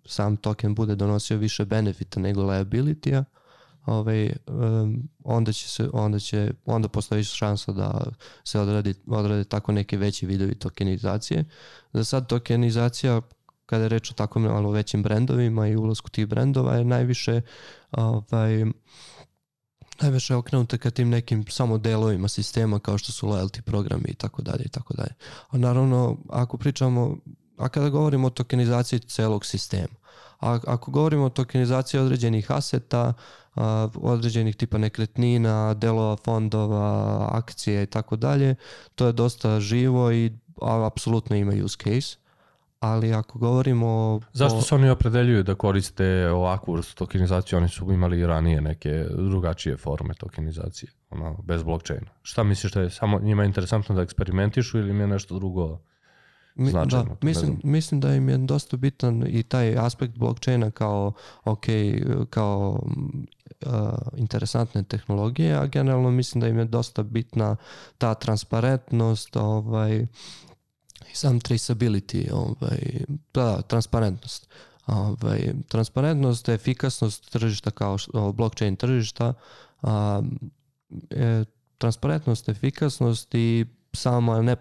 sam 0.05 0.37
token 0.37 0.75
bude 0.75 0.95
donosio 0.95 1.37
više 1.37 1.65
benefita 1.65 2.19
nego 2.19 2.41
liability-a, 2.41 3.23
ovaj, 3.85 4.31
um, 4.47 5.09
onda 5.23 5.53
će 5.53 5.69
se 5.69 5.89
onda 5.93 6.19
će 6.19 6.51
onda 6.65 6.87
postoji 6.87 7.23
šansa 7.23 7.71
da 7.71 8.11
se 8.43 8.59
odradi 8.59 8.93
odrade 9.07 9.43
tako 9.43 9.71
neke 9.71 9.97
veći 9.97 10.25
vidovi 10.25 10.55
tokenizacije. 10.55 11.45
Za 11.93 12.03
sad 12.03 12.27
tokenizacija 12.27 13.21
kada 13.65 13.83
je 13.83 13.89
reč 13.89 14.11
o 14.11 14.13
tako 14.13 14.39
malo 14.39 14.71
većim 14.71 15.03
brendovima 15.03 15.67
i 15.67 15.75
ulazku 15.75 16.09
tih 16.09 16.27
brendova 16.27 16.75
je 16.75 16.83
najviše 16.83 17.41
ovaj 17.91 18.65
najviše 20.01 20.35
okrenuta 20.35 20.77
ka 20.77 20.89
tim 20.89 21.09
nekim 21.09 21.45
samo 21.47 21.77
delovima 21.77 22.27
sistema 22.27 22.79
kao 22.79 22.97
što 22.97 23.11
su 23.11 23.27
loyalty 23.27 23.61
programi 23.61 24.05
i 24.07 24.13
tako 24.15 24.41
dalje 24.41 24.63
i 24.65 24.69
tako 24.69 24.93
dalje. 24.93 25.13
A 25.49 25.57
naravno 25.57 26.17
ako 26.29 26.57
pričamo 26.57 27.17
a 27.57 27.69
kada 27.69 27.89
govorimo 27.89 28.27
o 28.27 28.29
tokenizaciji 28.29 28.99
celog 28.99 29.45
sistema, 29.45 29.95
a 30.43 30.59
ako 30.67 30.91
govorimo 30.91 31.25
o 31.25 31.29
tokenizaciji 31.29 32.01
određenih 32.01 32.51
aseta, 32.51 33.13
određenih 33.95 34.55
tipa 34.55 34.77
nekretnina, 34.77 35.73
delova 35.73 36.15
fondova, 36.15 37.27
akcije 37.31 37.83
i 37.83 37.85
tako 37.85 38.15
dalje, 38.15 38.55
to 38.95 39.05
je 39.05 39.13
dosta 39.13 39.59
živo 39.59 40.11
i 40.11 40.31
apsolutno 40.61 41.35
ima 41.35 41.53
use 41.63 41.77
case. 41.77 42.17
Ali 42.79 43.13
ako 43.13 43.39
govorimo... 43.39 44.19
Zašto 44.33 44.57
o... 44.57 44.61
se 44.61 44.75
oni 44.75 44.89
opredeljuju 44.89 45.43
da 45.43 45.55
koriste 45.55 46.29
ovakvu 46.29 46.73
vrstu 46.73 46.95
tokenizaciju? 46.95 47.57
Oni 47.57 47.69
su 47.69 47.91
imali 47.91 48.19
i 48.19 48.25
ranije 48.25 48.61
neke 48.61 49.05
drugačije 49.09 49.77
forme 49.77 50.13
tokenizacije, 50.13 50.91
ono, 51.09 51.37
bez 51.43 51.63
blockchaina. 51.63 52.07
Šta 52.21 52.43
misliš 52.43 52.73
da 52.73 52.81
je 52.81 52.89
samo 52.89 53.19
njima 53.19 53.45
interesantno 53.45 53.95
da 53.95 54.01
eksperimentišu 54.01 54.79
ili 54.79 54.89
im 54.89 54.99
je 54.99 55.07
nešto 55.07 55.35
drugo 55.35 55.79
značajno. 56.55 57.05
Da, 57.05 57.15
mislim, 57.21 57.59
mislim 57.63 58.01
da 58.01 58.15
im 58.15 58.29
je 58.29 58.37
dosta 58.37 58.77
bitan 58.77 59.23
i 59.27 59.43
taj 59.43 59.77
aspekt 59.77 60.17
blockchaina 60.17 60.71
kao, 60.71 61.13
ok, 61.43 61.65
kao 62.29 62.83
uh, 63.65 63.71
interesantne 64.17 64.83
tehnologije, 64.83 65.53
a 65.55 65.67
generalno 65.67 66.11
mislim 66.11 66.41
da 66.41 66.47
im 66.47 66.57
je 66.57 66.65
dosta 66.65 67.03
bitna 67.03 67.55
ta 67.97 68.13
transparentnost, 68.13 69.35
ovaj, 69.35 70.07
i 71.11 71.15
sam 71.15 71.39
traceability, 71.39 72.31
ovaj, 72.31 72.79
da, 73.33 73.61
transparentnost. 73.61 74.49
Ovaj, 74.87 75.53
transparentnost, 75.67 76.49
efikasnost 76.49 77.31
tržišta 77.31 77.71
kao 77.71 77.97
blockchain 78.33 78.75
tržišta, 78.75 79.33
a, 79.81 80.21
e, 81.09 81.43
transparentnost, 81.77 82.49
efikasnost 82.49 83.35
i 83.35 83.65
samo 83.93 84.41
ne, 84.41 84.55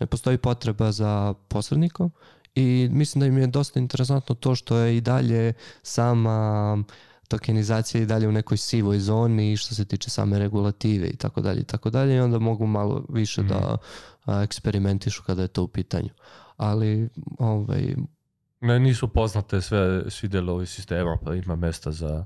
ne 0.00 0.06
postoji 0.06 0.38
potreba 0.38 0.92
za 0.92 1.34
posrednikom 1.48 2.12
i 2.54 2.88
mislim 2.92 3.20
da 3.20 3.26
im 3.26 3.38
je 3.38 3.46
dosta 3.46 3.78
interesantno 3.78 4.34
to 4.34 4.54
što 4.54 4.76
je 4.76 4.96
i 4.96 5.00
dalje 5.00 5.52
sama 5.82 6.78
tokenizacija 7.28 8.02
i 8.02 8.06
dalje 8.06 8.28
u 8.28 8.32
nekoj 8.32 8.56
sivoj 8.56 8.98
zoni 8.98 9.56
što 9.56 9.74
se 9.74 9.84
tiče 9.84 10.10
same 10.10 10.38
regulative 10.38 11.06
i 11.06 11.16
tako 11.16 11.40
dalje 11.40 11.60
i 11.60 11.64
tako 11.64 11.90
dalje 11.90 12.16
i 12.16 12.20
onda 12.20 12.38
mogu 12.38 12.66
malo 12.66 13.06
više 13.08 13.42
mm. 13.42 13.48
da 13.48 13.58
mhm. 13.58 14.30
a, 14.30 14.42
eksperimentišu 14.42 15.22
kada 15.22 15.42
je 15.42 15.48
to 15.48 15.62
u 15.62 15.68
pitanju. 15.68 16.10
Ali 16.56 17.08
ovaj 17.38 17.94
ne 18.60 18.80
nisu 18.80 19.08
poznate 19.08 19.60
sve 19.60 20.10
svi 20.10 20.28
delovi 20.28 20.66
sistema, 20.66 21.18
pa 21.24 21.34
ima 21.34 21.56
mesta 21.56 21.92
za 21.92 22.24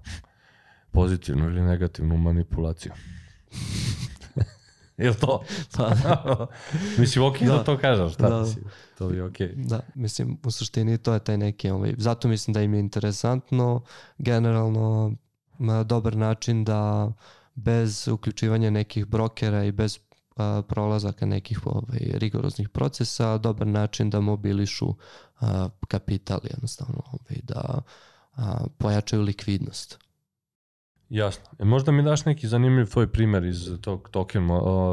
pozitivnu 0.90 1.44
ili 1.44 1.60
negativnu 1.60 2.16
manipulaciju. 2.16 2.92
Jel 5.00 5.14
to? 5.14 5.42
Pa, 5.76 5.90
mislim, 7.00 7.24
ok 7.24 7.38
da, 7.38 7.46
da 7.46 7.64
to 7.64 7.78
kažeš, 7.78 8.12
šta 8.14 8.28
da, 8.28 8.40
mislim, 8.40 8.64
to 8.98 9.10
je 9.10 9.24
ok. 9.24 9.38
Da, 9.54 9.80
mislim, 9.94 10.38
u 10.44 10.50
suštini 10.50 10.98
to 10.98 11.14
je 11.14 11.20
taj 11.20 11.38
neki, 11.38 11.70
ovaj, 11.70 11.94
zato 11.98 12.28
mislim 12.28 12.54
da 12.54 12.62
im 12.62 12.74
je 12.74 12.80
interesantno, 12.80 13.82
generalno 14.18 15.12
dobar 15.84 16.16
način 16.16 16.64
da 16.64 17.12
bez 17.54 18.08
uključivanja 18.08 18.70
nekih 18.70 19.06
brokera 19.06 19.64
i 19.64 19.72
bez 19.72 19.98
a, 20.36 20.62
prolazaka 20.68 21.26
nekih 21.26 21.66
ovaj, 21.66 22.00
rigoroznih 22.00 22.68
procesa, 22.68 23.38
dobar 23.38 23.66
način 23.66 24.10
da 24.10 24.20
mobilišu 24.20 24.94
a, 25.40 25.68
kapital 25.88 26.40
jednostavno, 26.42 27.02
ovaj, 27.06 27.40
da 27.42 27.82
a, 28.36 28.64
pojačaju 28.78 29.22
likvidnost. 29.22 29.98
Jasno. 31.10 31.44
E, 31.58 31.64
možda 31.64 31.92
mi 31.92 32.02
daš 32.02 32.24
neki 32.24 32.48
zanimljiv 32.48 32.86
tvoj 32.86 33.12
primjer 33.12 33.44
iz 33.44 33.70
tog 33.80 34.08
token 34.08 34.42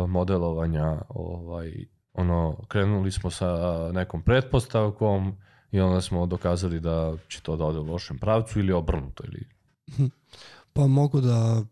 modelovanja. 0.08 1.02
Ovaj, 1.10 1.86
ono, 2.14 2.58
krenuli 2.68 3.12
smo 3.12 3.30
sa 3.30 3.50
nekom 3.94 4.22
pretpostavkom 4.22 5.36
i 5.72 5.80
onda 5.80 6.02
smo 6.02 6.26
dokazali 6.26 6.80
da 6.80 7.14
će 7.28 7.42
to 7.42 7.56
da 7.56 7.66
ode 7.66 7.80
u 7.80 7.84
lošem 7.84 8.18
pravcu 8.18 8.60
ili 8.60 8.74
obrnuto. 8.74 9.24
Ili... 9.24 9.46
Pa 10.74 10.88
mogu 10.88 11.22
da 11.22 11.64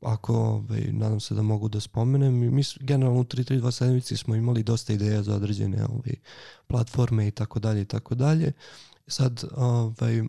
ako, 0.00 0.34
ovaj, 0.34 0.80
nadam 0.92 1.20
se 1.20 1.34
da 1.34 1.42
mogu 1.42 1.68
da 1.68 1.80
spomenem, 1.80 2.54
mi 2.54 2.62
generalno 2.80 3.20
u 3.20 3.24
332 3.24 3.70
sedmici 3.70 4.16
smo 4.16 4.34
imali 4.34 4.62
dosta 4.62 4.92
ideja 4.92 5.22
za 5.22 5.34
određene 5.34 5.84
ovaj, 5.84 6.14
platforme 6.66 7.28
i 7.28 7.30
tako 7.30 7.58
dalje 7.58 7.82
i 7.82 7.84
tako 7.84 8.14
dalje. 8.14 8.52
Sad, 9.06 9.44
ovaj, 9.56 10.22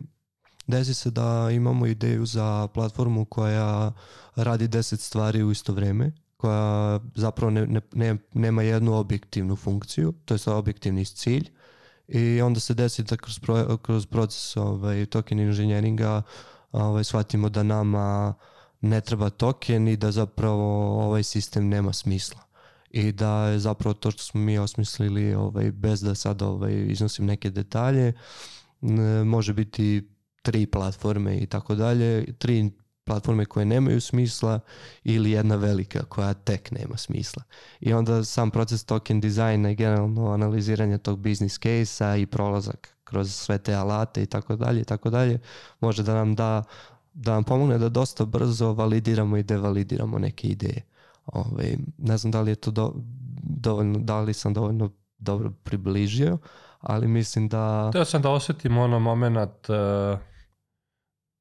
desi 0.66 0.94
se 0.94 1.10
da 1.10 1.48
imamo 1.52 1.86
ideju 1.86 2.26
za 2.26 2.68
platformu 2.74 3.24
koja 3.24 3.92
radi 4.36 4.68
10 4.68 4.96
stvari 4.96 5.42
u 5.42 5.50
isto 5.50 5.72
vreme, 5.72 6.12
koja 6.36 7.00
zapravo 7.14 7.50
ne, 7.50 7.66
ne, 7.66 7.80
ne, 7.92 8.16
nema 8.32 8.62
jednu 8.62 8.94
objektivnu 8.94 9.56
funkciju, 9.56 10.12
to 10.24 10.34
je 10.34 10.40
objektivni 10.46 11.04
cilj. 11.04 11.50
I 12.08 12.40
onda 12.42 12.60
se 12.60 12.74
desi 12.74 13.02
da 13.02 13.16
kroz, 13.16 13.38
pro, 13.38 13.76
kroz 13.76 14.06
proces 14.06 14.56
ovaj, 14.56 15.06
token 15.06 15.38
inženjeringa 15.38 16.22
ovaj, 16.72 17.04
shvatimo 17.04 17.48
da 17.48 17.62
nama 17.62 18.34
ne 18.80 19.00
treba 19.00 19.30
token 19.30 19.88
i 19.88 19.96
da 19.96 20.12
zapravo 20.12 20.98
ovaj 21.06 21.22
sistem 21.22 21.68
nema 21.68 21.92
smisla. 21.92 22.40
I 22.90 23.12
da 23.12 23.46
je 23.46 23.58
zapravo 23.58 23.94
to 23.94 24.10
što 24.10 24.22
smo 24.22 24.40
mi 24.40 24.58
osmislili 24.58 25.34
ovaj, 25.34 25.70
bez 25.70 26.00
da 26.00 26.14
sad 26.14 26.42
ovaj, 26.42 26.86
iznosim 26.88 27.26
neke 27.26 27.50
detalje 27.50 28.12
može 29.24 29.52
biti 29.52 30.08
tri 30.42 30.66
platforme 30.66 31.38
i 31.38 31.46
tako 31.46 31.74
dalje, 31.74 32.32
tri 32.38 32.70
platforme 33.04 33.44
koje 33.44 33.66
nemaju 33.66 34.00
smisla 34.00 34.60
ili 35.04 35.30
jedna 35.30 35.56
velika 35.56 36.04
koja 36.04 36.34
tek 36.34 36.70
nema 36.70 36.96
smisla. 36.96 37.42
I 37.80 37.92
onda 37.92 38.24
sam 38.24 38.50
proces 38.50 38.84
token 38.84 39.20
dizajna 39.20 39.70
i 39.70 39.74
generalno 39.74 40.32
analiziranje 40.32 40.98
tog 40.98 41.18
business 41.18 41.58
case-a 41.58 42.16
i 42.16 42.26
prolazak 42.26 42.96
kroz 43.04 43.34
sve 43.34 43.58
te 43.58 43.74
alate 43.74 44.22
i 44.22 44.26
tako 44.26 44.56
dalje 44.56 44.80
i 44.80 44.84
tako 44.84 45.10
dalje 45.10 45.38
može 45.80 46.02
da 46.02 46.14
nam 46.14 46.34
da 46.34 46.64
da 47.14 47.32
nam 47.32 47.44
pomogne 47.44 47.78
da 47.78 47.88
dosta 47.88 48.24
brzo 48.24 48.72
validiramo 48.72 49.36
i 49.36 49.42
devalidiramo 49.42 50.18
neke 50.18 50.48
ideje. 50.48 50.82
Ove, 51.26 51.76
ne 51.98 52.16
znam 52.16 52.30
da 52.30 52.40
li 52.40 52.50
je 52.50 52.54
to 52.54 52.70
do, 52.70 52.92
dovoljno, 53.42 53.98
da 53.98 54.20
li 54.20 54.34
sam 54.34 54.54
dovoljno 54.54 54.90
dobro 55.18 55.52
približio, 55.62 56.38
ali 56.80 57.08
mislim 57.08 57.48
da... 57.48 57.90
Teo 57.92 58.04
sam 58.04 58.22
da 58.22 58.30
osetim 58.30 58.78
ono 58.78 58.98
moment 59.00 59.68
uh, 59.68 60.18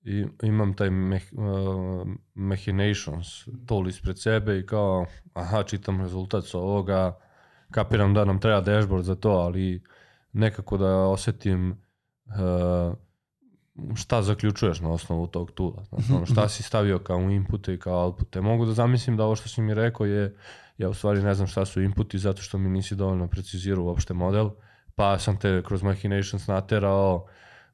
i 0.04 0.26
imam 0.44 0.74
taj 0.74 0.90
meh, 0.90 1.24
uh, 1.32 2.08
machinations 2.34 3.48
tool 3.66 3.88
ispred 3.88 4.20
sebe 4.20 4.60
i 4.60 4.66
kao 4.66 5.06
aha 5.34 5.64
čitam 5.64 6.02
rezultat 6.02 6.46
sa 6.46 6.60
ovoga 6.60 7.20
kapiram 7.72 8.14
da 8.14 8.26
nam 8.26 8.40
treba 8.40 8.62
dashboard 8.62 9.06
za 9.06 9.16
to 9.16 9.30
ali 9.30 9.84
nekako 10.34 10.78
da 10.78 10.96
osetim 10.96 11.72
uh, 12.26 12.96
šta 13.96 14.22
zaključuješ 14.22 14.80
na 14.80 14.90
osnovu 14.90 15.28
tog 15.28 15.52
tula. 15.52 15.86
Znači, 15.90 16.14
ono, 16.14 16.26
šta 16.26 16.50
si 16.50 16.64
stavio 16.64 17.00
kao 17.00 17.20
inpute 17.20 17.74
i 17.74 17.80
kao 17.80 18.04
outpute. 18.06 18.42
Mogu 18.42 18.66
da 18.66 18.74
zamislim 18.74 19.18
da 19.18 19.24
ovo 19.24 19.36
što 19.36 19.50
si 19.50 19.62
mi 19.62 19.74
rekao 19.74 20.06
je 20.06 20.36
ja 20.78 20.90
u 20.90 20.94
stvari 20.94 21.24
ne 21.24 21.34
znam 21.34 21.48
šta 21.48 21.66
su 21.66 21.82
inputi 21.82 22.20
zato 22.20 22.42
što 22.42 22.58
mi 22.58 22.70
nisi 22.70 22.96
dovoljno 22.96 23.28
precizirao 23.28 23.84
uopšte 23.84 24.14
model 24.14 24.50
pa 24.96 25.20
sam 25.20 25.40
te 25.40 25.64
kroz 25.66 25.84
machinations 25.84 26.48
naterao 26.48 27.28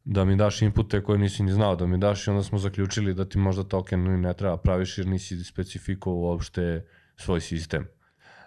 da 0.10 0.26
mi 0.26 0.36
daš 0.36 0.62
inpute 0.62 1.04
koje 1.04 1.20
nisi 1.20 1.44
ni 1.44 1.52
znao 1.52 1.76
da 1.76 1.88
mi 1.88 1.98
daš 1.98 2.28
i 2.28 2.30
onda 2.30 2.44
smo 2.44 2.58
zaključili 2.58 3.14
da 3.14 3.26
ti 3.26 3.38
možda 3.38 3.64
token 3.64 4.22
ne 4.22 4.34
treba 4.34 4.58
praviš 4.58 4.98
jer 4.98 5.08
nisi 5.08 5.44
specifikovao 5.44 6.20
uopšte 6.20 6.86
svoj 7.16 7.42
sistem. 7.42 7.88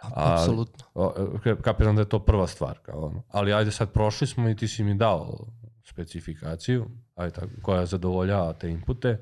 Apsolutno. 0.02 0.84
E, 1.44 1.56
kapiram 1.62 1.96
da 1.96 2.02
je 2.02 2.08
to 2.08 2.18
prva 2.18 2.46
stvar. 2.46 2.78
Kao 2.82 3.00
ono. 3.00 3.22
Ali 3.28 3.52
ajde 3.52 3.70
sad 3.70 3.92
prošli 3.92 4.26
smo 4.26 4.48
i 4.48 4.56
ti 4.56 4.68
si 4.68 4.84
mi 4.84 4.94
dao 4.94 5.46
specifikaciju 5.84 6.90
ajde, 7.14 7.34
tako, 7.34 7.48
koja 7.62 7.86
zadovoljava 7.86 8.52
te 8.52 8.70
inpute. 8.70 9.20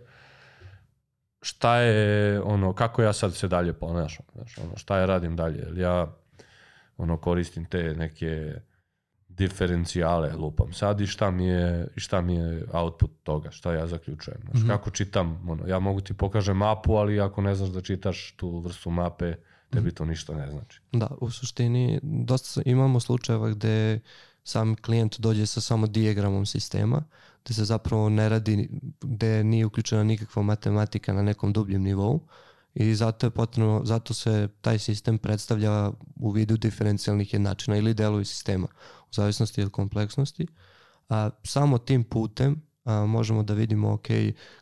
Šta 1.43 1.76
je, 1.76 2.41
ono, 2.41 2.72
kako 2.72 3.03
ja 3.03 3.12
sad 3.12 3.34
se 3.34 3.49
dalje 3.49 3.72
ponašam? 3.72 4.26
Znaš, 4.34 4.59
ono, 4.59 4.76
šta 4.76 4.99
ja 4.99 5.07
radim 5.07 5.36
dalje? 5.36 5.59
Jel 5.59 5.78
ja 5.78 6.16
ono, 6.97 7.16
koristim 7.16 7.64
te 7.64 7.95
neke 7.95 8.61
diferencijale 9.39 10.32
lupam 10.36 10.72
sad 10.72 11.01
i 11.01 11.07
šta 11.07 11.30
mi 11.30 11.47
je, 11.47 11.89
šta 11.97 12.20
mi 12.20 12.34
je 12.34 12.64
output 12.72 13.11
toga, 13.22 13.51
šta 13.51 13.72
ja 13.72 13.86
zaključujem. 13.86 14.41
Znaš, 14.43 14.62
mm 14.62 14.66
-hmm. 14.66 14.68
kako 14.68 14.91
čitam, 14.91 15.49
ono, 15.49 15.66
ja 15.66 15.78
mogu 15.78 16.01
ti 16.01 16.14
pokažem 16.14 16.57
mapu, 16.57 16.95
ali 16.95 17.20
ako 17.20 17.43
ne 17.43 17.55
znaš 17.55 17.68
da 17.68 17.80
čitaš 17.80 18.34
tu 18.36 18.59
vrstu 18.59 18.91
mape, 18.91 19.34
tebi 19.70 19.95
to 19.95 20.05
ništa 20.05 20.34
ne 20.34 20.51
znači. 20.51 20.80
Da, 20.93 21.09
u 21.20 21.30
suštini 21.30 22.01
dosta 22.03 22.62
imamo 22.64 23.01
slučajeva 23.01 23.51
gde 23.51 24.01
sam 24.45 24.76
klijent 24.76 25.20
dođe 25.20 25.47
sa 25.47 25.61
samo 25.61 25.86
dijagramom 25.86 26.47
sistema, 26.47 27.05
gde 27.45 27.55
se 27.55 27.64
zapravo 27.64 28.09
ne 28.09 28.28
radi, 28.28 28.68
gde 29.01 29.45
nije 29.45 29.66
uključena 29.66 30.05
nikakva 30.05 30.43
matematika 30.43 31.12
na 31.12 31.22
nekom 31.22 31.53
dubljem 31.53 31.82
nivou 31.82 32.20
i 32.81 32.95
zato 32.95 33.26
je 33.26 33.31
potrebno, 33.31 33.83
zato 33.85 34.14
se 34.14 34.49
taj 34.61 34.79
sistem 34.79 35.18
predstavlja 35.18 35.91
u 36.16 36.31
vidu 36.31 36.57
diferencijalnih 36.57 37.33
jednačina 37.33 37.76
ili 37.76 37.95
delovi 37.95 38.24
sistema 38.24 38.66
u 39.01 39.12
zavisnosti 39.12 39.62
od 39.62 39.70
kompleksnosti. 39.70 40.47
A, 41.09 41.31
samo 41.45 41.79
tim 41.79 42.05
putem 42.05 42.62
a, 42.85 43.07
možemo 43.07 43.43
da 43.43 43.55
vidimo 43.55 43.93
ok, 43.93 44.07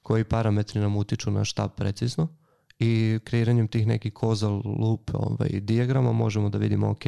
koji 0.02 0.24
parametri 0.24 0.80
nam 0.80 0.96
utiču 0.96 1.30
na 1.30 1.44
šta 1.44 1.68
precizno 1.68 2.28
i 2.78 3.18
kreiranjem 3.24 3.68
tih 3.68 3.86
nekih 3.86 4.12
causal 4.20 4.62
loop 4.64 5.10
ovaj, 5.14 5.48
dijagrama 5.60 6.12
možemo 6.12 6.48
da 6.48 6.58
vidimo 6.58 6.90
ok, 6.90 7.04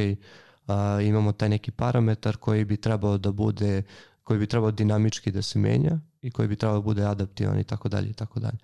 a, 0.66 1.00
imamo 1.02 1.32
taj 1.32 1.48
neki 1.48 1.70
parametar 1.70 2.36
koji 2.36 2.64
bi 2.64 2.76
trebao 2.76 3.18
da 3.18 3.32
bude 3.32 3.82
koji 4.24 4.38
bi 4.38 4.46
trebao 4.46 4.70
dinamički 4.70 5.30
da 5.30 5.42
se 5.42 5.58
menja 5.58 5.98
i 6.22 6.30
koji 6.30 6.48
bi 6.48 6.56
trebao 6.56 6.78
da 6.78 6.82
bude 6.82 7.04
adaptivan 7.04 7.60
i 7.60 7.64
tako 7.64 7.88
dalje 7.88 8.10
i 8.10 8.12
tako 8.12 8.40
dalje. 8.40 8.58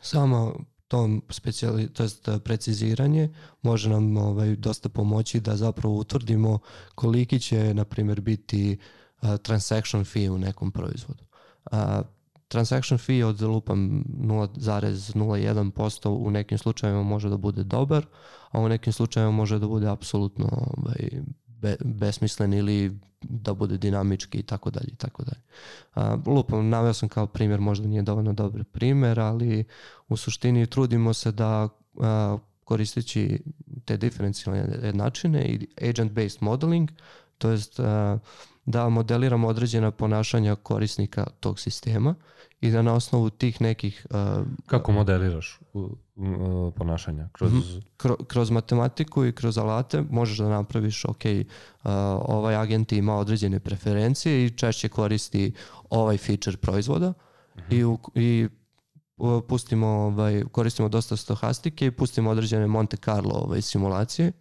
Samo 0.00 0.54
tom 0.88 1.22
specijali, 1.30 1.88
to 1.88 2.02
jest 2.02 2.28
e, 2.28 2.38
preciziranje 2.38 3.34
može 3.62 3.88
nam 3.90 4.16
ovaj, 4.16 4.56
dosta 4.56 4.88
pomoći 4.88 5.40
da 5.40 5.56
zapravo 5.56 5.94
utvrdimo 5.94 6.58
koliki 6.94 7.40
će, 7.40 7.74
na 7.74 7.84
primjer, 7.84 8.20
biti 8.20 8.78
uh, 9.22 9.36
transaction 9.42 10.04
fee 10.04 10.30
u 10.30 10.38
nekom 10.38 10.72
proizvodu. 10.72 11.24
Uh, 11.72 11.78
transaction 12.48 12.98
fee 12.98 13.24
od 13.24 13.42
lupam 13.42 14.04
0,01% 14.20 16.08
u 16.08 16.30
nekim 16.30 16.58
slučajevima 16.58 17.02
može 17.02 17.28
da 17.28 17.36
bude 17.36 17.64
dobar, 17.64 18.06
a 18.50 18.60
u 18.60 18.68
nekim 18.68 18.92
slučajevima 18.92 19.36
može 19.36 19.58
da 19.58 19.66
bude 19.66 19.88
apsolutno 19.88 20.48
ovaj, 20.76 21.10
be, 21.46 21.76
besmislen 21.84 22.54
ili 22.54 22.98
da 23.28 23.54
bude 23.54 23.78
dinamički 23.78 24.38
i 24.38 24.42
tako 24.42 24.70
dalje 24.70 24.88
i 24.88 24.96
tako 24.96 25.22
dalje. 25.24 25.42
Lupam, 26.26 26.68
naveo 26.68 26.92
sam 26.92 27.08
kao 27.08 27.26
primjer, 27.26 27.60
možda 27.60 27.88
nije 27.88 28.02
dovoljno 28.02 28.32
dobar 28.32 28.64
primjer, 28.64 29.20
ali 29.20 29.64
u 30.08 30.16
suštini 30.16 30.66
trudimo 30.66 31.14
se 31.14 31.32
da 31.32 31.68
a, 32.00 32.38
koristeći 32.64 33.42
te 33.84 33.96
diferencijalne 33.96 34.92
načine 34.92 35.44
i 35.46 35.68
agent-based 35.80 36.38
modeling, 36.40 36.90
to 37.38 37.50
jest 37.50 37.80
a, 37.80 38.18
da 38.66 38.88
modeliramo 38.88 39.48
određena 39.48 39.90
ponašanja 39.90 40.54
korisnika 40.54 41.26
tog 41.40 41.60
sistema 41.60 42.14
i 42.60 42.70
da 42.70 42.82
na 42.82 42.94
osnovu 42.94 43.30
tih 43.30 43.60
nekih... 43.60 44.06
Uh, 44.10 44.46
Kako 44.66 44.92
modeliraš 44.92 45.60
ponašanja? 46.76 47.28
Kroz... 47.32 47.52
Mhm. 47.52 47.78
Kro, 47.96 48.16
kroz 48.16 48.50
matematiku 48.50 49.24
i 49.24 49.32
kroz 49.32 49.58
alate 49.58 50.02
možeš 50.10 50.38
da 50.38 50.48
napraviš, 50.48 51.04
ok, 51.04 51.24
uh, 51.24 51.90
ovaj 52.28 52.56
agent 52.56 52.92
ima 52.92 53.16
određene 53.16 53.60
preferencije 53.60 54.46
i 54.46 54.50
češće 54.50 54.88
koristi 54.88 55.52
ovaj 55.90 56.18
feature 56.18 56.56
proizvoda 56.56 57.08
uh 57.08 57.62
-huh. 57.62 57.74
i, 57.74 57.84
u, 57.84 57.98
i 58.14 58.48
pustimo, 59.48 59.86
ovaj, 59.86 60.44
koristimo 60.52 60.88
dosta 60.88 61.16
stohastike 61.16 61.86
i 61.86 61.90
pustimo 61.90 62.30
određene 62.30 62.66
Monte 62.66 62.96
Carlo 62.96 63.34
ovaj, 63.34 63.62
simulacije 63.62 64.32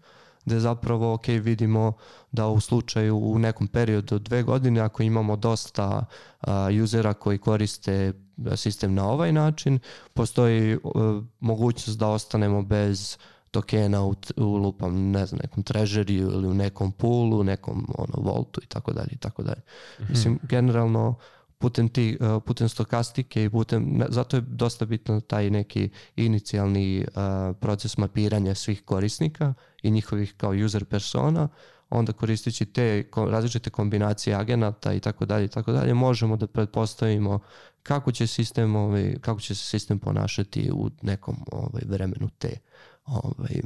gde 0.46 0.60
zapravo 0.60 1.14
ok 1.14 1.28
vidimo 1.28 1.94
da 2.32 2.48
u 2.48 2.60
slučaju 2.60 3.18
u 3.18 3.40
nekom 3.40 3.68
periodu 3.68 4.16
od 4.16 4.22
dve 4.22 4.44
godine 4.44 4.82
ako 4.82 5.04
imamo 5.04 5.36
dosta 5.36 6.06
uh, 6.42 6.54
usera 6.84 7.14
koji 7.14 7.38
koriste 7.38 8.14
sistem 8.56 8.94
na 8.94 9.10
ovaj 9.10 9.32
način, 9.32 9.80
postoji 10.14 10.76
uh, 10.76 11.24
mogućnost 11.40 12.00
da 12.00 12.08
ostanemo 12.08 12.62
bez 12.62 13.18
tokena 13.52 14.04
u, 14.04 14.16
u 14.38 14.58
lupam, 14.58 15.12
ne 15.12 15.26
znam, 15.26 15.40
nekom 15.44 15.64
treasury 15.64 16.12
ili 16.12 16.48
u 16.48 16.54
nekom 16.54 16.92
poolu, 16.92 17.44
nekom 17.44 17.88
ono, 17.98 18.32
voltu 18.32 18.62
i 18.64 18.68
tako 18.68 18.94
dalje 18.94 19.10
i 19.12 19.18
tako 19.18 19.44
dalje. 19.44 19.62
Mhm. 20.00 20.12
Mislim, 20.12 20.40
generalno 20.44 21.16
putem, 21.58 21.90
ti, 21.90 22.18
uh, 22.20 22.44
putem 22.46 22.70
stokastike 22.70 23.44
i 23.44 23.50
putem, 23.50 24.04
zato 24.10 24.38
je 24.38 24.42
dosta 24.42 24.86
bitno 24.86 25.22
taj 25.22 25.50
neki 25.50 25.90
inicijalni 26.16 27.06
uh, 27.08 27.56
proces 27.60 27.98
mapiranja 27.98 28.56
svih 28.56 28.84
korisnika 28.86 29.54
i 29.84 29.92
njihovih 29.92 30.34
kao 30.38 30.52
user 30.66 30.86
persona, 30.86 31.48
onda 31.94 32.14
koristeći 32.14 32.66
te 32.66 33.04
različite 33.30 33.70
kombinacije 33.70 34.36
agenata 34.36 34.94
i 34.94 35.00
tako 35.00 35.26
dalje 35.26 35.46
i 35.46 35.48
tako 35.48 35.72
dalje 35.72 35.94
možemo 35.94 36.38
da 36.38 36.48
pretpostavimo 36.48 37.40
kako 37.84 38.12
će 38.12 38.28
sistem 38.28 38.76
ovaj 38.76 39.16
kako 39.22 39.40
će 39.40 39.56
se 39.56 39.66
sistem 39.66 40.00
ponašati 40.00 40.72
u 40.74 40.90
nekom 41.02 41.36
ovaj 41.52 41.82
vremenu 41.86 42.30
te 42.38 42.58
ovaj 43.06 43.62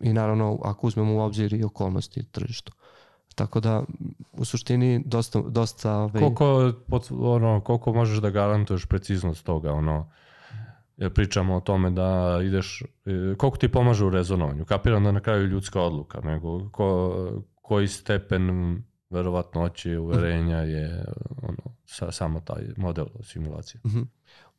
i 0.00 0.12
naravno 0.12 0.58
ako 0.64 0.86
uzmemo 0.86 1.14
u 1.14 1.20
obzir 1.20 1.54
i 1.54 1.64
okolnosti 1.64 2.24
tržišta. 2.24 2.72
Tako 3.34 3.60
da 3.60 3.82
u 4.32 4.44
suštini 4.44 5.02
dosta 5.04 5.42
dosta 5.48 5.92
ovaj 5.92 6.20
Koliko, 6.20 6.72
ono, 7.10 7.60
koliko 7.60 7.92
možeš 7.92 8.18
da 8.18 8.30
garantuješ 8.30 8.86
preciznost 8.86 9.44
toga, 9.44 9.72
ono, 9.72 10.10
jer 10.96 11.14
pričamo 11.14 11.56
o 11.56 11.60
tome 11.60 11.90
da 11.90 12.40
ideš, 12.44 12.82
e, 12.82 13.34
koliko 13.36 13.56
ti 13.56 13.68
pomaže 13.68 14.04
u 14.04 14.10
rezonovanju, 14.10 14.64
kapiram 14.64 15.04
da 15.04 15.12
na 15.12 15.20
kraju 15.20 15.46
ljudska 15.46 15.80
odluka, 15.80 16.20
nego 16.20 16.68
ko, 16.68 17.14
koji 17.68 17.88
stepen 17.88 18.76
verovatnoće 19.10 19.98
uverenja 19.98 20.56
je 20.56 21.04
ono, 21.42 21.76
sa, 21.86 22.12
samo 22.12 22.40
taj 22.40 22.62
model 22.76 23.06
simulacije. 23.22 23.80
Mhm. 23.86 24.02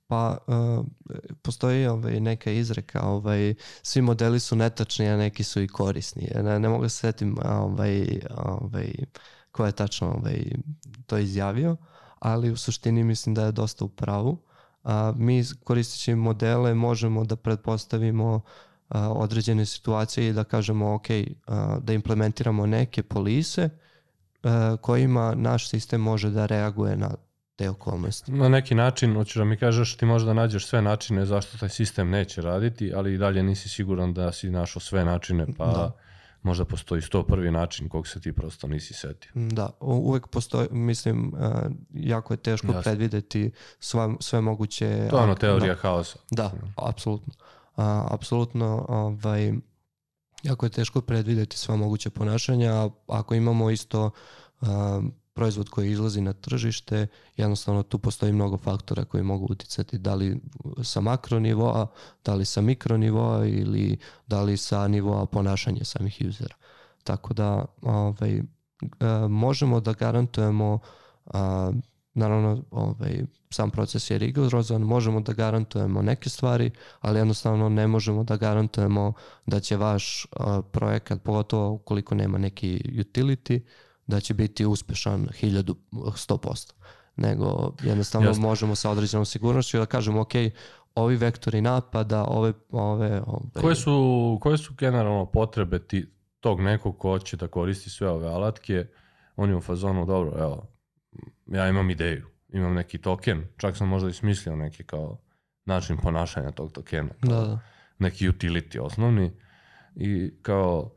Pa 0.08 0.38
uh, 0.48 0.86
postoji 1.42 1.88
ovaj, 1.88 2.20
neka 2.20 2.52
izreka, 2.52 3.02
ovaj, 3.02 3.54
svi 3.82 4.02
modeli 4.02 4.40
su 4.40 4.56
netačni, 4.56 5.08
a 5.08 5.18
neki 5.18 5.44
su 5.44 5.62
i 5.62 5.68
korisni. 5.68 6.32
Ne, 6.36 6.60
ne 6.60 6.70
mogu 6.70 6.84
da 6.84 6.90
se 6.90 6.98
setim 6.98 7.38
ovaj, 7.46 8.20
ovaj, 8.38 8.94
ko 9.52 9.66
je 9.66 9.72
tačno 9.72 10.08
ovaj, 10.08 10.46
to 11.06 11.18
izjavio, 11.18 11.78
ali 12.20 12.52
u 12.52 12.58
suštini 12.58 13.04
mislim 13.04 13.36
da 13.36 13.46
je 13.46 13.52
dosta 13.52 13.86
u 13.86 13.90
pravu. 13.90 14.38
A, 14.84 15.14
mi 15.16 15.44
koristeći 15.64 16.16
modele 16.16 16.74
možemo 16.74 17.26
da 17.26 17.36
pretpostavimo 17.36 18.36
a, 18.36 18.69
određene 18.90 19.66
situacije 19.66 20.30
i 20.30 20.34
da 20.34 20.44
kažemo 20.44 20.94
ok, 20.94 21.06
a, 21.48 21.78
da 21.82 21.94
implementiramo 21.94 22.66
neke 22.66 23.04
polise 23.04 23.70
a, 24.44 24.78
kojima 24.82 25.34
naš 25.36 25.70
sistem 25.70 26.02
može 26.02 26.30
da 26.30 26.46
reaguje 26.46 26.98
na 26.98 27.10
te 27.56 27.70
okolnosti. 27.70 28.32
Na 28.32 28.50
neki 28.50 28.76
način, 28.76 29.14
hoćeš 29.16 29.36
da 29.36 29.44
mi 29.44 29.58
kažeš, 29.58 29.98
ti 29.98 30.06
možda 30.06 30.34
nađeš 30.34 30.68
sve 30.68 30.82
načine 30.82 31.26
zašto 31.26 31.58
taj 31.58 31.70
sistem 31.70 32.10
neće 32.10 32.42
raditi, 32.42 32.94
ali 32.96 33.14
i 33.14 33.18
dalje 33.18 33.44
nisi 33.44 33.70
siguran 33.70 34.14
da 34.14 34.32
si 34.32 34.50
našao 34.50 34.80
sve 34.80 35.06
načine, 35.06 35.46
pa 35.58 35.66
Da. 35.66 35.92
možda 36.42 36.66
postoji 36.66 37.02
101. 37.02 37.52
način 37.52 37.90
kog 37.90 38.08
se 38.08 38.22
ti 38.22 38.34
prosto 38.34 38.68
nisi 38.68 38.94
setio. 38.94 39.32
Da, 39.36 39.70
uvek 39.80 40.28
postoji, 40.28 40.68
mislim, 40.72 41.34
jako 41.94 42.34
je 42.34 42.38
teško 42.38 42.68
Jasno. 42.68 42.82
predvideti 42.82 43.52
sva, 43.80 44.14
sve 44.20 44.42
moguće... 44.42 45.08
To 45.10 45.18
je 45.18 45.24
ono 45.24 45.36
teorija 45.36 45.76
haosa. 45.76 46.20
Da, 46.32 46.52
apsolutno. 46.76 47.34
A, 47.80 48.08
apsolutno, 48.12 48.86
ovaj, 48.90 49.54
jako 50.44 50.66
je 50.66 50.70
teško 50.70 51.02
predvideti 51.02 51.58
sva 51.58 51.76
moguća 51.76 52.10
ponašanja, 52.10 52.90
ako 53.08 53.36
imamo 53.36 53.70
isto 53.70 54.12
a, 54.62 55.02
proizvod 55.34 55.70
koji 55.70 55.92
izlazi 55.92 56.22
na 56.22 56.34
tržište, 56.34 57.08
jednostavno 57.38 57.84
tu 57.84 58.00
postoji 58.00 58.34
mnogo 58.34 58.58
faktora 58.58 59.06
koji 59.06 59.24
mogu 59.24 59.48
uticati 59.50 59.98
da 59.98 60.16
li 60.16 60.42
sa 60.84 61.02
makro 61.02 61.40
nivoa, 61.40 61.88
da 62.26 62.36
li 62.36 62.46
sa 62.46 62.62
mikro 62.62 62.98
nivoa 62.98 63.46
ili 63.46 63.98
da 64.28 64.42
li 64.42 64.58
sa 64.58 64.88
nivoa 64.88 65.26
ponašanja 65.26 65.84
samih 65.84 66.22
usera. 66.30 66.56
Tako 67.04 67.34
da 67.34 67.66
ovaj, 67.82 68.38
e, 68.38 68.44
možemo 69.30 69.80
da 69.80 69.94
garantujemo 69.94 70.80
a, 71.26 71.72
naravno 72.20 72.64
ovaj, 72.72 73.24
sam 73.50 73.72
proces 73.72 74.10
je 74.10 74.18
rigorozan, 74.18 74.82
možemo 74.82 75.20
da 75.20 75.34
garantujemo 75.34 76.02
neke 76.02 76.30
stvari, 76.30 76.72
ali 77.02 77.20
jednostavno 77.20 77.70
ne 77.70 77.88
možemo 77.88 78.24
da 78.24 78.38
garantujemo 78.38 79.14
da 79.46 79.60
će 79.60 79.78
vaš 79.78 80.28
a, 80.32 80.62
projekat, 80.72 81.22
pogotovo 81.24 81.72
ukoliko 81.72 82.16
nema 82.16 82.38
neki 82.38 82.82
utility, 82.94 83.60
da 84.08 84.20
će 84.20 84.34
biti 84.34 84.66
uspešan 84.66 85.28
1000, 85.42 85.74
100%. 85.92 86.74
Nego 87.16 87.74
jednostavno 87.84 88.30
Jasno. 88.30 88.42
možemo 88.42 88.76
sa 88.76 88.92
određenom 88.92 89.26
sigurnošću 89.26 89.78
da 89.78 89.86
kažemo 89.86 90.22
ok, 90.22 90.34
ovi 90.96 91.16
vektori 91.16 91.62
napada, 91.62 92.26
ove, 92.28 92.54
ove, 92.72 93.22
ove 93.28 93.62
Koje 93.62 93.76
su, 93.76 94.38
koje 94.42 94.58
su 94.58 94.74
generalno 94.78 95.26
potrebe 95.26 95.80
ti, 95.80 96.06
tog 96.40 96.62
nekog 96.62 96.98
ko 96.98 97.10
hoće 97.10 97.38
da 97.38 97.48
koristi 97.48 97.90
sve 97.90 98.10
ove 98.10 98.28
alatke? 98.28 98.86
On 99.36 99.50
je 99.50 99.56
u 99.56 99.62
fazonu, 99.62 100.06
dobro, 100.06 100.32
evo, 100.40 100.68
ja 101.52 101.70
imam 101.70 101.90
ideju, 101.90 102.28
imam 102.50 102.74
neki 102.74 102.98
token, 102.98 103.44
čak 103.58 103.78
sam 103.78 103.88
možda 103.88 104.10
i 104.10 104.14
smislio 104.14 104.56
neki 104.56 104.84
kao 104.84 105.18
način 105.66 105.98
ponašanja 105.98 106.52
tog 106.52 106.72
tokena. 106.72 107.10
Da, 107.22 107.36
da. 107.36 107.60
neki 108.00 108.30
utility 108.30 108.80
osnovni 108.80 109.32
i 109.96 110.32
kao 110.42 110.92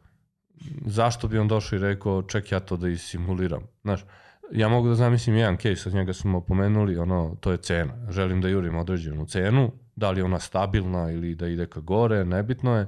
zašto 0.86 1.28
bi 1.28 1.38
on 1.38 1.48
došao 1.48 1.76
i 1.76 1.80
rekao 1.80 2.22
ček 2.22 2.52
ja 2.52 2.60
to 2.60 2.76
da 2.76 2.88
isimuliram. 2.88 3.62
Znaš, 3.82 4.04
ja 4.52 4.68
mogu 4.68 4.88
da 4.88 4.94
zamislim 4.94 5.36
jedan 5.36 5.56
case, 5.56 5.88
od 5.88 5.94
njega 5.94 6.12
smo 6.12 6.40
pomenuli, 6.40 6.98
ono, 6.98 7.36
to 7.40 7.52
je 7.52 7.56
cena. 7.56 7.94
Želim 8.10 8.40
da 8.40 8.48
jurim 8.48 8.76
određenu 8.76 9.26
cenu, 9.26 9.72
da 9.96 10.10
li 10.10 10.20
je 10.20 10.24
ona 10.24 10.38
stabilna 10.38 11.10
ili 11.10 11.34
da 11.34 11.48
ide 11.48 11.66
ka 11.66 11.80
gore, 11.80 12.24
nebitno 12.24 12.76
je, 12.76 12.86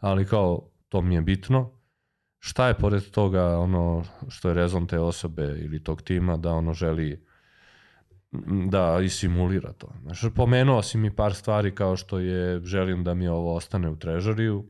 ali 0.00 0.26
kao 0.26 0.68
to 0.88 1.02
mi 1.02 1.14
je 1.14 1.20
bitno. 1.20 1.70
Šta 2.46 2.66
je 2.68 2.74
pored 2.74 3.10
toga 3.10 3.58
ono 3.58 4.04
što 4.28 4.48
je 4.48 4.54
rezon 4.54 4.86
te 4.86 4.98
osobe 4.98 5.42
ili 5.42 5.84
tog 5.84 6.02
tima 6.02 6.36
da 6.36 6.52
ono 6.52 6.74
želi 6.74 7.24
da 8.66 9.00
isimulira 9.04 9.72
to. 9.72 9.88
Znaš, 10.02 10.24
pomenuo 10.34 10.82
si 10.82 10.98
mi 10.98 11.16
par 11.16 11.34
stvari 11.34 11.74
kao 11.74 11.96
što 11.96 12.18
je 12.18 12.60
želim 12.64 13.04
da 13.04 13.14
mi 13.14 13.28
ovo 13.28 13.54
ostane 13.54 13.88
u 13.88 13.96
trežariju. 13.96 14.66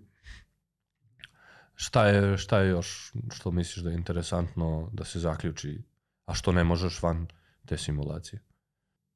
Šta 1.75 2.07
je, 2.07 2.39
šta 2.39 2.59
je 2.59 2.71
još 2.71 3.13
što 3.31 3.51
misliš 3.51 3.85
da 3.85 3.91
je 3.91 3.97
interesantno 3.97 4.91
da 4.93 5.05
se 5.05 5.21
zaključi, 5.21 5.83
a 6.27 6.35
što 6.35 6.53
ne 6.53 6.65
možeš 6.65 7.03
van 7.03 7.27
te 7.67 7.79
simulacije? 7.79 8.43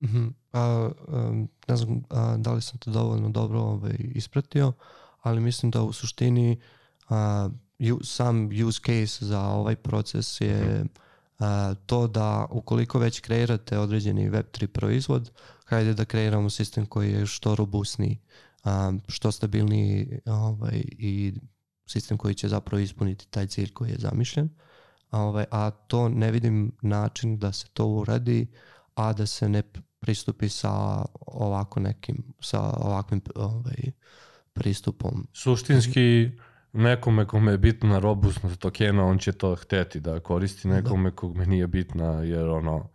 Mhm. 0.05 0.29
A, 0.53 0.91
um, 1.09 1.49
ne 1.69 1.77
znam 1.77 2.03
a, 2.11 2.37
da 2.39 2.53
li 2.53 2.63
sam 2.63 2.79
to 2.79 2.91
dovoljno 2.91 3.29
dobro 3.29 3.61
ovaj, 3.61 3.97
ispratio, 3.99 4.73
ali 5.21 5.41
mislim 5.41 5.71
da 5.71 5.83
u 5.83 5.93
suštini 5.93 6.61
a, 7.09 7.49
sam 8.03 8.49
use 8.67 8.81
case 8.87 9.27
za 9.27 9.41
ovaj 9.41 9.77
proces 9.77 10.41
je 10.41 10.85
a, 11.39 11.75
to 11.87 12.07
da 12.07 12.47
ukoliko 12.51 12.99
već 12.99 13.21
kreirate 13.21 13.79
određeni 13.79 14.31
Web3 14.31 14.67
proizvod, 14.67 15.31
hajde 15.65 15.95
da 15.95 16.05
kreiramo 16.05 16.51
sistem 16.51 16.87
koji 16.87 17.13
je 17.13 17.27
što 17.27 17.55
robustniji, 17.55 18.19
što 19.09 19.33
stabilniji 19.33 20.21
ovaj, 20.27 20.83
i 20.91 21.35
sistem 21.87 22.17
koji 22.17 22.35
će 22.35 22.49
zapravo 22.49 22.81
ispuniti 22.81 23.27
taj 23.31 23.47
cilj 23.47 23.73
koji 23.73 23.91
je 23.91 23.99
zamišljen. 23.99 24.49
A, 25.11 25.21
ovaj, 25.21 25.45
a 25.51 25.71
to 25.71 26.09
ne 26.09 26.31
vidim 26.31 26.73
način 26.83 27.39
da 27.39 27.53
se 27.53 27.67
to 27.73 27.87
uradi, 27.87 28.47
a 28.95 29.13
da 29.13 29.27
se 29.27 29.49
ne 29.49 29.63
pristupi 30.01 30.49
sa 30.49 31.05
ovako 31.27 31.81
nekim, 31.81 32.35
sa 32.41 32.61
ovakvim 32.61 33.21
ovaj, 33.35 33.93
pristupom. 34.53 35.27
Suštinski, 35.33 36.31
nekome 36.79 37.25
kome 37.27 37.53
je 37.53 37.59
bitna 37.59 37.99
robustnost 37.99 38.61
tokena, 38.61 39.05
on 39.05 39.19
će 39.19 39.33
to 39.33 39.55
hteti 39.55 40.01
da 40.01 40.21
koristi, 40.21 40.69
nekome 40.69 41.11
kome 41.11 41.47
nije 41.47 41.67
bitna, 41.67 42.23
jer 42.23 42.49
ono, 42.49 42.89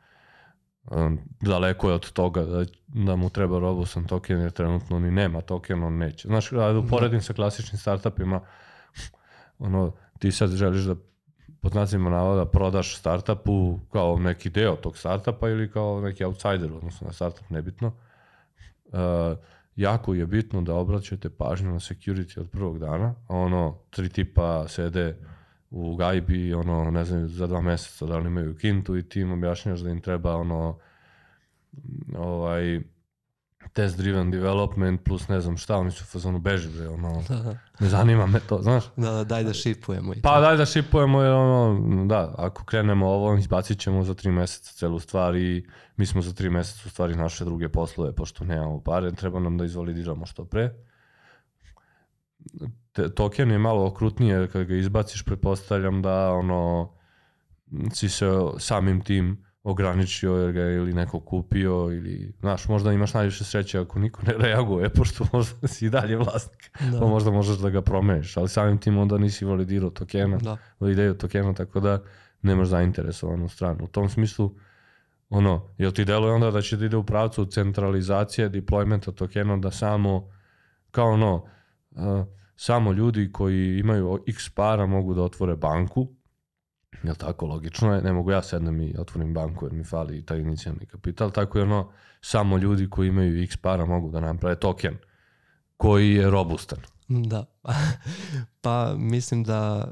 um, 0.91 1.19
daleko 1.41 1.89
je 1.89 1.95
od 1.95 2.11
toga 2.11 2.43
da, 2.43 2.65
da 2.87 3.15
mu 3.15 3.29
treba 3.29 3.59
robustan 3.59 4.05
token, 4.05 4.39
jer 4.39 4.51
trenutno 4.51 4.99
ni 4.99 5.11
nema 5.11 5.41
token, 5.41 5.83
on 5.83 5.97
neće. 5.97 6.27
Znaš, 6.27 6.49
da 6.49 6.79
uporedim 6.79 7.21
sa 7.21 7.33
klasičnim 7.33 7.79
startupima, 7.79 8.41
ono, 9.59 9.91
ti 10.19 10.31
sad 10.31 10.49
želiš 10.49 10.81
da 10.81 10.95
pod 11.61 11.71
znacima 11.71 12.09
navoda 12.09 12.45
prodaš 12.45 12.97
startupu 12.97 13.79
kao 13.91 14.19
neki 14.19 14.49
deo 14.49 14.75
tog 14.75 14.97
startupa 14.97 15.49
ili 15.49 15.71
kao 15.71 16.01
neki 16.01 16.23
outsider, 16.23 16.73
odnosno 16.73 17.07
na 17.07 17.13
startup, 17.13 17.49
nebitno. 17.49 17.91
Uh, 18.85 19.37
jako 19.75 20.13
je 20.13 20.25
bitno 20.25 20.61
da 20.61 20.75
obraćate 20.75 21.29
pažnju 21.29 21.71
na 21.71 21.79
security 21.79 22.39
od 22.39 22.49
prvog 22.49 22.79
dana, 22.79 23.15
a 23.27 23.35
ono, 23.35 23.77
tri 23.89 24.09
tipa 24.09 24.67
sede 24.67 25.17
u 25.69 25.95
gajbi, 25.95 26.53
ono, 26.53 26.91
ne 26.91 27.05
znam, 27.05 27.27
za 27.27 27.47
dva 27.47 27.61
meseca 27.61 28.05
da 28.05 28.17
li 28.17 28.27
imaju 28.27 28.55
kintu 28.55 28.97
i 28.97 29.09
ti 29.09 29.21
im 29.21 29.31
objašnjaš 29.31 29.79
da 29.79 29.89
im 29.89 30.01
treba, 30.01 30.35
ono, 30.35 30.79
ovaj, 32.17 32.81
test 33.73 33.97
driven 33.97 34.31
development 34.31 35.03
plus 35.03 35.27
ne 35.27 35.41
znam 35.41 35.57
šta, 35.57 35.77
oni 35.77 35.91
su 35.91 36.03
u 36.03 36.07
fazonu 36.07 36.39
beži, 36.39 36.69
bre, 36.69 36.87
ono, 36.89 37.23
Da, 37.29 37.35
da. 37.35 37.57
ne 37.79 37.89
zanima 37.89 38.27
me 38.27 38.39
to, 38.39 38.61
znaš. 38.61 38.83
Da, 38.95 39.11
da, 39.11 39.23
daj 39.23 39.43
da 39.43 39.53
šipujemo. 39.53 40.13
I 40.13 40.21
Pa 40.21 40.39
daj 40.39 40.57
da 40.57 40.65
šipujemo 40.65 41.21
jer 41.21 41.33
ono, 41.33 42.05
da, 42.05 42.35
ako 42.37 42.65
krenemo 42.65 43.07
ovo, 43.07 43.37
izbacit 43.37 43.79
ćemo 43.79 44.03
za 44.03 44.13
tri 44.13 44.31
meseca 44.31 44.71
celu 44.73 44.99
stvar 44.99 45.35
i 45.35 45.67
mi 45.97 46.05
smo 46.05 46.21
za 46.21 46.33
tri 46.33 46.49
meseca 46.49 46.83
u 46.85 46.89
stvari 46.89 47.15
naše 47.15 47.45
druge 47.45 47.69
poslove, 47.69 48.15
pošto 48.15 48.45
nemamo 48.45 48.81
pare, 48.81 49.11
treba 49.11 49.39
nam 49.39 49.57
da 49.57 49.65
izvalidiramo 49.65 50.25
što 50.25 50.45
pre. 50.45 50.73
Te, 52.91 53.09
token 53.15 53.51
je 53.51 53.57
malo 53.57 53.85
okrutnije, 53.85 54.47
kad 54.47 54.63
ga 54.63 54.75
izbaciš, 54.75 55.23
pretpostavljam 55.23 56.01
da 56.01 56.31
ono, 56.31 56.93
si 57.93 58.09
se 58.09 58.25
samim 58.59 59.01
tim 59.01 59.45
ograničio 59.63 60.31
jer 60.35 60.51
ga 60.51 60.61
je 60.61 60.75
ili 60.75 60.93
neko 60.93 61.19
kupio 61.19 61.71
ili, 61.91 62.33
znaš, 62.39 62.67
možda 62.67 62.93
imaš 62.93 63.13
najviše 63.13 63.43
sreće 63.43 63.79
ako 63.79 63.99
niko 63.99 64.21
ne 64.27 64.33
reaguje, 64.33 64.89
pošto 64.97 65.25
možda 65.33 65.67
si 65.67 65.85
i 65.85 65.89
dalje 65.89 66.17
vlasnik, 66.17 66.71
Da. 66.91 66.99
pa 66.99 67.05
možda 67.05 67.31
možeš 67.31 67.57
da 67.57 67.69
ga 67.69 67.81
promeniš, 67.81 68.37
ali 68.37 68.49
samim 68.49 68.77
tim 68.77 68.97
onda 68.97 69.17
nisi 69.17 69.45
validirao 69.45 69.89
tokena, 69.89 70.37
Da. 70.37 70.57
ideju 70.91 71.13
tokena, 71.13 71.53
tako 71.53 71.79
da 71.79 72.01
nemaš 72.41 72.67
zainteresovanu 72.67 73.49
stranu. 73.49 73.83
U 73.83 73.87
tom 73.87 74.09
smislu, 74.09 74.55
ono, 75.29 75.67
jel 75.77 75.91
ti 75.91 76.05
deluje 76.05 76.33
onda 76.33 76.51
da 76.51 76.61
će 76.61 76.77
da 76.77 76.85
ide 76.85 76.97
u 76.97 77.03
pravcu 77.03 77.45
centralizacije 77.45 78.49
deploymenta 78.49 79.11
tokena 79.15 79.57
da 79.57 79.71
samo, 79.71 80.29
kao 80.91 81.07
ono, 81.11 81.45
a, 81.95 82.25
samo 82.55 82.91
ljudi 82.91 83.31
koji 83.31 83.79
imaju 83.79 84.23
x 84.27 84.49
para 84.49 84.85
mogu 84.85 85.13
da 85.13 85.21
otvore 85.21 85.55
banku, 85.55 86.07
jel 87.03 87.15
tako, 87.15 87.45
logično 87.45 87.95
je, 87.95 88.01
ne 88.01 88.13
mogu 88.13 88.31
ja 88.31 88.41
sednem 88.41 88.81
i 88.81 88.95
otvorim 88.99 89.33
banku 89.33 89.65
jer 89.65 89.73
mi 89.73 89.83
fali 89.83 90.25
taj 90.25 90.39
inicijalni 90.39 90.85
kapital, 90.85 91.31
tako 91.31 91.57
je 91.57 91.63
ono, 91.63 91.91
samo 92.21 92.57
ljudi 92.57 92.89
koji 92.89 93.07
imaju 93.07 93.43
x 93.43 93.57
para 93.57 93.85
mogu 93.85 94.09
da 94.09 94.19
naprave 94.19 94.55
token 94.55 94.97
koji 95.77 96.13
je 96.13 96.29
robustan. 96.29 96.79
Da. 97.07 97.45
pa 98.61 98.93
mislim 98.97 99.43
da 99.43 99.91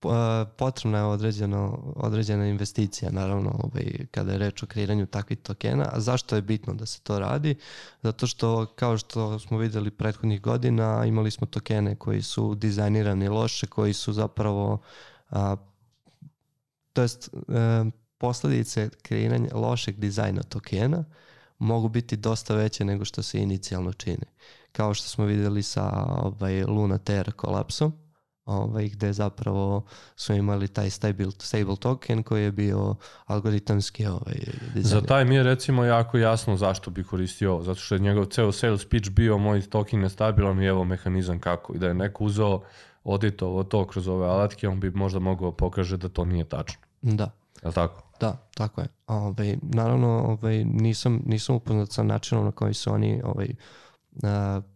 po- 0.00 0.44
potrebna 0.58 0.98
je 0.98 1.04
određeno, 1.04 1.92
određena 1.96 2.46
investicija, 2.46 3.10
naravno, 3.10 3.50
ovaj, 3.64 4.06
kada 4.10 4.32
je 4.32 4.38
reč 4.38 4.62
o 4.62 4.66
kreiranju 4.66 5.06
takvih 5.06 5.38
tokena. 5.38 5.90
A 5.92 6.00
zašto 6.00 6.36
je 6.36 6.42
bitno 6.42 6.74
da 6.74 6.86
se 6.86 7.00
to 7.00 7.18
radi? 7.18 7.56
Zato 8.02 8.26
što, 8.26 8.66
kao 8.66 8.98
što 8.98 9.38
smo 9.38 9.58
videli 9.58 9.90
prethodnih 9.90 10.40
godina, 10.40 11.04
imali 11.04 11.30
smo 11.30 11.46
tokene 11.46 11.96
koji 11.96 12.22
su 12.22 12.54
dizajnirani 12.54 13.28
loše, 13.28 13.66
koji 13.66 13.92
su 13.92 14.12
zapravo, 14.12 14.80
a, 15.30 15.56
to 16.92 17.02
jest, 17.02 17.30
posledice 18.18 18.90
kreiranja 19.02 19.48
lošeg 19.54 19.96
dizajna 19.96 20.42
tokena 20.42 21.04
mogu 21.58 21.88
biti 21.88 22.16
dosta 22.16 22.54
veće 22.54 22.84
nego 22.84 23.04
što 23.04 23.22
se 23.22 23.38
inicijalno 23.38 23.92
čini. 23.92 24.26
Kao 24.72 24.94
što 24.94 25.08
smo 25.08 25.24
videli 25.24 25.62
sa 25.62 26.06
ovaj, 26.08 26.64
Luna 26.64 26.98
Terra 26.98 27.32
kolapsom, 27.32 27.92
ovaj, 28.48 28.88
gde 28.88 29.12
zapravo 29.12 29.82
su 30.16 30.34
imali 30.34 30.68
taj 30.68 30.90
stable, 30.90 31.26
stable 31.38 31.76
token 31.76 32.22
koji 32.22 32.42
je 32.42 32.52
bio 32.52 32.94
algoritamski 33.26 34.06
ovaj, 34.06 34.36
Za 34.62 34.70
dizajn. 34.74 35.04
taj 35.04 35.24
mi 35.24 35.34
je 35.34 35.42
recimo 35.42 35.84
jako 35.84 36.18
jasno 36.18 36.56
zašto 36.56 36.90
bi 36.90 37.04
koristio 37.04 37.52
ovo, 37.52 37.62
zato 37.62 37.80
što 37.80 37.94
je 37.94 37.98
njegov 37.98 38.24
ceo 38.24 38.52
sales 38.52 38.84
pitch 38.84 39.10
bio 39.10 39.38
moj 39.38 39.62
token 39.62 40.02
je 40.02 40.08
stabilan 40.08 40.62
i 40.62 40.66
evo 40.66 40.84
mehanizam 40.84 41.38
kako. 41.40 41.74
I 41.74 41.78
da 41.78 41.86
je 41.88 41.94
neko 41.94 42.24
uzeo 42.24 42.60
oditovo 43.04 43.64
to 43.64 43.86
kroz 43.86 44.08
ove 44.08 44.26
alatke, 44.26 44.68
on 44.68 44.80
bi 44.80 44.90
možda 44.90 45.18
mogao 45.18 45.52
pokaže 45.52 45.96
da 45.96 46.08
to 46.08 46.24
nije 46.24 46.44
tačno. 46.44 46.80
Da, 47.02 47.30
Je 47.64 47.72
tako? 47.72 48.02
da, 48.20 48.48
tako 48.54 48.80
je. 48.80 48.86
Ovaj, 49.06 49.56
naravno, 49.62 50.08
ovaj, 50.08 50.64
nisam, 50.64 51.22
nisam 51.26 51.54
upoznat 51.56 51.92
sa 51.92 52.02
načinom 52.02 52.44
na 52.44 52.52
koji 52.52 52.74
su 52.74 52.92
oni 52.92 53.20
ovaj, 53.24 53.48
a, 53.48 53.87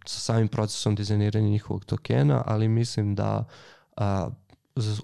sa 0.07 0.21
samim 0.21 0.49
procesom 0.49 0.95
dizajniranja 0.95 1.49
njihovog 1.49 1.85
tokena, 1.85 2.43
ali 2.47 2.69
mislim 2.69 3.15
da 3.15 3.45
a, 3.97 4.29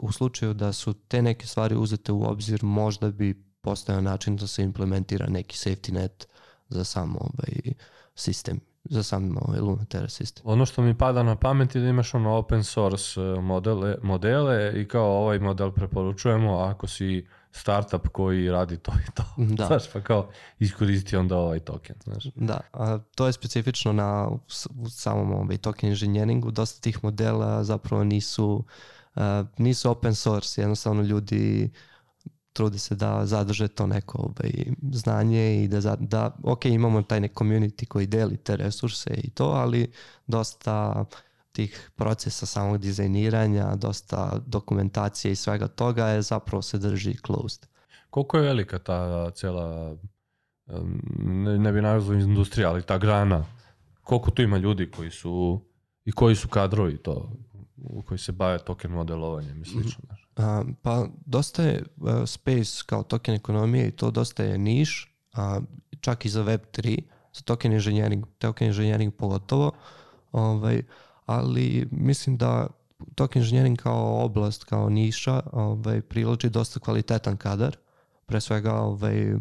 u 0.00 0.12
slučaju 0.12 0.54
da 0.54 0.72
su 0.72 0.92
te 0.92 1.22
neke 1.22 1.46
stvari 1.46 1.76
uzete 1.76 2.12
u 2.12 2.30
obzir, 2.30 2.64
možda 2.64 3.10
bi 3.10 3.48
postojao 3.60 4.00
način 4.00 4.36
da 4.36 4.46
se 4.46 4.62
implementira 4.62 5.26
neki 5.26 5.56
safety 5.56 5.92
net 5.92 6.28
za 6.68 6.84
sam 6.84 7.16
ovaj, 7.16 7.74
sistem, 8.14 8.60
za 8.84 9.02
sam 9.02 9.36
ovaj, 9.40 9.60
Luna 9.60 9.84
Terra 9.84 10.08
sistem. 10.08 10.42
Ono 10.46 10.66
što 10.66 10.82
mi 10.82 10.98
pada 10.98 11.22
na 11.22 11.36
pamet 11.36 11.74
je 11.74 11.80
da 11.80 11.88
imaš 11.88 12.14
ono 12.14 12.36
open 12.36 12.64
source 12.64 13.20
e, 13.20 13.40
modele, 13.40 13.96
modele 14.02 14.72
i 14.80 14.88
kao 14.88 15.22
ovaj 15.22 15.38
model 15.38 15.72
preporučujemo 15.72 16.58
ako 16.58 16.86
si 16.86 17.26
startup 17.52 18.08
koji 18.08 18.50
radi 18.50 18.76
to 18.76 18.92
i 19.08 19.12
to. 19.14 19.24
Da. 19.36 19.66
Znaš, 19.66 19.92
pa 19.92 20.00
kao 20.00 20.30
iskoristi 20.58 21.16
onda 21.16 21.36
ovaj 21.36 21.60
token, 21.60 21.96
znaš. 22.04 22.24
Da, 22.34 22.60
a 22.72 22.98
to 23.14 23.26
je 23.26 23.32
specifično 23.32 23.92
na 23.92 24.28
u 24.74 24.88
samom 24.88 25.32
ovaj, 25.32 25.56
token 25.56 25.88
inženjeringu. 25.88 26.50
Dosta 26.50 26.80
tih 26.80 27.04
modela 27.04 27.64
zapravo 27.64 28.04
nisu, 28.04 28.64
a, 29.14 29.44
nisu 29.58 29.90
open 29.90 30.14
source. 30.14 30.60
Jednostavno 30.60 31.02
ljudi 31.02 31.70
trude 32.52 32.78
se 32.78 32.94
da 32.94 33.26
zadrže 33.26 33.68
to 33.68 33.86
neko 33.86 34.18
ovaj, 34.18 34.52
znanje 34.92 35.64
i 35.64 35.68
da, 35.68 35.80
za- 35.80 35.96
da, 36.00 36.36
ok, 36.42 36.64
imamo 36.64 37.02
taj 37.02 37.20
nek 37.20 37.34
community 37.34 37.86
koji 37.86 38.06
deli 38.06 38.36
te 38.36 38.56
resurse 38.56 39.10
i 39.14 39.30
to, 39.30 39.44
ali 39.44 39.92
dosta 40.26 41.04
tih 41.58 41.90
procesa 41.96 42.46
samog 42.46 42.78
dizajniranja, 42.78 43.74
dosta 43.76 44.38
dokumentacije 44.46 45.32
i 45.32 45.36
svega 45.36 45.68
toga 45.68 46.06
je 46.06 46.22
zapravo 46.22 46.62
se 46.62 46.78
drži 46.78 47.16
closed. 47.26 47.66
Koliko 48.10 48.36
je 48.36 48.42
velika 48.42 48.78
ta 48.78 49.30
cela, 49.30 49.96
ne, 51.18 51.58
ne 51.58 51.72
bi 51.72 51.82
nazvao 51.82 52.18
industrija, 52.18 52.70
ali 52.70 52.82
ta 52.82 52.98
grana, 52.98 53.44
koliko 54.02 54.30
tu 54.30 54.42
ima 54.42 54.58
ljudi 54.58 54.90
koji 54.90 55.10
su, 55.10 55.60
i 56.04 56.12
koji 56.12 56.36
su 56.36 56.48
kadrovi 56.48 56.96
to, 56.96 57.32
u 57.76 58.02
koji 58.02 58.18
se 58.18 58.32
bave 58.32 58.58
token 58.58 58.90
modelovanjem 58.90 59.62
i 59.62 59.64
slično. 59.64 60.02
znaš. 60.06 60.28
A, 60.36 60.64
pa 60.82 61.06
dosta 61.26 61.62
je 61.62 61.82
a, 62.06 62.26
space 62.26 62.84
kao 62.86 63.02
token 63.02 63.34
ekonomije 63.34 63.88
i 63.88 63.96
to 63.96 64.10
dosta 64.10 64.44
je 64.44 64.58
niš, 64.58 65.14
a, 65.32 65.60
čak 66.00 66.24
i 66.24 66.28
za 66.28 66.44
Web3, 66.44 67.02
za 67.34 67.42
token 67.42 67.72
engineering, 67.72 68.24
token 68.38 68.68
engineering 68.68 69.14
pogotovo, 69.14 69.72
ovaj, 70.32 70.82
ali 71.28 71.88
mislim 71.90 72.36
da 72.36 72.66
token 73.14 73.42
engineering 73.42 73.78
kao 73.78 74.24
oblast, 74.24 74.64
kao 74.64 74.88
niša, 74.88 75.40
ovaj, 75.52 76.00
privlači 76.00 76.48
dosta 76.50 76.80
kvalitetan 76.80 77.36
kadar, 77.36 77.76
pre 78.26 78.40
svega 78.40 78.74
ovaj, 78.74 79.30
e, 79.30 79.36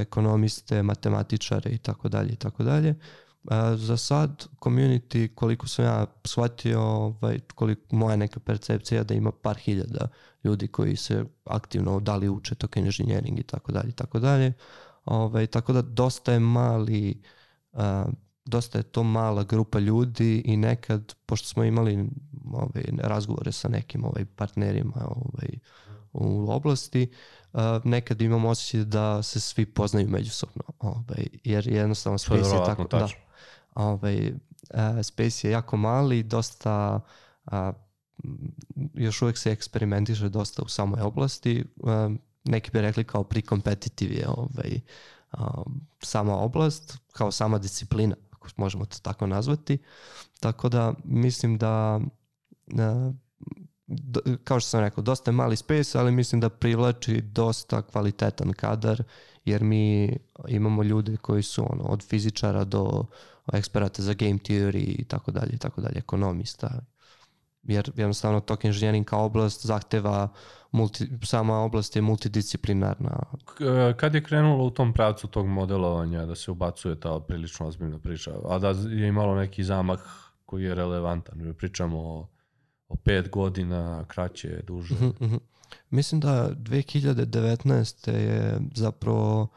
ekonomiste, 0.00 0.82
matematičare 0.82 1.70
i 1.70 1.78
tako 1.78 2.08
dalje 2.08 2.32
i 2.32 2.36
tako 2.36 2.62
dalje. 2.62 2.94
A, 3.50 3.76
za 3.76 3.96
sad 3.96 4.46
community, 4.60 5.34
koliko 5.34 5.68
sam 5.68 5.84
ja 5.84 6.06
shvatio, 6.24 6.80
ovaj, 6.80 7.38
koliko 7.54 7.96
moja 7.96 8.16
neka 8.16 8.40
percepcija 8.40 9.04
da 9.04 9.14
ima 9.14 9.32
par 9.32 9.56
hiljada 9.56 10.08
ljudi 10.44 10.68
koji 10.68 10.96
se 10.96 11.24
aktivno 11.44 12.00
da 12.00 12.16
li 12.16 12.28
uče 12.28 12.54
token 12.54 12.84
engineering 12.84 13.38
i 13.38 13.42
tako 13.42 13.72
dalje 13.72 13.88
i 13.88 13.92
tako 13.92 14.18
dalje. 14.18 14.52
Ovaj, 15.04 15.46
tako 15.46 15.72
da 15.72 15.82
dosta 15.82 16.32
je 16.32 16.38
mali 16.38 17.22
a, 17.72 18.06
dosta 18.44 18.78
je 18.78 18.82
to 18.82 19.02
mala 19.02 19.44
grupa 19.44 19.78
ljudi 19.78 20.42
i 20.44 20.56
nekad, 20.56 21.14
pošto 21.26 21.48
smo 21.48 21.64
imali 21.64 22.08
ovaj, 22.52 22.84
razgovore 22.98 23.52
sa 23.52 23.68
nekim 23.68 24.04
ovaj, 24.04 24.24
partnerima 24.24 25.06
ovaj, 25.06 25.48
u 26.12 26.50
oblasti, 26.50 27.10
a, 27.52 27.80
nekad 27.84 28.22
imam 28.22 28.44
osjećaj 28.44 28.84
da 28.84 29.22
se 29.22 29.40
svi 29.40 29.66
poznaju 29.66 30.08
međusobno, 30.08 30.62
ovaj, 30.78 31.26
jer 31.44 31.68
jednostavno 31.68 32.18
space 32.18 32.56
je 32.56 32.64
tako, 32.66 32.82
da, 32.82 32.88
tačno. 32.88 33.20
ovaj, 33.74 34.32
a, 34.74 35.02
space 35.02 35.48
je 35.48 35.52
jako 35.52 35.76
mali, 35.76 36.22
dosta 36.22 37.00
m, 37.52 37.72
još 38.94 39.22
uvek 39.22 39.38
se 39.38 39.52
eksperimentiše 39.52 40.28
dosta 40.28 40.62
u 40.62 40.68
samoj 40.68 41.00
oblasti. 41.00 41.64
A, 41.84 42.10
neki 42.44 42.70
bi 42.70 42.80
rekli 42.80 43.04
kao 43.04 43.22
pre-competitive 43.22 44.18
je 44.18 44.28
ovaj, 44.28 44.80
a, 45.32 45.62
sama 46.00 46.36
oblast, 46.36 46.98
kao 47.12 47.30
sama 47.30 47.58
disciplina, 47.58 48.14
ako 48.48 48.60
možemo 48.60 48.84
to 48.84 48.98
tako 49.02 49.26
nazvati. 49.26 49.78
Tako 50.40 50.68
da 50.68 50.94
mislim 51.04 51.58
da 51.58 52.00
do, 53.86 54.20
kao 54.44 54.60
što 54.60 54.68
sam 54.68 54.80
rekao, 54.80 55.02
dosta 55.04 55.30
je 55.30 55.34
mali 55.34 55.56
space, 55.56 55.98
ali 55.98 56.12
mislim 56.12 56.40
da 56.40 56.48
privlači 56.48 57.20
dosta 57.20 57.82
kvalitetan 57.82 58.52
kadar, 58.52 59.02
jer 59.44 59.64
mi 59.64 60.16
imamo 60.48 60.82
ljude 60.82 61.16
koji 61.16 61.42
su 61.42 61.66
ono, 61.72 61.84
od 61.84 62.02
fizičara 62.02 62.64
do 62.64 63.06
eksperata 63.52 64.02
za 64.02 64.14
game 64.14 64.38
theory 64.38 65.00
i 65.00 65.04
tako 65.04 65.30
dalje, 65.30 65.52
i 65.52 65.58
tako 65.58 65.80
dalje, 65.80 65.98
ekonomista. 65.98 66.80
Jer 67.62 67.92
jednostavno 67.96 68.40
token 68.40 68.68
engineering 68.68 69.06
kao 69.06 69.24
oblast 69.24 69.66
zahteva 69.66 70.28
multi, 70.72 71.08
sama 71.22 71.58
oblast 71.58 71.96
je 71.96 72.02
multidisciplinarna. 72.02 73.22
E, 73.60 73.94
Kad 73.96 74.14
je 74.14 74.24
krenulo 74.24 74.64
u 74.64 74.70
tom 74.70 74.92
pravcu 74.92 75.26
tog 75.26 75.46
modelovanja 75.46 76.26
da 76.26 76.34
se 76.34 76.50
ubacuje 76.50 77.00
ta 77.00 77.20
prilično 77.20 77.66
ozbiljna 77.66 77.98
priča, 77.98 78.32
a 78.48 78.58
da 78.58 78.68
je 78.68 79.08
imalo 79.08 79.34
neki 79.34 79.64
zamah 79.64 80.00
koji 80.46 80.64
je 80.64 80.74
relevantan, 80.74 81.54
pričamo 81.58 81.98
o, 81.98 82.28
o 82.88 82.96
pet 82.96 83.30
godina, 83.30 84.04
kraće, 84.08 84.62
duže. 84.66 84.94
Mhm, 84.94 85.24
mhm. 85.24 85.36
Mislim 85.90 86.20
da 86.20 86.50
2019. 86.54 88.10
je 88.10 88.60
zapravo 88.74 89.48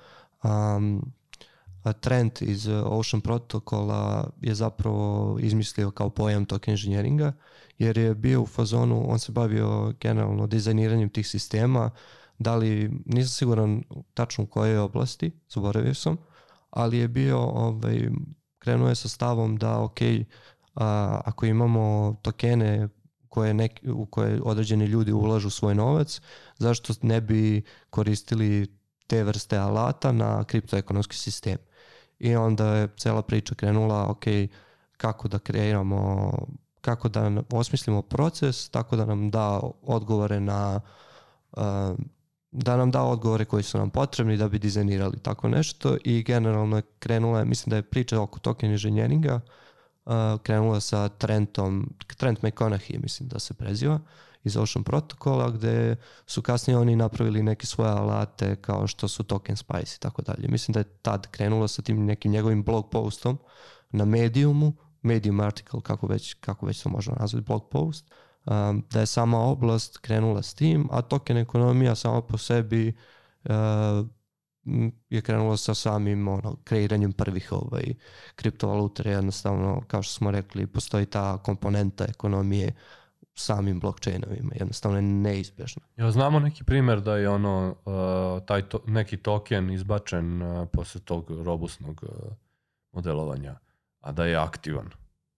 um, 0.43 1.11
trend 1.93 2.31
iz 2.41 2.67
uh, 2.67 2.83
Ocean 2.85 3.21
protokola 3.21 4.29
je 4.41 4.55
zapravo 4.55 5.37
izmislio 5.41 5.91
kao 5.91 6.09
pojam 6.09 6.45
token 6.45 6.71
engineeringa, 6.71 7.33
jer 7.77 7.97
je 7.97 8.15
bio 8.15 8.41
u 8.41 8.45
fazonu, 8.45 9.11
on 9.11 9.19
se 9.19 9.31
bavio 9.31 9.93
generalno 9.99 10.47
dizajniranjem 10.47 11.09
tih 11.09 11.27
sistema, 11.27 11.89
da 12.39 12.55
li, 12.55 12.91
nisam 13.05 13.29
siguran 13.29 13.83
tačno 14.13 14.43
u 14.43 14.47
kojoj 14.47 14.77
oblasti, 14.77 15.31
zaboravio 15.49 15.93
sam, 15.93 16.17
ali 16.69 16.97
je 16.97 17.07
bio, 17.07 17.39
ovaj, 17.39 18.09
krenuo 18.59 18.89
je 18.89 18.95
sa 18.95 19.09
stavom 19.09 19.57
da, 19.57 19.79
ok, 19.79 19.99
a, 20.75 21.21
ako 21.25 21.45
imamo 21.45 22.15
tokene 22.21 22.87
koje 23.29 23.53
neki, 23.53 23.89
u 23.91 24.05
koje 24.05 24.41
određeni 24.43 24.85
ljudi 24.85 25.11
ulažu 25.11 25.49
svoj 25.49 25.75
novac, 25.75 26.21
zašto 26.57 26.93
ne 27.01 27.21
bi 27.21 27.63
koristili 27.89 28.67
te 29.07 29.23
vrste 29.23 29.57
alata 29.57 30.11
na 30.11 30.43
kriptoekonomski 30.43 31.15
sistem. 31.15 31.57
I 32.19 32.35
onda 32.35 32.75
je 32.75 32.87
cela 32.97 33.21
priča 33.21 33.55
krenula, 33.55 34.09
ok, 34.09 34.23
kako 34.97 35.27
da 35.27 35.39
kreiramo, 35.39 36.31
kako 36.85 37.09
da 37.09 37.31
osmislimo 37.51 38.01
proces 38.01 38.69
tako 38.69 38.95
da 38.95 39.05
nam 39.05 39.31
da 39.31 39.59
odgovore 39.81 40.39
na 40.39 40.79
uh, 41.51 41.63
da 42.51 42.77
nam 42.77 42.91
da 42.91 43.03
odgovore 43.03 43.45
koji 43.45 43.63
su 43.63 43.77
nam 43.77 43.89
potrebni 43.89 44.37
da 44.37 44.49
bi 44.49 44.59
dizajnirali 44.59 45.19
tako 45.19 45.49
nešto 45.49 45.97
i 46.03 46.23
generalno 46.23 46.75
je 46.75 46.83
krenula, 46.99 47.43
mislim 47.43 47.69
da 47.69 47.75
je 47.75 47.89
priča 47.89 48.21
oko 48.21 48.39
token 48.39 48.71
inženjeringa 48.71 49.39
uh, 50.05 50.13
krenula 50.43 50.79
sa 50.79 51.09
Trentom, 51.09 51.89
Trent 52.17 52.41
McConaughey 52.41 53.01
mislim 53.01 53.29
da 53.29 53.39
se 53.39 53.53
preziva 53.53 53.99
iz 54.43 54.57
Ocean 54.57 54.83
protokola 54.83 55.49
gde 55.49 55.95
su 56.25 56.41
kasnije 56.41 56.77
oni 56.77 56.95
napravili 56.95 57.43
neke 57.43 57.65
svoje 57.65 57.91
alate 57.91 58.55
kao 58.55 58.87
što 58.87 59.07
su 59.07 59.23
Token 59.23 59.55
Spice 59.55 59.95
i 59.97 59.99
tako 59.99 60.21
dalje. 60.21 60.47
Mislim 60.47 60.73
da 60.73 60.79
je 60.79 60.97
tad 61.01 61.27
krenulo 61.27 61.67
sa 61.67 61.81
tim 61.81 62.05
nekim 62.05 62.31
njegovim 62.31 62.63
blog 62.63 62.89
postom 62.89 63.37
na 63.91 64.05
Mediumu, 64.05 64.73
Medium 65.05 65.39
article, 65.39 65.81
kako 65.81 66.07
već, 66.07 66.33
kako 66.33 66.65
već 66.65 66.83
to 66.83 66.89
možemo 66.89 67.17
nazvati, 67.19 67.45
blog 67.45 67.69
post, 67.69 68.11
um, 68.45 68.83
da 68.91 68.99
je 68.99 69.05
sama 69.05 69.39
oblast 69.39 69.97
krenula 69.97 70.41
s 70.41 70.53
tim, 70.53 70.87
a 70.91 71.01
token 71.01 71.37
ekonomija 71.37 71.95
sama 71.95 72.21
po 72.21 72.37
sebi 72.37 72.93
uh, 73.43 73.51
je 75.09 75.21
krenula 75.21 75.57
sa 75.57 75.73
samim 75.73 76.27
ono, 76.27 76.55
kreiranjem 76.63 77.13
prvih 77.13 77.51
ovaj, 77.51 77.93
kriptovaluta, 78.35 79.09
jednostavno, 79.09 79.81
kao 79.87 80.03
što 80.03 80.13
smo 80.13 80.31
rekli, 80.31 80.67
postoji 80.67 81.05
ta 81.05 81.37
komponenta 81.37 82.05
ekonomije 82.05 82.73
samim 83.35 83.79
blockchainovima, 83.79 84.51
jednostavno 84.55 84.97
je 84.97 85.01
neizbežno. 85.01 85.81
Ja 85.97 86.11
znamo 86.11 86.39
neki 86.39 86.63
primer 86.63 87.01
da 87.01 87.17
je 87.17 87.29
ono 87.29 87.75
uh, 87.85 88.45
taj 88.45 88.69
to, 88.69 88.79
neki 88.87 89.17
token 89.17 89.69
izbačen 89.69 90.41
uh, 90.41 90.67
posle 90.73 91.01
tog 91.01 91.29
robustnog 91.29 92.03
uh, 92.03 92.33
modelovanja, 92.91 93.59
a 94.05 94.11
da 94.11 94.25
je 94.25 94.35
aktivan. 94.35 94.85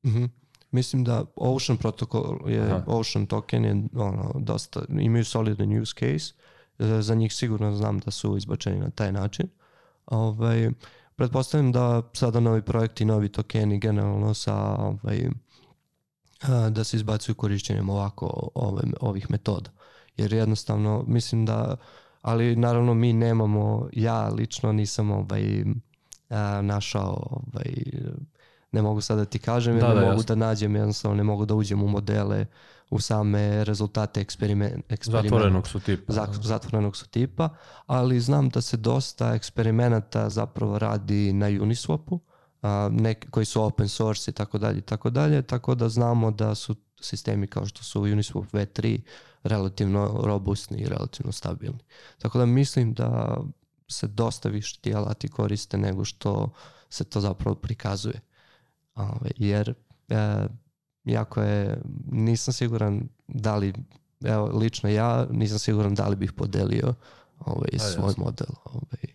Mm 0.05 0.09
-hmm. 0.09 0.29
Mislim 0.71 1.03
da 1.03 1.25
Ocean 1.35 1.77
protokol 1.77 2.39
je, 2.47 2.61
Aha. 2.61 2.83
Ocean 2.87 3.25
token 3.25 3.65
je 3.65 3.83
ono, 3.95 4.31
dosta, 4.39 4.81
imaju 4.89 5.25
solidan 5.25 5.81
use 5.81 5.93
case, 5.99 6.33
za 6.79 7.15
njih 7.15 7.33
sigurno 7.33 7.75
znam 7.75 7.99
da 7.99 8.11
su 8.11 8.37
izbačeni 8.37 8.79
na 8.79 8.89
taj 8.89 9.11
način. 9.11 9.47
Ovaj, 10.05 10.71
pretpostavljam 11.15 11.71
da 11.71 12.01
sada 12.13 12.39
novi 12.39 12.61
projekti, 12.61 13.05
novi 13.05 13.29
tokeni 13.29 13.79
generalno 13.79 14.33
sa 14.33 14.55
ovaj, 14.55 15.29
da 16.69 16.83
se 16.83 16.97
izbacuju 16.97 17.35
korišćenjem 17.35 17.89
ovako 17.89 18.49
ove, 18.55 18.81
ovih 19.01 19.31
metoda. 19.31 19.69
Jer 20.17 20.33
jednostavno 20.33 21.03
mislim 21.07 21.45
da, 21.45 21.75
ali 22.21 22.55
naravno 22.55 22.93
mi 22.93 23.13
nemamo, 23.13 23.89
ja 23.93 24.27
lično 24.27 24.71
nisam 24.71 25.11
ovaj, 25.11 25.63
našao 26.61 27.27
ovaj, 27.29 27.73
ne 28.77 28.81
mogu 28.81 29.01
sad 29.01 29.17
da 29.17 29.25
ti 29.25 29.39
kažem 29.39 29.73
jer 29.75 29.81
da, 29.81 29.87
ne 29.87 29.95
da, 29.95 30.01
mogu 30.01 30.13
jasno. 30.13 30.35
da 30.35 30.45
nađem, 30.45 30.75
jednostavno 30.75 31.17
ne 31.17 31.23
mogu 31.23 31.45
da 31.45 31.55
uđem 31.55 31.83
u 31.83 31.87
modele 31.87 32.45
u 32.89 32.99
same 32.99 33.63
rezultate 33.63 34.21
eksperiment, 34.21 34.91
eksperimenta. 34.91 35.35
Zatvorenog 35.35 35.67
su 35.67 35.79
tipa. 35.79 36.13
Zatvorenog 36.41 36.97
su 36.97 37.07
tipa, 37.07 37.49
ali 37.85 38.19
znam 38.19 38.49
da 38.49 38.61
se 38.61 38.77
dosta 38.77 39.35
eksperimenata 39.35 40.29
zapravo 40.29 40.79
radi 40.79 41.33
na 41.33 41.47
Uniswapu, 41.47 42.19
a, 42.61 42.89
nek, 42.91 43.29
koji 43.31 43.45
su 43.45 43.63
open 43.63 43.87
source 43.87 44.31
i 44.31 44.33
tako 44.33 44.57
dalje 44.57 44.77
i 44.77 44.81
tako 44.81 45.09
dalje, 45.09 45.41
tako 45.41 45.75
da 45.75 45.89
znamo 45.89 46.31
da 46.31 46.55
su 46.55 46.75
sistemi 47.01 47.47
kao 47.47 47.65
što 47.65 47.83
su 47.83 48.01
Uniswap 48.01 48.45
V3 48.53 48.99
relativno 49.43 50.21
robustni 50.23 50.77
i 50.77 50.87
relativno 50.87 51.31
stabilni. 51.31 51.79
Tako 52.17 52.37
da 52.37 52.45
mislim 52.45 52.93
da 52.93 53.37
se 53.87 54.07
dosta 54.07 54.49
više 54.49 54.79
ti 54.81 54.93
alati 54.93 55.27
koriste 55.27 55.77
nego 55.77 56.05
što 56.05 56.49
se 56.89 57.03
to 57.03 57.21
zapravo 57.21 57.55
prikazuje. 57.55 58.21
Ove, 58.97 59.31
jer 59.35 59.73
e, 60.09 60.47
jako 61.03 61.41
je, 61.41 61.81
nisam 62.11 62.53
siguran 62.53 63.09
da 63.27 63.55
li, 63.55 63.73
evo 64.23 64.45
lično 64.45 64.89
ja 64.89 65.27
nisam 65.31 65.59
siguran 65.59 65.95
da 65.95 66.07
li 66.07 66.15
bih 66.15 66.33
podelio 66.33 66.93
ovaj, 67.39 67.69
svoj 67.77 68.07
jasno. 68.09 68.23
model 68.23 68.47
ovaj, 68.65 69.13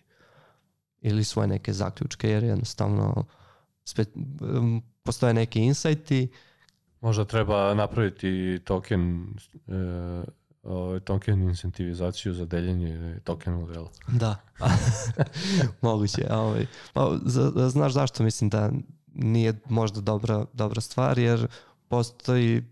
ili 1.00 1.24
svoje 1.24 1.48
neke 1.48 1.72
zaključke 1.72 2.28
jer 2.30 2.44
jednostavno 2.44 3.24
spet, 3.84 4.08
um, 4.40 4.82
postoje 5.02 5.34
neki 5.34 5.60
insajti. 5.60 6.28
Možda 7.00 7.24
treba 7.24 7.74
napraviti 7.74 8.60
token 8.64 9.34
e, 9.68 10.24
ovaj, 10.62 11.00
token 11.00 11.42
incentivizaciju 11.42 12.34
za 12.34 12.44
deljenje 12.44 13.20
token 13.24 13.54
modela. 13.54 13.90
Da, 14.08 14.36
moguće. 15.82 16.26
Ovaj. 16.30 16.66
Znaš 17.68 17.92
zašto 17.92 18.22
mislim 18.24 18.50
da 18.50 18.70
nije 19.14 19.60
možda 19.68 20.00
dobra, 20.00 20.44
dobra 20.52 20.80
stvar, 20.80 21.18
jer 21.18 21.46
postoji 21.88 22.62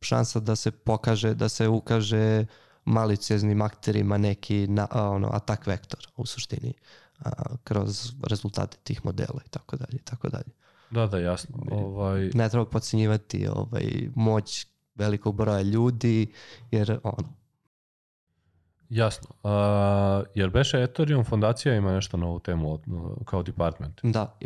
šansa 0.00 0.40
da 0.40 0.56
se 0.56 0.70
pokaže, 0.70 1.34
da 1.34 1.48
se 1.48 1.68
ukaže 1.68 2.46
malicioznim 2.84 3.62
akterima 3.62 4.18
neki 4.18 4.66
na, 4.66 4.86
ono, 4.90 5.28
atak 5.32 5.66
vektor 5.66 6.06
u 6.16 6.26
suštini 6.26 6.74
a, 7.18 7.30
kroz 7.64 8.12
rezultate 8.22 8.76
tih 8.82 9.04
modela 9.04 9.40
i 9.46 9.48
tako 9.48 9.76
dalje 9.76 9.96
i 9.96 10.04
tako 10.04 10.28
dalje. 10.28 10.52
Da, 10.90 11.06
da, 11.06 11.18
jasno. 11.18 11.58
Ovaj... 11.70 12.30
Ne 12.34 12.48
treba 12.48 12.64
podcenjivati 12.66 13.48
ovaj, 13.48 14.08
moć 14.14 14.66
velikog 14.94 15.36
broja 15.36 15.62
ljudi, 15.62 16.32
jer 16.70 16.98
ono, 17.02 17.28
Jasno. 18.92 19.28
Uh, 19.42 19.50
jer 20.34 20.50
beše 20.50 20.82
Ethereum 20.82 21.24
fondacija 21.24 21.74
ima 21.74 21.92
nešto 21.92 22.16
na 22.16 22.26
ovu 22.26 22.38
temu 22.38 22.78
kao 23.24 23.42
department? 23.42 24.00
Da, 24.02 24.36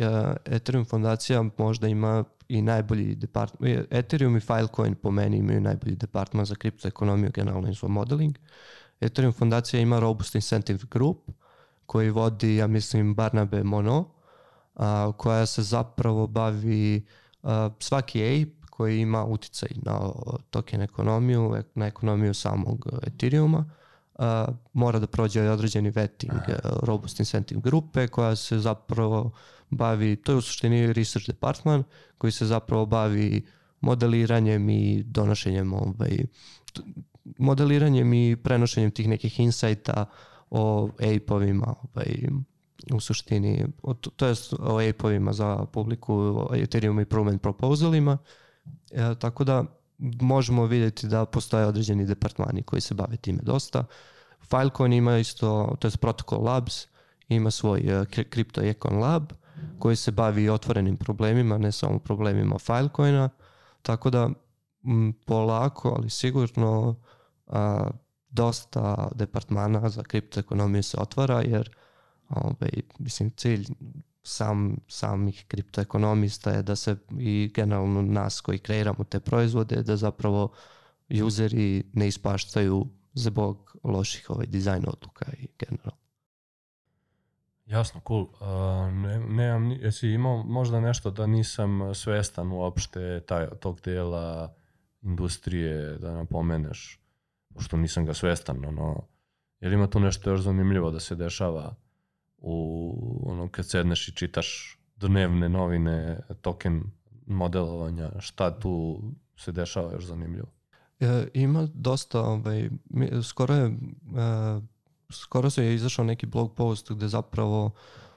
Ethereum 0.44 0.84
fondacija 0.84 1.44
možda 1.58 1.88
ima 1.88 2.24
i 2.48 2.62
najbolji 2.62 3.14
department. 3.14 3.86
Ethereum 3.90 4.36
i 4.36 4.40
Filecoin 4.40 4.94
po 4.94 5.10
meni 5.10 5.36
imaju 5.36 5.60
najbolji 5.60 5.96
department 5.96 6.48
za 6.48 6.54
kriptoekonomiju, 6.54 7.30
generalno 7.34 7.68
info 7.68 7.88
modeling. 7.88 8.38
Ethereum 9.00 9.32
fondacija 9.32 9.80
ima 9.80 9.98
Robust 9.98 10.34
Incentive 10.34 10.84
Group 10.90 11.30
koji 11.86 12.10
vodi, 12.10 12.56
ja 12.56 12.66
mislim, 12.66 13.14
Barnabe 13.14 13.62
Mono, 13.62 14.08
a, 14.74 15.12
koja 15.16 15.46
se 15.46 15.62
zapravo 15.62 16.26
bavi 16.26 17.06
a, 17.42 17.70
svaki 17.78 18.22
ape 18.22 18.66
koji 18.70 19.00
ima 19.00 19.24
uticaj 19.24 19.68
na 19.76 20.00
token 20.50 20.82
ekonomiju, 20.82 21.62
na 21.74 21.86
ekonomiju 21.86 22.34
samog 22.34 22.86
Ethereuma, 23.06 23.70
uh, 24.18 24.24
mora 24.72 24.98
da 24.98 25.06
prođe 25.06 25.50
određeni 25.50 25.90
vetting 25.90 26.32
uh, 26.32 26.54
Robust 26.82 27.18
Incentive 27.20 27.60
grupe 27.60 28.08
koja 28.08 28.36
se 28.36 28.58
zapravo 28.58 29.30
bavi, 29.70 30.16
to 30.16 30.32
je 30.32 30.36
u 30.36 30.40
suštini 30.40 30.92
research 30.92 31.26
department 31.26 31.86
koji 32.18 32.32
se 32.32 32.46
zapravo 32.46 32.86
bavi 32.86 33.46
modeliranjem 33.80 34.70
i 34.70 35.02
donošenjem 35.02 35.72
ovaj, 35.72 36.18
modeliranjem 37.38 38.12
i 38.12 38.36
prenošenjem 38.36 38.90
tih 38.90 39.08
nekih 39.08 39.40
insajta 39.40 40.06
o 40.50 40.90
ape-ovima 40.98 41.74
ovaj, 41.82 42.28
u 42.92 43.00
suštini, 43.00 43.66
o, 43.82 43.94
to 43.94 44.26
je 44.26 44.34
o 44.58 44.80
ape-ovima 44.80 45.32
za 45.32 45.64
publiku, 45.72 46.14
o 46.14 46.54
Ethereum 46.54 47.00
Improvement 47.00 47.42
Proposalima, 47.42 48.18
e, 48.90 49.14
tako 49.18 49.44
da 49.44 49.64
možemo 50.20 50.66
vidjeti 50.66 51.06
da 51.06 51.24
postoje 51.24 51.66
određeni 51.66 52.06
departmani 52.06 52.62
koji 52.62 52.80
se 52.80 52.94
bave 52.94 53.16
time 53.16 53.38
dosta. 53.42 53.84
Filecoin 54.50 54.92
ima 54.92 55.18
isto, 55.18 55.76
to 55.78 55.88
je 55.88 55.92
Protocol 56.00 56.44
Labs, 56.44 56.86
ima 57.28 57.50
svoj 57.50 57.80
uh, 57.80 58.06
Crypto 58.06 58.70
Econ 58.70 58.98
Lab 58.98 59.32
koji 59.78 59.96
se 59.96 60.10
bavi 60.10 60.48
otvorenim 60.48 60.96
problemima, 60.96 61.58
ne 61.58 61.72
samo 61.72 61.98
problemima 61.98 62.58
Filecoina, 62.58 63.28
tako 63.82 64.10
da 64.10 64.30
m, 64.84 65.12
polako, 65.26 65.94
ali 65.96 66.10
sigurno 66.10 66.96
a, 67.46 67.90
dosta 68.30 69.08
departmana 69.14 69.88
za 69.88 70.02
kriptoekonomiju 70.02 70.82
se 70.82 70.96
otvara 71.00 71.42
jer 71.42 71.76
ovaj, 72.28 72.70
mislim 72.98 73.30
cilj 73.30 73.66
sam, 74.26 74.76
samih 74.88 75.44
kriptoekonomista 75.48 76.50
je 76.50 76.62
da 76.62 76.76
se 76.76 76.96
i 77.18 77.52
generalno 77.54 78.02
nas 78.02 78.40
koji 78.40 78.58
kreiramo 78.58 79.04
te 79.04 79.20
proizvode 79.20 79.82
da 79.82 79.96
zapravo 79.96 80.52
useri 81.24 81.84
ne 81.92 82.08
ispaštaju 82.08 82.86
zbog 83.12 83.76
loših 83.84 84.30
ovaj, 84.30 84.46
dizajn 84.46 84.84
odluka 84.88 85.26
i 85.38 85.48
generalno. 85.58 86.06
Jasno, 87.66 88.00
cool. 88.06 88.22
Uh, 88.22 88.92
ne, 88.92 89.18
nemam, 89.18 89.70
jesi 89.70 90.08
imao 90.08 90.42
možda 90.42 90.80
nešto 90.80 91.10
da 91.10 91.26
nisam 91.26 91.94
svestan 91.94 92.52
uopšte 92.52 93.20
taj, 93.26 93.46
tog 93.60 93.80
dela 93.80 94.54
industrije 95.02 95.98
da 95.98 96.14
napomeneš, 96.14 97.00
pošto 97.54 97.76
nisam 97.76 98.06
ga 98.06 98.14
svestan, 98.14 98.64
ono, 98.64 99.08
jer 99.60 99.72
ima 99.72 99.86
tu 99.86 100.00
nešto 100.00 100.30
još 100.30 100.40
zanimljivo 100.40 100.90
da 100.90 101.00
se 101.00 101.14
dešava 101.14 101.74
u, 102.38 103.22
ono, 103.26 103.48
kad 103.48 103.68
sedneš 103.68 104.08
i 104.08 104.14
čitaš 104.14 104.78
dnevne 104.96 105.48
novine, 105.48 106.20
token 106.40 106.82
modelovanja, 107.26 108.10
šta 108.20 108.58
tu 108.58 109.02
se 109.36 109.52
dešava 109.52 109.92
još 109.92 110.04
zanimljivo? 110.04 110.46
E, 111.00 111.28
ima 111.34 111.68
dosta, 111.74 112.20
ovaj, 112.20 112.70
skoro 113.22 113.54
je, 113.54 113.66
e, 113.66 114.60
skoro 115.10 115.50
se 115.50 115.64
je 115.64 115.74
izašao 115.74 116.04
neki 116.04 116.26
blog 116.26 116.54
post 116.54 116.92
gde 116.92 117.08
zapravo 117.08 117.70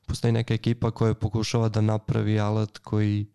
postoji 0.08 0.32
neka 0.32 0.54
ekipa 0.54 0.92
koja 0.92 1.14
pokušava 1.14 1.70
da 1.70 1.82
napravi 1.82 2.40
alat 2.40 2.78
koji 2.78 3.26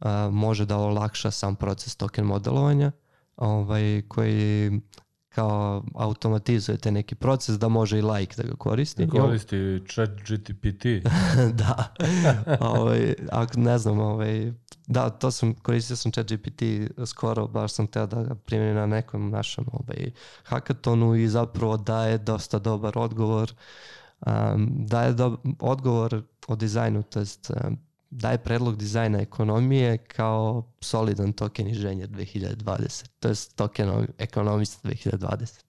a, 0.00 0.30
može 0.32 0.66
da 0.66 0.78
olakša 0.78 1.30
sam 1.30 1.56
proces 1.56 1.96
token 1.96 2.24
modelovanja, 2.24 2.92
ovaj, 3.36 4.02
koji 4.08 4.70
kao 5.34 5.84
automatizuje 5.94 6.78
te 6.78 6.90
neki 6.90 7.14
proces 7.14 7.58
da 7.58 7.68
može 7.68 7.98
i 7.98 8.02
like 8.02 8.42
da 8.42 8.48
ga 8.48 8.54
koristi. 8.58 9.06
Da 9.06 9.20
koristi 9.20 9.82
chat 9.88 10.10
GTPT. 10.10 10.84
da. 11.62 11.94
ovaj, 12.60 13.14
ako 13.32 13.60
ne 13.60 13.78
znam, 13.78 14.00
ovaj, 14.00 14.52
da, 14.86 15.10
to 15.10 15.30
sam, 15.30 15.54
koristio 15.54 15.96
sam 15.96 16.12
chat 16.12 16.32
GPT 16.32 16.62
skoro, 17.06 17.46
baš 17.46 17.72
sam 17.72 17.86
teo 17.86 18.06
da 18.06 18.22
ga 18.22 18.34
primjerim 18.34 18.76
na 18.76 18.86
nekom 18.86 19.30
našem 19.30 19.64
ovaj, 19.72 20.10
hakatonu 20.42 21.14
i 21.14 21.28
zapravo 21.28 21.76
daje 21.76 22.18
dosta 22.18 22.58
dobar 22.58 22.98
odgovor. 22.98 23.52
Um, 24.26 24.68
daje 24.86 25.12
do, 25.12 25.36
odgovor 25.60 26.22
o 26.48 26.56
dizajnu, 26.56 27.02
to 27.02 27.20
jest 27.20 27.50
um, 27.50 27.78
daje 28.10 28.38
predlog 28.38 28.76
dizajna 28.76 29.20
ekonomije 29.20 29.98
kao 29.98 30.62
solidan 30.80 31.32
token 31.32 31.68
inženjer 31.68 32.08
2020. 32.08 33.08
To 33.20 33.28
je 33.28 33.34
token 33.56 34.06
ekonomista 34.18 34.88
2020. 34.88 35.60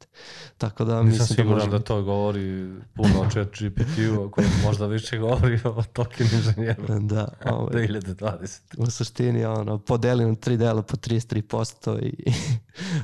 Tako 0.57 0.85
da 0.85 1.03
Nisam 1.03 1.07
mislim 1.07 1.27
siguran 1.27 1.49
da, 1.49 1.55
možemo... 1.55 1.77
da 1.77 1.83
to 1.83 2.01
govori 2.01 2.69
puno 2.93 3.21
o 3.21 3.29
chat 3.29 3.47
GPT-u, 3.47 4.25
ako 4.25 4.41
možda 4.65 4.85
više 4.85 5.17
govori 5.17 5.59
o 5.63 5.83
token 5.93 6.27
inženjeru 6.33 6.99
da, 7.13 7.27
ovaj, 7.45 7.87
2020. 7.87 8.59
U 8.77 8.91
suštini 8.91 9.45
ono, 9.45 9.77
podelim 9.77 10.35
tri 10.35 10.57
dela 10.57 10.81
po 10.81 10.97
33% 10.97 12.01
i 12.01 12.33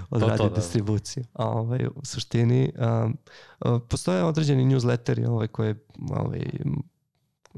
odradi 0.09 0.37
to, 0.37 0.43
to, 0.43 0.49
da. 0.49 0.55
distribuciju. 0.55 1.23
A, 1.33 1.45
ovaj, 1.45 1.85
u 1.95 2.05
suštini 2.05 2.73
um, 2.77 3.17
postoje 3.89 4.23
određeni 4.23 4.65
newsletteri 4.65 5.27
ovaj, 5.27 5.47
koje 5.47 5.75
ovaj, 6.09 6.45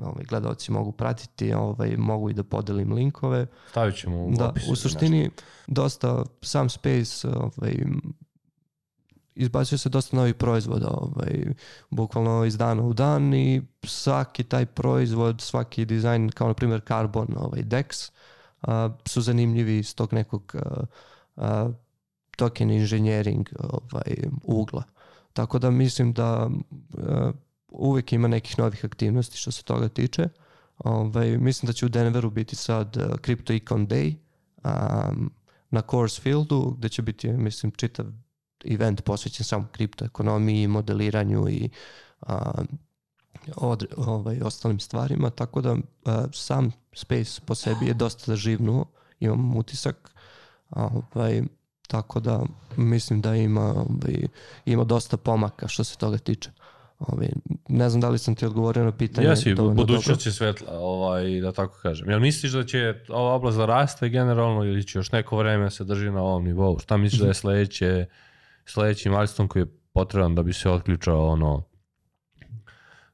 ovaj, 0.02 0.24
gledalci 0.24 0.72
mogu 0.72 0.92
pratiti, 0.92 1.54
ovaj, 1.54 1.98
mogu 1.98 2.30
i 2.30 2.34
da 2.34 2.44
podelim 2.44 2.94
linkove. 2.94 3.48
Stavit 3.70 3.96
ćemo 3.96 4.26
u 4.26 4.32
da, 4.38 4.50
opisu. 4.50 4.72
U 4.72 4.76
suštini, 4.76 5.20
nešto. 5.24 5.44
dosta, 5.68 6.24
sam 6.42 6.70
Space 6.70 7.28
ovaj, 7.28 7.76
izbacio 9.40 9.78
se 9.78 9.90
dosta 9.90 10.18
novih 10.18 10.36
proizvoda, 10.36 10.88
ovaj, 10.88 11.54
bukvalno 11.90 12.46
iz 12.46 12.58
dana 12.58 12.84
u 12.84 12.94
dan 12.94 13.34
i 13.34 13.62
svaki 13.84 14.44
taj 14.44 14.66
proizvod, 14.66 15.42
svaki 15.42 15.86
dizajn, 15.86 16.30
kao 16.30 16.48
na 16.48 16.54
primjer 16.54 16.82
Carbon, 16.88 17.28
ovaj, 17.38 17.64
Dex, 17.64 18.12
a, 18.62 18.90
su 19.06 19.22
zanimljivi 19.22 19.78
iz 19.78 19.96
tog 19.96 20.14
nekog 20.14 20.56
a, 20.56 20.84
a, 21.36 21.70
token 22.38 22.72
engineering 22.72 23.50
ovaj, 23.60 24.16
ugla. 24.44 24.84
Tako 25.34 25.60
da 25.60 25.72
mislim 25.72 26.14
da 26.14 26.50
a, 26.98 27.32
uvek 27.72 28.14
ima 28.14 28.28
nekih 28.28 28.60
novih 28.60 28.86
aktivnosti 28.86 29.38
što 29.38 29.52
se 29.52 29.64
toga 29.64 29.90
tiče. 29.90 30.30
Ovaj, 30.78 31.38
mislim 31.38 31.68
da 31.68 31.74
će 31.74 31.86
u 31.86 31.90
Denveru 31.90 32.30
biti 32.30 32.56
sad 32.56 32.98
uh, 32.98 33.04
Crypto 33.04 33.56
Econ 33.56 33.88
Day 33.88 34.16
um, 34.64 35.32
na 35.70 35.82
Course 35.82 36.22
Fieldu 36.22 36.76
gde 36.78 36.90
će 36.90 37.02
biti, 37.02 37.30
mislim, 37.30 37.72
čitav 37.72 38.06
event 38.66 39.02
posvećen 39.04 39.46
samo 39.46 39.68
kriptoekonomiji, 39.72 40.68
modeliranju 40.68 41.50
i 41.50 41.70
um, 42.28 42.68
od, 43.56 43.86
ovaj, 43.98 44.42
ostalim 44.42 44.80
stvarima, 44.80 45.30
tako 45.30 45.62
da 45.62 45.72
uh, 45.72 45.80
sam 46.34 46.72
space 46.94 47.42
po 47.46 47.56
sebi 47.56 47.88
je 47.88 47.94
dosta 47.94 48.36
živnuo, 48.36 48.86
imam 49.20 49.58
utisak, 49.58 50.12
ovaj, 50.70 51.44
tako 51.88 52.20
da 52.20 52.44
mislim 52.78 53.22
da 53.22 53.36
ima, 53.36 53.62
ovaj, 53.62 54.28
ima 54.66 54.84
dosta 54.84 55.18
pomaka 55.18 55.68
što 55.68 55.84
se 55.84 55.98
toga 55.98 56.18
tiče. 56.18 56.52
Ovaj, 57.00 57.30
ne 57.70 57.90
znam 57.90 58.02
da 58.02 58.10
li 58.10 58.18
sam 58.18 58.36
ti 58.36 58.46
odgovorio 58.46 58.84
na 58.84 58.92
pitanje. 58.92 59.28
Jesi, 59.28 59.56
budućnost 59.56 60.26
je 60.26 60.32
svetla, 60.32 60.68
ovaj, 60.80 61.42
da 61.42 61.52
tako 61.52 61.80
kažem. 61.82 62.10
Jel 62.10 62.20
misliš 62.20 62.52
da 62.52 62.64
će 62.64 62.94
ova 63.10 63.34
oblast 63.34 63.58
da 63.58 63.66
raste 63.66 64.10
generalno 64.10 64.64
ili 64.64 64.84
će 64.88 65.00
još 65.00 65.12
neko 65.12 65.38
vreme 65.38 65.70
se 65.72 65.84
drži 65.84 66.12
na 66.12 66.22
ovom 66.22 66.44
nivou? 66.44 66.80
Šta 66.80 66.98
misliš 66.98 67.22
da 67.22 67.28
je 67.28 67.34
sledeće, 67.34 68.06
sledeći 68.66 69.10
milestone 69.10 69.50
koji 69.50 69.62
je 69.64 69.68
potreban 69.94 70.36
da 70.36 70.44
bi 70.44 70.54
se 70.54 70.70
otključao 70.70 71.28
ono 71.28 71.64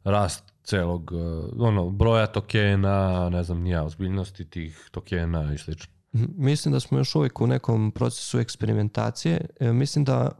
rast 0.03 0.53
celog 0.63 1.11
ono, 1.59 1.89
broja 1.89 2.27
tokena, 2.27 3.29
ne 3.29 3.43
znam, 3.43 3.61
nija, 3.61 3.83
ozbiljnosti 3.83 4.49
tih 4.49 4.89
tokena 4.91 5.53
i 5.53 5.57
slično? 5.57 5.93
Mislim 6.37 6.71
da 6.71 6.79
smo 6.79 6.97
još 6.97 7.15
uvijek 7.15 7.41
u 7.41 7.47
nekom 7.47 7.91
procesu 7.91 8.39
eksperimentacije. 8.39 9.45
E, 9.59 9.73
mislim 9.73 10.05
da 10.05 10.31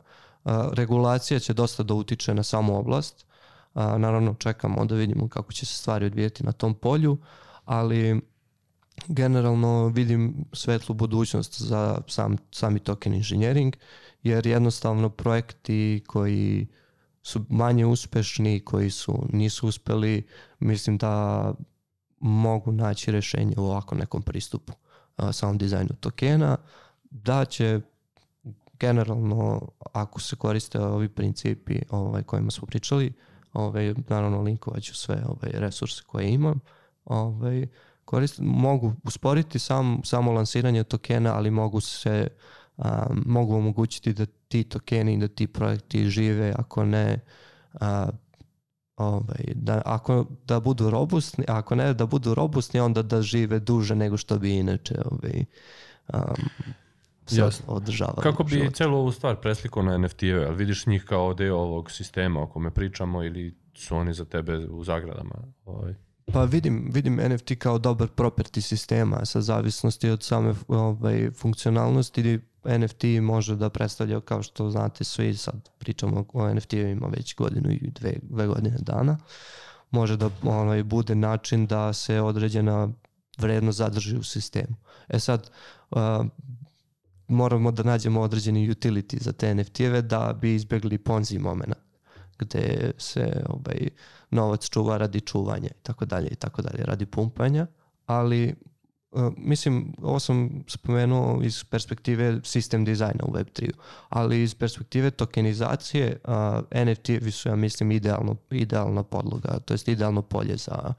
a, 0.43 0.70
regulacija 0.74 1.39
će 1.39 1.54
dosta 1.54 1.84
da 1.84 1.93
utiče 1.93 2.34
na 2.34 2.43
samu 2.43 2.80
oblast. 2.80 3.24
A, 3.76 3.97
naravno 3.97 4.34
čekamo 4.34 4.86
da 4.86 4.95
vidimo 4.95 5.28
kako 5.28 5.53
će 5.53 5.65
se 5.65 5.78
stvari 5.78 6.05
odvijeti 6.05 6.43
na 6.43 6.51
tom 6.51 6.73
polju, 6.73 7.17
ali 7.65 8.21
generalno 9.07 9.88
vidim 9.88 10.45
svetlu 10.53 10.95
budućnost 10.95 11.61
za 11.61 12.01
sam, 12.07 12.38
sami 12.51 12.80
token 12.80 13.13
engineering, 13.13 13.76
jer 14.23 14.47
jednostavno 14.47 15.09
projekti 15.09 16.03
koji 16.07 16.67
su 17.23 17.45
manje 17.49 17.86
uspešni, 17.86 18.59
koji 18.59 18.91
su 18.91 19.26
nisu 19.34 19.67
uspeli, 19.67 20.28
mislim 20.59 20.97
da 20.97 21.53
mogu 22.19 22.71
naći 22.71 23.11
rešenje 23.11 23.53
u 23.57 23.63
ovako 23.65 23.95
nekom 23.95 24.21
pristupu 24.21 24.73
a, 25.15 25.32
samom 25.32 25.57
dizajnu 25.57 25.95
tokena, 25.99 26.57
da 27.11 27.45
će 27.45 27.82
generalno 28.80 29.61
ako 29.93 30.19
se 30.19 30.36
koriste 30.36 30.80
ovi 30.80 31.09
principi 31.09 31.80
ovaj, 31.89 32.23
kojima 32.23 32.51
smo 32.51 32.67
pričali, 32.67 33.13
ovaj, 33.56 33.93
naravno 34.08 34.41
linkovaću 34.41 34.95
sve 34.95 35.24
ovaj, 35.28 35.51
resurse 35.53 36.03
koje 36.08 36.30
imam, 36.30 36.60
ovaj, 37.06 37.68
korist, 38.06 38.39
mogu 38.39 38.93
usporiti 39.03 39.60
sam, 39.60 40.01
samo 40.03 40.32
lansiranje 40.32 40.84
tokena, 40.84 41.36
ali 41.36 41.51
mogu 41.51 41.82
se 41.82 42.28
a, 42.78 43.08
mogu 43.26 43.56
omogućiti 43.56 44.14
da 44.14 44.26
ti 44.26 44.64
tokeni, 44.64 45.18
da 45.18 45.28
ti 45.28 45.47
projekti 45.47 46.10
žive, 46.10 46.53
ako 46.58 46.86
ne 46.86 47.20
a, 47.74 48.08
ovaj, 48.97 49.45
da, 49.56 49.82
ako, 49.86 50.26
da 50.45 50.60
budu 50.60 50.89
robustni, 50.89 51.45
ako 51.47 51.76
ne 51.76 51.93
da 51.93 52.06
budu 52.06 52.34
robustni, 52.34 52.80
onda 52.80 53.01
da 53.01 53.22
žive 53.22 53.60
duže 53.60 53.95
nego 53.95 54.18
što 54.18 54.39
bi 54.39 54.58
inače 54.58 54.95
ovaj, 55.06 55.45
um, 56.14 56.45
se 57.26 57.41
Jasno. 57.41 57.65
održava. 57.67 58.21
Kako 58.21 58.43
bi 58.43 58.49
život. 58.49 58.73
celu 58.73 58.97
ovu 58.97 59.11
stvar 59.11 59.36
preslikao 59.36 59.84
na 59.84 59.97
NFT-eve, 59.97 60.45
ali 60.45 60.55
vidiš 60.55 60.86
njih 60.86 61.03
kao 61.05 61.34
deo 61.34 61.57
ovog 61.57 61.91
sistema 61.91 62.41
o 62.41 62.47
kome 62.47 62.71
pričamo 62.71 63.23
ili 63.23 63.55
su 63.73 63.95
oni 63.95 64.13
za 64.13 64.26
tebe 64.26 64.57
u 64.57 64.84
zagradama? 64.84 65.36
Ovaj? 65.65 65.93
Pa 66.34 66.43
vidim, 66.43 66.89
vidim 66.93 67.15
NFT 67.15 67.51
kao 67.59 67.78
dobar 67.78 68.07
property 68.07 68.61
sistema 68.61 69.26
sa 69.26 69.41
zavisnosti 69.41 70.09
od 70.09 70.23
same 70.23 70.53
ovaj, 70.67 71.32
funkcionalnosti 71.32 72.39
NFT 72.65 73.03
može 73.21 73.55
da 73.55 73.69
predstavlja 73.69 74.21
kao 74.21 74.43
što 74.43 74.69
znate 74.69 75.03
svi 75.03 75.38
sad 75.38 75.69
pričamo 75.78 76.26
o 76.34 76.43
NFT-evima 76.43 77.11
već 77.17 77.36
godinu 77.36 77.71
i 77.71 77.91
dve, 77.91 78.13
dve 78.21 78.47
godine 78.47 78.76
dana 78.80 79.17
može 79.91 80.17
da 80.17 80.30
ovaj, 80.43 80.84
bude 80.84 81.15
način 81.15 81.65
da 81.65 81.93
se 81.93 82.21
određena 82.21 82.89
vrednost 83.38 83.78
zadrži 83.78 84.17
u 84.17 84.23
sistemu. 84.23 84.76
E 85.07 85.19
sad, 85.19 85.49
uh, 85.91 85.99
moramo 87.28 87.71
da 87.71 87.84
nađemo 87.84 88.21
određeni 88.21 88.69
utility 88.69 89.21
za 89.21 89.32
te 89.32 89.55
NFT-eve 89.55 90.01
da 90.01 90.38
bi 90.41 90.55
izbegli 90.55 90.97
ponzi 90.97 91.39
momena 91.39 91.76
gde 92.39 92.91
se 92.97 93.43
ovaj, 93.49 93.89
novac 94.32 94.69
čuva 94.69 94.97
radi 94.97 95.21
čuvanja 95.21 95.69
i 95.69 95.84
tako 95.84 96.05
dalje 96.05 96.28
i 96.28 96.36
tako 96.36 96.61
dalje, 96.61 96.84
radi 96.84 97.05
pumpanja, 97.05 97.67
ali 98.05 98.55
uh, 99.11 99.34
mislim, 99.38 99.93
ovo 100.01 100.19
sam 100.19 100.63
spomenuo 100.67 101.41
iz 101.43 101.63
perspektive 101.63 102.39
sistem 102.43 102.86
dizajna 102.86 103.23
u 103.28 103.34
Web3, 103.34 103.71
ali 104.09 104.43
iz 104.43 104.55
perspektive 104.55 105.11
tokenizacije 105.11 106.19
uh, 106.23 106.84
NFT-vi 106.86 107.32
su, 107.32 107.49
ja 107.49 107.55
mislim, 107.55 107.91
idealno, 107.91 108.36
idealna 108.51 109.03
podloga, 109.03 109.59
to 109.59 109.73
jest 109.73 109.88
idealno 109.88 110.21
polje 110.21 110.57
za 110.57 110.93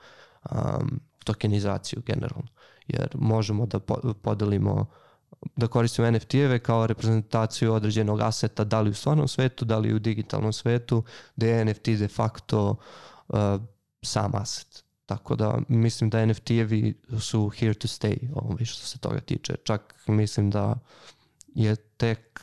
um, 0.50 1.00
tokenizaciju 1.24 2.02
generalno, 2.06 2.48
jer 2.88 3.08
možemo 3.14 3.66
da 3.66 3.78
po, 3.78 4.14
podelimo 4.22 4.72
uh, 4.72 4.86
da 5.56 5.66
koristimo 5.66 6.10
NFT-eve 6.10 6.58
kao 6.58 6.86
reprezentaciju 6.86 7.72
određenog 7.72 8.20
aseta, 8.20 8.64
da 8.64 8.80
li 8.80 8.90
u 8.90 8.94
stvarnom 8.94 9.28
svetu, 9.28 9.64
da 9.64 9.78
li 9.78 9.94
u 9.94 9.98
digitalnom 9.98 10.52
svetu, 10.52 11.02
gde 11.36 11.48
je 11.48 11.64
NFT 11.64 11.88
de 11.88 12.08
facto 12.08 12.76
uh, 13.28 13.38
sam 14.02 14.34
aset. 14.34 14.84
Tako 15.06 15.36
da 15.36 15.58
mislim 15.68 16.10
da 16.10 16.26
NFT-evi 16.26 16.94
su 17.20 17.48
here 17.48 17.74
to 17.74 17.88
stay 17.88 18.28
ovaj, 18.34 18.64
što 18.64 18.86
se 18.86 18.98
toga 18.98 19.20
tiče. 19.20 19.54
Čak 19.64 19.94
mislim 20.06 20.50
da 20.50 20.74
je 21.54 21.76
tek 21.76 22.40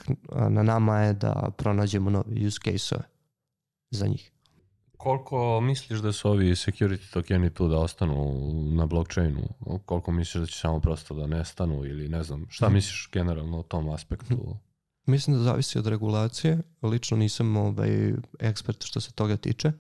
na 0.49 0.63
nama 0.63 0.99
je 0.99 1.13
da 1.13 1.49
pronađemo 1.57 2.09
nove 2.09 2.47
use 2.47 2.59
case-ove 2.65 3.03
za 3.91 4.07
njih. 4.07 4.32
Koliko 5.03 5.61
misliš 5.61 5.99
da 5.99 6.11
su 6.11 6.29
ovi 6.29 6.45
security 6.45 7.13
tokeni 7.13 7.49
tu 7.49 7.67
da 7.67 7.77
ostanu 7.77 8.33
na 8.71 8.85
blockchainu? 8.85 9.41
Koliko 9.85 10.11
misliš 10.11 10.41
da 10.41 10.47
će 10.47 10.59
samo 10.59 10.79
prosto 10.79 11.13
da 11.13 11.27
nestanu 11.27 11.85
ili 11.85 12.07
ne 12.07 12.23
znam, 12.23 12.45
šta 12.49 12.65
mhm. 12.65 12.73
misliš 12.73 13.09
generalno 13.11 13.59
o 13.59 13.63
tom 13.63 13.89
aspektu? 13.89 14.55
Mislim 15.05 15.37
da 15.37 15.43
zavisi 15.43 15.79
od 15.79 15.87
regulacije. 15.87 16.61
Lično 16.81 17.17
nisam 17.17 17.57
ovaj, 17.57 18.13
ekspert 18.39 18.83
što 18.83 19.01
se 19.01 19.11
toga 19.11 19.37
tiče, 19.37 19.71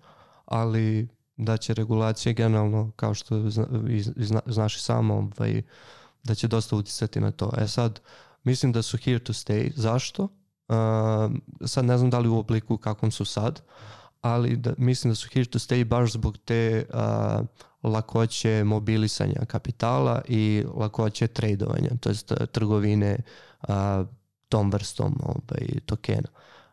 ali 0.45 1.07
da 1.37 1.57
će 1.57 1.73
regulacije 1.73 2.33
generalno, 2.33 2.91
kao 2.95 3.13
što 3.13 3.49
zna, 3.49 3.67
zna, 4.15 4.41
znaš 4.45 4.75
i 4.75 4.79
samo, 4.79 5.13
ovaj, 5.37 5.61
da 6.23 6.35
će 6.35 6.47
dosta 6.47 6.75
uticati 6.75 7.19
na 7.19 7.31
to. 7.31 7.51
E 7.57 7.67
sad, 7.67 7.99
mislim 8.43 8.71
da 8.71 8.81
su 8.81 8.97
here 8.97 9.19
to 9.19 9.33
stay. 9.33 9.71
Zašto? 9.75 10.23
Uh, 10.23 11.31
sad 11.65 11.85
ne 11.85 11.97
znam 11.97 12.09
da 12.09 12.19
li 12.19 12.29
u 12.29 12.37
obliku 12.37 12.77
kakvom 12.77 13.11
su 13.11 13.25
sad, 13.25 13.61
ali 14.23 14.55
da, 14.55 14.73
mislim 14.77 15.11
da 15.11 15.15
su 15.15 15.29
here 15.33 15.45
to 15.45 15.59
stay 15.59 15.83
baš 15.83 16.11
zbog 16.11 16.37
te 16.37 16.85
uh, 16.93 17.45
lakoće 17.83 18.63
mobilisanja 18.63 19.45
kapitala 19.47 20.21
i 20.27 20.63
lakoće 20.75 21.27
tradovanja, 21.27 21.89
to 21.99 22.09
jest 22.09 22.33
trgovine 22.51 23.17
uh, 23.67 23.75
tom 24.49 24.71
vrstom 24.71 25.19
ovaj, 25.23 25.79
tokena. 25.85 26.27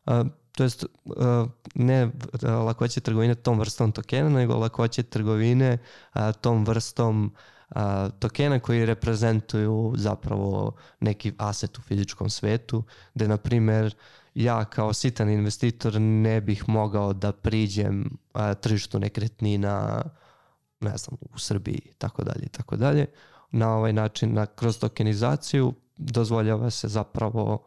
Uh, 0.07 0.26
to 0.53 0.62
jest 0.62 0.84
ne 1.74 2.11
lakoće 2.42 3.01
trgovine 3.01 3.34
tom 3.34 3.59
vrstom 3.59 3.92
tokena, 3.92 4.28
nego 4.28 4.57
lakoće 4.57 5.03
trgovine 5.03 5.78
uh, 6.14 6.20
tom 6.40 6.64
vrstom 6.64 7.34
uh, 7.70 7.76
tokena 8.18 8.61
koji 8.61 8.86
reprezentuju 8.86 9.94
zapravo 9.96 10.72
neki 11.01 11.32
aset 11.38 11.78
u 11.78 11.82
fizičkom 11.82 12.30
svetu, 12.30 12.82
gde 13.14 13.28
na 13.28 13.36
primer 13.36 13.94
ja 14.34 14.64
kao 14.64 14.92
sitan 14.92 15.30
investitor 15.30 16.00
ne 16.00 16.40
bih 16.40 16.68
mogao 16.68 17.12
da 17.12 17.32
priđem 17.32 18.18
uh, 18.34 18.40
tržištu 18.60 18.98
nekretnina 18.98 20.02
ne 20.80 20.96
znam, 20.96 21.16
u 21.20 21.38
Srbiji 21.38 21.80
i 21.84 21.92
tako 21.98 22.24
dalje 22.24 22.42
i 22.44 22.48
tako 22.48 22.76
dalje. 22.76 23.06
Na 23.50 23.74
ovaj 23.76 23.92
način, 23.92 24.34
na, 24.34 24.46
kroz 24.46 24.78
tokenizaciju 24.78 25.74
dozvoljava 25.96 26.70
se 26.70 26.88
zapravo 26.88 27.64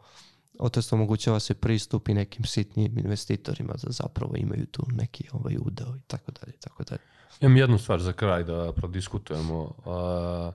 to 0.71 0.81
omogućava 0.91 1.39
se 1.39 1.53
pristup 1.53 2.09
i 2.09 2.13
nekim 2.13 2.45
sitnim 2.45 2.97
investitorima 2.97 3.73
da 3.73 3.91
zapravo 3.91 4.33
imaju 4.37 4.65
tu 4.65 4.83
neki 4.91 5.27
ovaj 5.31 5.57
udeo 5.59 5.95
i 5.95 6.01
tako 6.07 6.31
dalje 6.31 6.53
i 6.53 6.59
tako 6.59 6.83
dalje. 6.83 7.01
Imam 7.41 7.57
jednu 7.57 7.77
stvar 7.77 8.01
za 8.01 8.13
kraj 8.13 8.43
da 8.43 8.71
prodiskutujemo. 8.75 9.61
Uh, 9.61 10.53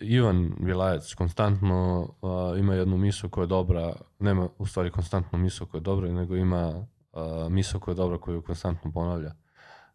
Ivan 0.00 0.52
Vilajac 0.60 1.14
konstantno 1.14 2.08
uh, 2.20 2.58
ima 2.58 2.74
jednu 2.74 2.96
misu 2.96 3.28
koja 3.28 3.42
je 3.42 3.48
dobra, 3.48 3.92
nema 4.18 4.48
u 4.58 4.66
stvari 4.66 4.90
konstantno 4.90 5.38
misu 5.38 5.66
koja 5.66 5.78
je 5.78 5.82
dobra, 5.82 6.12
nego 6.12 6.36
ima 6.36 6.68
uh, 6.68 7.52
misu 7.52 7.80
koja 7.80 7.92
je 7.92 7.96
dobra 7.96 8.18
koju 8.18 8.42
konstantno 8.42 8.92
ponavlja. 8.92 9.34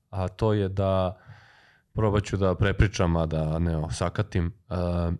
A 0.10 0.28
to 0.28 0.54
je 0.54 0.70
da 0.70 1.18
probat 1.94 2.24
ću 2.24 2.38
da 2.38 2.56
prepričam, 2.56 3.16
a 3.16 3.26
da 3.26 3.60
ne 3.60 3.78
osakatim. 3.78 4.54
Uh, 4.70 5.14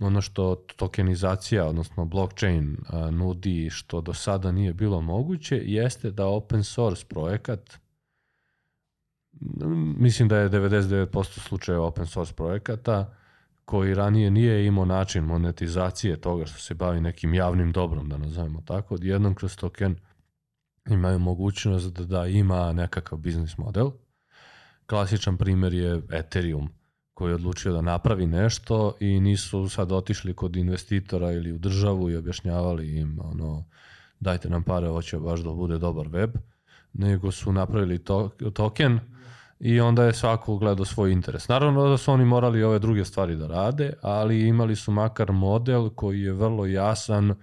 ono 0.00 0.20
što 0.20 0.54
tokenizacija, 0.76 1.66
odnosno 1.66 2.04
blockchain 2.04 2.72
uh, 2.72 3.10
nudi 3.10 3.70
što 3.70 4.00
do 4.00 4.14
sada 4.14 4.52
nije 4.52 4.72
bilo 4.72 5.00
moguće, 5.00 5.60
jeste 5.64 6.10
da 6.10 6.26
open 6.26 6.64
source 6.64 7.06
projekat 7.08 7.82
mislim 9.96 10.28
da 10.28 10.36
je 10.38 10.50
99% 10.50 11.24
slučajeva 11.40 11.86
open 11.86 12.06
source 12.06 12.34
projekata 12.34 13.14
koji 13.72 13.94
ranije 13.94 14.30
nije 14.30 14.66
imao 14.66 14.84
način 14.84 15.24
monetizacije 15.24 16.20
toga 16.20 16.46
što 16.46 16.58
se 16.58 16.74
bavi 16.74 17.00
nekim 17.00 17.34
javnim 17.34 17.72
dobrom, 17.72 18.08
da 18.08 18.18
nazovemo 18.18 18.62
tako, 18.66 18.94
odjednom 18.94 19.34
kroz 19.34 19.56
token 19.56 19.96
imaju 20.88 21.18
mogućnost 21.18 21.92
da, 21.92 22.04
da 22.04 22.26
ima 22.26 22.72
nekakav 22.72 23.18
biznis 23.18 23.58
model. 23.58 23.90
Klasičan 24.86 25.36
primjer 25.36 25.74
je 25.74 26.02
Ethereum 26.10 26.68
koji 27.14 27.30
je 27.30 27.34
odlučio 27.34 27.72
da 27.72 27.80
napravi 27.80 28.26
nešto 28.26 28.94
i 29.00 29.20
nisu 29.20 29.68
sad 29.68 29.92
otišli 29.92 30.34
kod 30.34 30.56
investitora 30.56 31.32
ili 31.32 31.52
u 31.52 31.58
državu 31.58 32.10
i 32.10 32.16
objašnjavali 32.16 32.96
im 32.98 33.18
ono 33.22 33.64
dajte 34.20 34.48
nam 34.48 34.62
pare, 34.62 34.88
hoće 34.88 35.18
baš 35.18 35.40
da 35.40 35.52
bude 35.52 35.78
dobar 35.78 36.08
web, 36.08 36.30
nego 36.92 37.30
su 37.30 37.52
napravili 37.52 37.98
to, 37.98 38.30
token 38.54 39.00
i 39.62 39.80
onda 39.80 40.04
je 40.04 40.14
svako 40.14 40.56
gledao 40.56 40.84
svoj 40.84 41.12
interes. 41.12 41.48
Naravno 41.48 41.88
da 41.88 41.96
su 41.96 42.12
oni 42.12 42.24
morali 42.24 42.62
ove 42.62 42.78
druge 42.78 43.04
stvari 43.04 43.36
da 43.36 43.46
rade, 43.46 43.92
ali 44.02 44.48
imali 44.48 44.76
su 44.76 44.92
makar 44.92 45.32
model 45.32 45.90
koji 45.90 46.20
je 46.20 46.32
vrlo 46.32 46.66
jasan, 46.66 47.34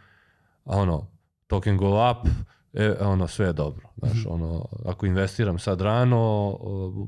ono, 0.65 1.07
token 1.47 1.77
go 1.77 2.11
up, 2.11 2.27
e, 2.73 2.95
ono, 3.01 3.27
sve 3.27 3.45
je 3.45 3.53
dobro. 3.53 3.89
Znaš, 3.97 4.13
-hmm. 4.13 4.33
ono, 4.33 4.65
ako 4.85 5.05
investiram 5.05 5.59
sad 5.59 5.81
rano, 5.81 6.17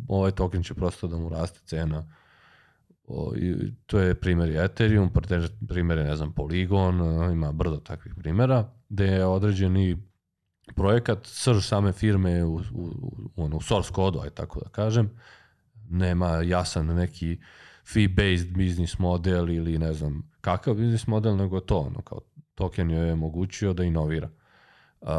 ovaj 0.07 0.31
token 0.31 0.63
će 0.63 0.73
prosto 0.73 1.07
da 1.07 1.17
mu 1.17 1.29
raste 1.29 1.59
cena 1.65 2.05
O, 3.07 3.33
i 3.35 3.73
to 3.85 3.99
je 3.99 4.15
primjer 4.15 4.61
Ethereum, 4.65 5.09
primjer 5.67 5.97
je, 5.97 6.03
ne 6.03 6.15
znam, 6.15 6.33
Polygon, 6.33 7.31
ima 7.33 7.51
brdo 7.51 7.77
takvih 7.77 8.15
primjera, 8.15 8.69
gde 8.89 9.05
je 9.05 9.25
određeni 9.25 10.10
projekat, 10.75 11.19
srž 11.23 11.67
same 11.67 11.91
firme 11.91 12.43
u, 12.43 12.55
u, 12.55 12.61
u, 13.35 13.43
u 13.43 13.61
source 13.61 13.91
kodu, 13.93 14.19
aj 14.19 14.29
tako 14.29 14.59
da 14.59 14.69
kažem, 14.69 15.09
nema 15.89 16.27
jasan 16.27 16.85
neki 16.85 17.39
fee-based 17.93 18.53
business 18.53 18.99
model 18.99 19.49
ili 19.49 19.77
ne 19.77 19.93
znam 19.93 20.31
kakav 20.41 20.73
business 20.73 21.07
model, 21.07 21.35
nego 21.35 21.59
to, 21.59 21.77
ono, 21.77 22.01
kao 22.01 22.19
token 22.55 22.91
je 22.91 23.13
omogućio 23.13 23.73
da 23.73 23.83
inovira. 23.83 24.29
Uh, 25.01 25.09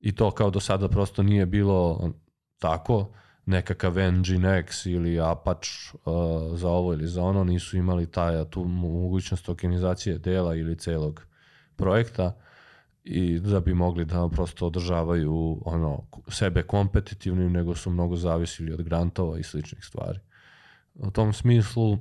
I 0.00 0.14
to 0.14 0.30
kao 0.30 0.50
do 0.50 0.60
sada 0.60 0.88
prosto 0.88 1.22
nije 1.22 1.46
bilo 1.46 2.10
tako, 2.58 3.12
nekakav 3.46 3.94
Nginx 3.94 4.90
ili 4.90 5.20
Apache 5.20 5.70
uh, 6.04 6.58
za 6.58 6.68
ovo 6.68 6.92
ili 6.92 7.06
za 7.06 7.22
ono 7.22 7.44
nisu 7.44 7.76
imali 7.76 8.10
taj, 8.10 8.44
tu 8.50 8.64
mogućnost 8.64 9.46
tokenizacije 9.46 10.18
dela 10.18 10.54
ili 10.54 10.78
celog 10.78 11.26
projekta 11.76 12.36
i 13.04 13.38
da 13.38 13.60
bi 13.60 13.74
mogli 13.74 14.04
da 14.04 14.28
prosto 14.28 14.66
održavaju 14.66 15.62
ono, 15.64 16.02
sebe 16.28 16.62
kompetitivnim, 16.62 17.52
nego 17.52 17.74
su 17.74 17.90
mnogo 17.90 18.16
zavisili 18.16 18.72
od 18.72 18.82
grantova 18.82 19.38
i 19.38 19.42
sličnih 19.42 19.84
stvari. 19.84 20.18
U 20.94 21.10
tom 21.10 21.32
smislu 21.32 21.98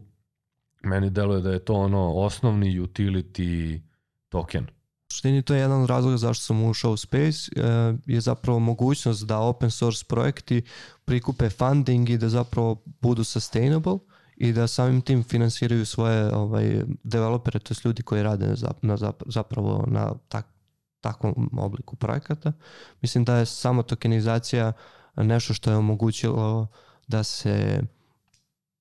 meni 0.83 1.09
deluje 1.09 1.41
da 1.41 1.51
je 1.51 1.65
to 1.65 1.73
ono 1.73 2.13
osnovni 2.13 2.79
utility 2.79 3.81
token 4.29 4.67
suštini 5.11 5.41
to 5.41 5.53
je 5.53 5.59
jedan 5.59 5.81
od 5.81 5.89
razloga 5.89 6.17
zašto 6.17 6.43
sam 6.43 6.63
ušao 6.63 6.91
u 6.91 6.97
Space, 6.97 7.51
e, 7.55 7.93
je 8.05 8.21
zapravo 8.21 8.59
mogućnost 8.59 9.25
da 9.25 9.39
open 9.39 9.71
source 9.71 10.05
projekti 10.07 10.61
prikupe 11.05 11.49
funding 11.49 12.09
i 12.09 12.17
da 12.17 12.29
zapravo 12.29 12.83
budu 13.01 13.23
sustainable 13.23 13.97
i 14.37 14.53
da 14.53 14.67
samim 14.67 15.01
tim 15.01 15.23
finansiraju 15.23 15.85
svoje 15.85 16.35
ovaj, 16.35 16.81
developere, 17.03 17.59
to 17.59 17.73
je 17.73 17.77
ljudi 17.85 18.03
koji 18.03 18.23
rade 18.23 18.47
na, 18.47 18.55
na, 18.81 19.11
zapravo 19.25 19.85
na 19.87 20.13
tak, 20.27 20.45
takvom 21.01 21.49
obliku 21.57 21.95
projekata. 21.95 22.53
Mislim 23.01 23.23
da 23.23 23.37
je 23.37 23.45
samo 23.45 23.83
tokenizacija 23.83 24.73
nešto 25.15 25.53
što 25.53 25.71
je 25.71 25.77
omogućilo 25.77 26.67
da 27.07 27.23
se 27.23 27.81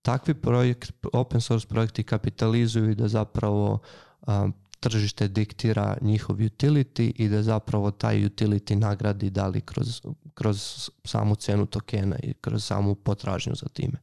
takvi 0.02 0.34
projekt, 0.34 0.92
open 1.12 1.40
source 1.40 1.68
projekti 1.68 2.02
kapitalizuju 2.02 2.90
i 2.90 2.94
da 2.94 3.08
zapravo 3.08 3.78
um, 4.26 4.54
tržište 4.80 5.28
diktira 5.28 5.96
njihov 6.00 6.36
utility 6.36 7.12
i 7.16 7.28
da 7.28 7.42
zapravo 7.42 7.90
taj 7.90 8.24
utility 8.24 8.74
nagradi 8.74 9.30
da 9.30 9.46
li 9.46 9.60
kroz, 9.60 10.02
kroz 10.34 10.90
samu 11.04 11.34
cenu 11.34 11.66
tokena 11.66 12.16
i 12.22 12.34
kroz 12.34 12.64
samu 12.64 12.94
potražnju 12.94 13.54
za 13.54 13.68
time. 13.68 13.98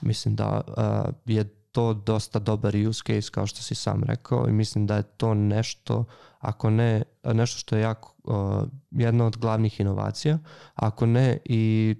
Mislim 0.00 0.36
da 0.36 0.60
uh, 0.66 1.14
je 1.26 1.44
to 1.72 1.94
dosta 1.94 2.38
dobar 2.38 2.76
use 2.76 3.02
case 3.06 3.30
kao 3.30 3.46
što 3.46 3.62
si 3.62 3.74
sam 3.74 4.04
rekao 4.04 4.48
i 4.48 4.52
mislim 4.52 4.86
da 4.86 4.96
je 4.96 5.02
to 5.02 5.34
nešto, 5.34 6.04
ako 6.40 6.70
ne, 6.70 7.02
nešto 7.24 7.58
što 7.58 7.76
je 7.76 7.82
jako, 7.82 8.14
uh, 8.24 8.68
jedna 8.90 9.26
od 9.26 9.36
glavnih 9.36 9.80
inovacija, 9.80 10.38
ako 10.74 11.06
ne 11.06 11.38
i 11.44 11.94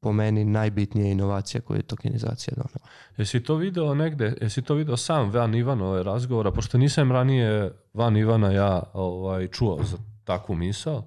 po 0.00 0.12
meni 0.12 0.44
najbitnija 0.44 1.06
inovacija 1.06 1.60
koju 1.60 1.78
je 1.78 1.82
tokenizacija 1.82 2.54
donela. 2.56 2.88
Jesi 3.16 3.42
to 3.42 3.54
video 3.54 3.94
negde, 3.94 4.34
jesi 4.40 4.62
to 4.62 4.74
video 4.74 4.96
sam 4.96 5.30
van 5.30 5.54
Ivanove 5.54 6.02
razgovora, 6.02 6.50
pošto 6.50 6.78
nisam 6.78 7.12
ranije 7.12 7.72
van 7.94 8.16
Ivana 8.16 8.52
ja 8.52 8.82
ovaj, 8.92 9.48
čuo 9.48 9.78
za 9.82 9.96
takvu 10.24 10.54
misao, 10.54 11.04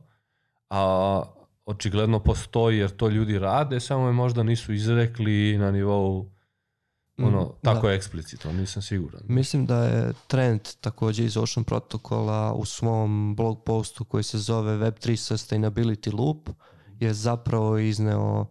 a 0.70 1.24
očigledno 1.66 2.20
postoji 2.20 2.78
jer 2.78 2.90
to 2.90 3.10
ljudi 3.10 3.40
rade, 3.40 3.80
samo 3.80 4.08
je 4.08 4.14
možda 4.14 4.44
nisu 4.44 4.74
izrekli 4.74 5.58
na 5.58 5.72
nivou 5.72 6.32
ono, 7.18 7.44
mm, 7.44 7.50
tako 7.64 7.88
da. 7.88 7.94
eksplicitno, 7.94 8.52
nisam 8.52 8.82
siguran. 8.82 9.22
Mislim 9.28 9.66
da 9.66 9.84
je 9.84 10.14
trend 10.28 10.62
takođe 10.82 11.26
iz 11.26 11.38
Ocean 11.38 11.64
protokola 11.64 12.54
u 12.54 12.66
svom 12.66 13.36
blog 13.36 13.64
postu 13.64 14.06
koji 14.06 14.24
se 14.24 14.38
zove 14.38 14.78
Web3 14.78 15.12
Sustainability 15.12 16.18
Loop 16.18 16.50
je 17.00 17.14
zapravo 17.14 17.78
izneo 17.78 18.46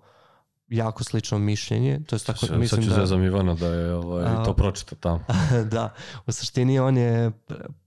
jako 0.68 1.04
slično 1.04 1.38
mišljenje. 1.38 2.00
To 2.06 2.16
je 2.16 2.20
tako, 2.20 2.46
sad, 2.46 2.58
mislim 2.58 2.82
sad 2.82 2.90
ću 2.92 3.00
da, 3.00 3.06
zezam 3.06 3.24
Ivana 3.24 3.54
da 3.54 3.66
je 3.66 3.94
ovaj, 3.94 4.24
a, 4.24 4.44
to 4.44 4.54
pročita 4.54 4.96
tamo. 4.96 5.24
da, 5.72 5.94
u 6.26 6.32
suštini 6.32 6.78
on 6.78 6.96
je 6.96 7.32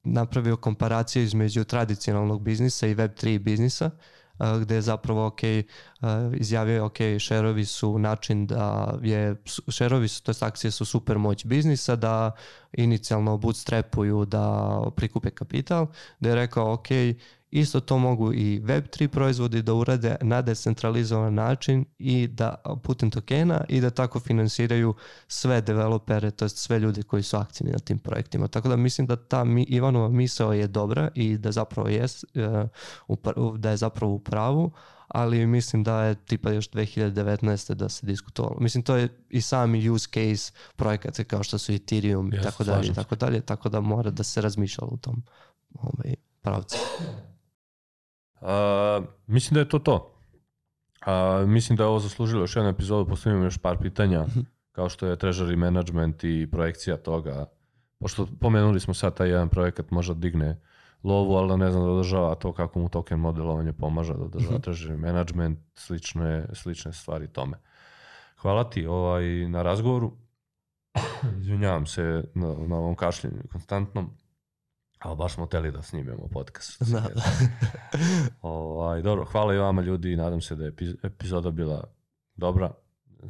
napravio 0.04 0.58
komparaciju 0.58 1.24
između 1.24 1.64
tradicionalnog 1.64 2.42
biznisa 2.42 2.88
i 2.88 2.96
Web3 2.96 3.40
biznisa, 3.40 3.90
gde 4.61 4.76
je 4.76 4.82
zapravo 4.82 5.26
ok, 5.26 5.40
izjavio 6.34 6.86
ok, 6.86 6.98
šerovi 7.20 7.66
su 7.66 7.99
način 7.99 8.48
da 8.48 8.94
je, 9.02 9.36
šerovi 9.68 10.07
su, 10.07 10.24
to 10.24 10.32
je 10.32 10.36
akcije 10.40 10.72
su 10.72 10.86
super 10.86 11.18
moć 11.18 11.45
biznisa, 11.45 11.95
da 11.95 12.32
inicijalno 12.74 13.38
bootstrapuju, 13.38 14.26
da 14.26 14.82
prikupe 14.95 15.30
kapital, 15.30 15.88
da 16.20 16.30
je 16.30 16.36
rekao 16.36 16.74
ok, 16.74 16.88
Isto 17.52 17.80
to 17.80 17.98
mogu 17.98 18.34
i 18.34 18.62
Web3 18.62 19.08
proizvodi 19.08 19.62
da 19.62 19.74
urade 19.74 20.16
na 20.22 20.42
decentralizovan 20.42 21.34
način 21.34 21.86
i 22.00 22.28
da 22.28 22.56
putem 22.84 23.12
tokena 23.12 23.62
i 23.70 23.82
da 23.82 23.90
tako 23.90 24.20
finansiraju 24.20 24.94
sve 25.28 25.62
developere, 25.62 26.32
to 26.32 26.46
jest 26.46 26.58
sve 26.58 26.80
ljudi 26.80 27.04
koji 27.04 27.24
su 27.24 27.38
aktivni 27.38 27.72
na 27.72 27.80
tim 27.80 28.00
projektima. 28.00 28.48
Tako 28.48 28.70
da 28.70 28.76
mislim 28.76 29.08
da 29.08 29.16
ta 29.16 29.44
mi, 29.44 29.64
Ivanova 29.64 30.10
misao 30.10 30.54
je 30.54 30.68
dobra 30.68 31.10
i 31.16 31.38
da 31.38 31.52
zapravo 31.52 31.90
jest, 31.90 32.26
uh, 33.08 33.58
da 33.58 33.70
je 33.70 33.78
zapravo 33.78 34.14
u 34.14 34.20
pravu, 34.20 34.72
ali 35.08 35.46
mislim 35.46 35.84
da 35.84 36.04
je 36.04 36.16
tipa 36.16 36.52
još 36.52 36.70
2019. 36.70 37.74
da 37.74 37.90
se 37.90 38.06
diskutovalo. 38.06 38.58
Mislim, 38.60 38.84
to 38.84 38.96
je 38.96 39.10
i 39.30 39.42
sami 39.42 39.90
use 39.90 40.08
case 40.14 40.52
projekata 40.76 41.24
kao 41.24 41.44
što 41.44 41.58
su 41.58 41.74
Ethereum 41.74 42.34
i 42.34 42.42
tako 42.42 42.64
dalje 42.64 42.94
tako 42.94 43.16
dalje, 43.16 43.42
tako 43.42 43.70
da 43.70 43.82
mora 43.82 44.12
da 44.12 44.24
se 44.24 44.42
razmišlja 44.42 44.84
u 44.88 44.98
tom 44.98 45.24
ovaj, 45.74 46.16
pravcu. 46.42 46.78
Uh, 48.41 49.06
mislim 49.28 49.53
da 49.53 49.60
je 49.60 49.70
to 49.70 49.80
to. 49.80 50.16
Uh, 51.06 51.49
mislim 51.49 51.78
da 51.78 51.84
je 51.84 51.88
ovo 51.88 51.99
zaslužilo 51.99 52.44
još 52.44 52.56
jednu 52.56 52.70
epizodu, 52.70 53.10
postavimo 53.10 53.44
još 53.44 53.57
par 53.57 53.78
pitanja, 53.78 54.22
mhm. 54.22 54.40
kao 54.72 54.90
što 54.90 55.07
je 55.07 55.18
treasury 55.18 55.56
management 55.56 56.24
i 56.24 56.48
projekcija 56.52 56.98
toga. 56.98 57.45
Pošto 57.99 58.28
pomenuli 58.40 58.80
smo 58.80 58.94
sad 58.94 59.18
taj 59.18 59.30
jedan 59.30 59.49
projekat 59.49 59.91
možda 59.91 60.14
digne 60.14 60.61
lovu, 61.03 61.36
ali 61.36 61.57
ne 61.57 61.72
znam 61.72 61.84
da 61.84 61.90
održava 61.90 62.36
to 62.36 62.53
kako 62.53 62.80
mu 62.80 62.90
token 62.90 63.20
modelovanje 63.20 63.74
pomaže 63.74 64.14
da 64.14 64.24
održava 64.24 64.57
mhm. 64.57 64.61
treasury 64.61 64.98
management, 64.98 65.60
slične, 65.76 66.45
slične 66.53 66.94
stvari 66.94 67.28
tome. 67.28 67.57
Hvala 68.38 68.70
ti 68.70 68.86
ovaj, 68.86 69.24
na 69.49 69.61
razgovoru. 69.61 70.11
Izvinjavam 71.41 71.86
se 71.86 72.24
na, 72.34 72.48
na 72.68 72.78
ovom 72.78 72.95
kašljenju 72.95 73.41
konstantnom. 73.52 74.18
Ali 75.00 75.18
baš 75.18 75.34
smo 75.34 75.46
teli 75.46 75.72
da 75.72 75.82
snimemo 75.82 76.28
podcast. 76.34 76.82
Da, 76.84 77.00
da. 77.00 77.24
ovaj, 78.42 79.02
dobro, 79.02 79.26
hvala 79.26 79.54
i 79.54 79.58
vama 79.58 79.82
ljudi. 79.82 80.16
Nadam 80.16 80.42
se 80.42 80.56
da 80.56 80.66
je 80.66 80.74
epizoda 81.04 81.52
bila 81.52 81.84
dobra. 82.36 82.72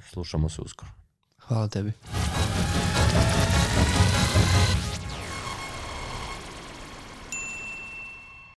Slušamo 0.02 0.50
se 0.50 0.62
uskoro. 0.62 0.91
Hvala 1.38 1.68
tebi. 1.68 1.91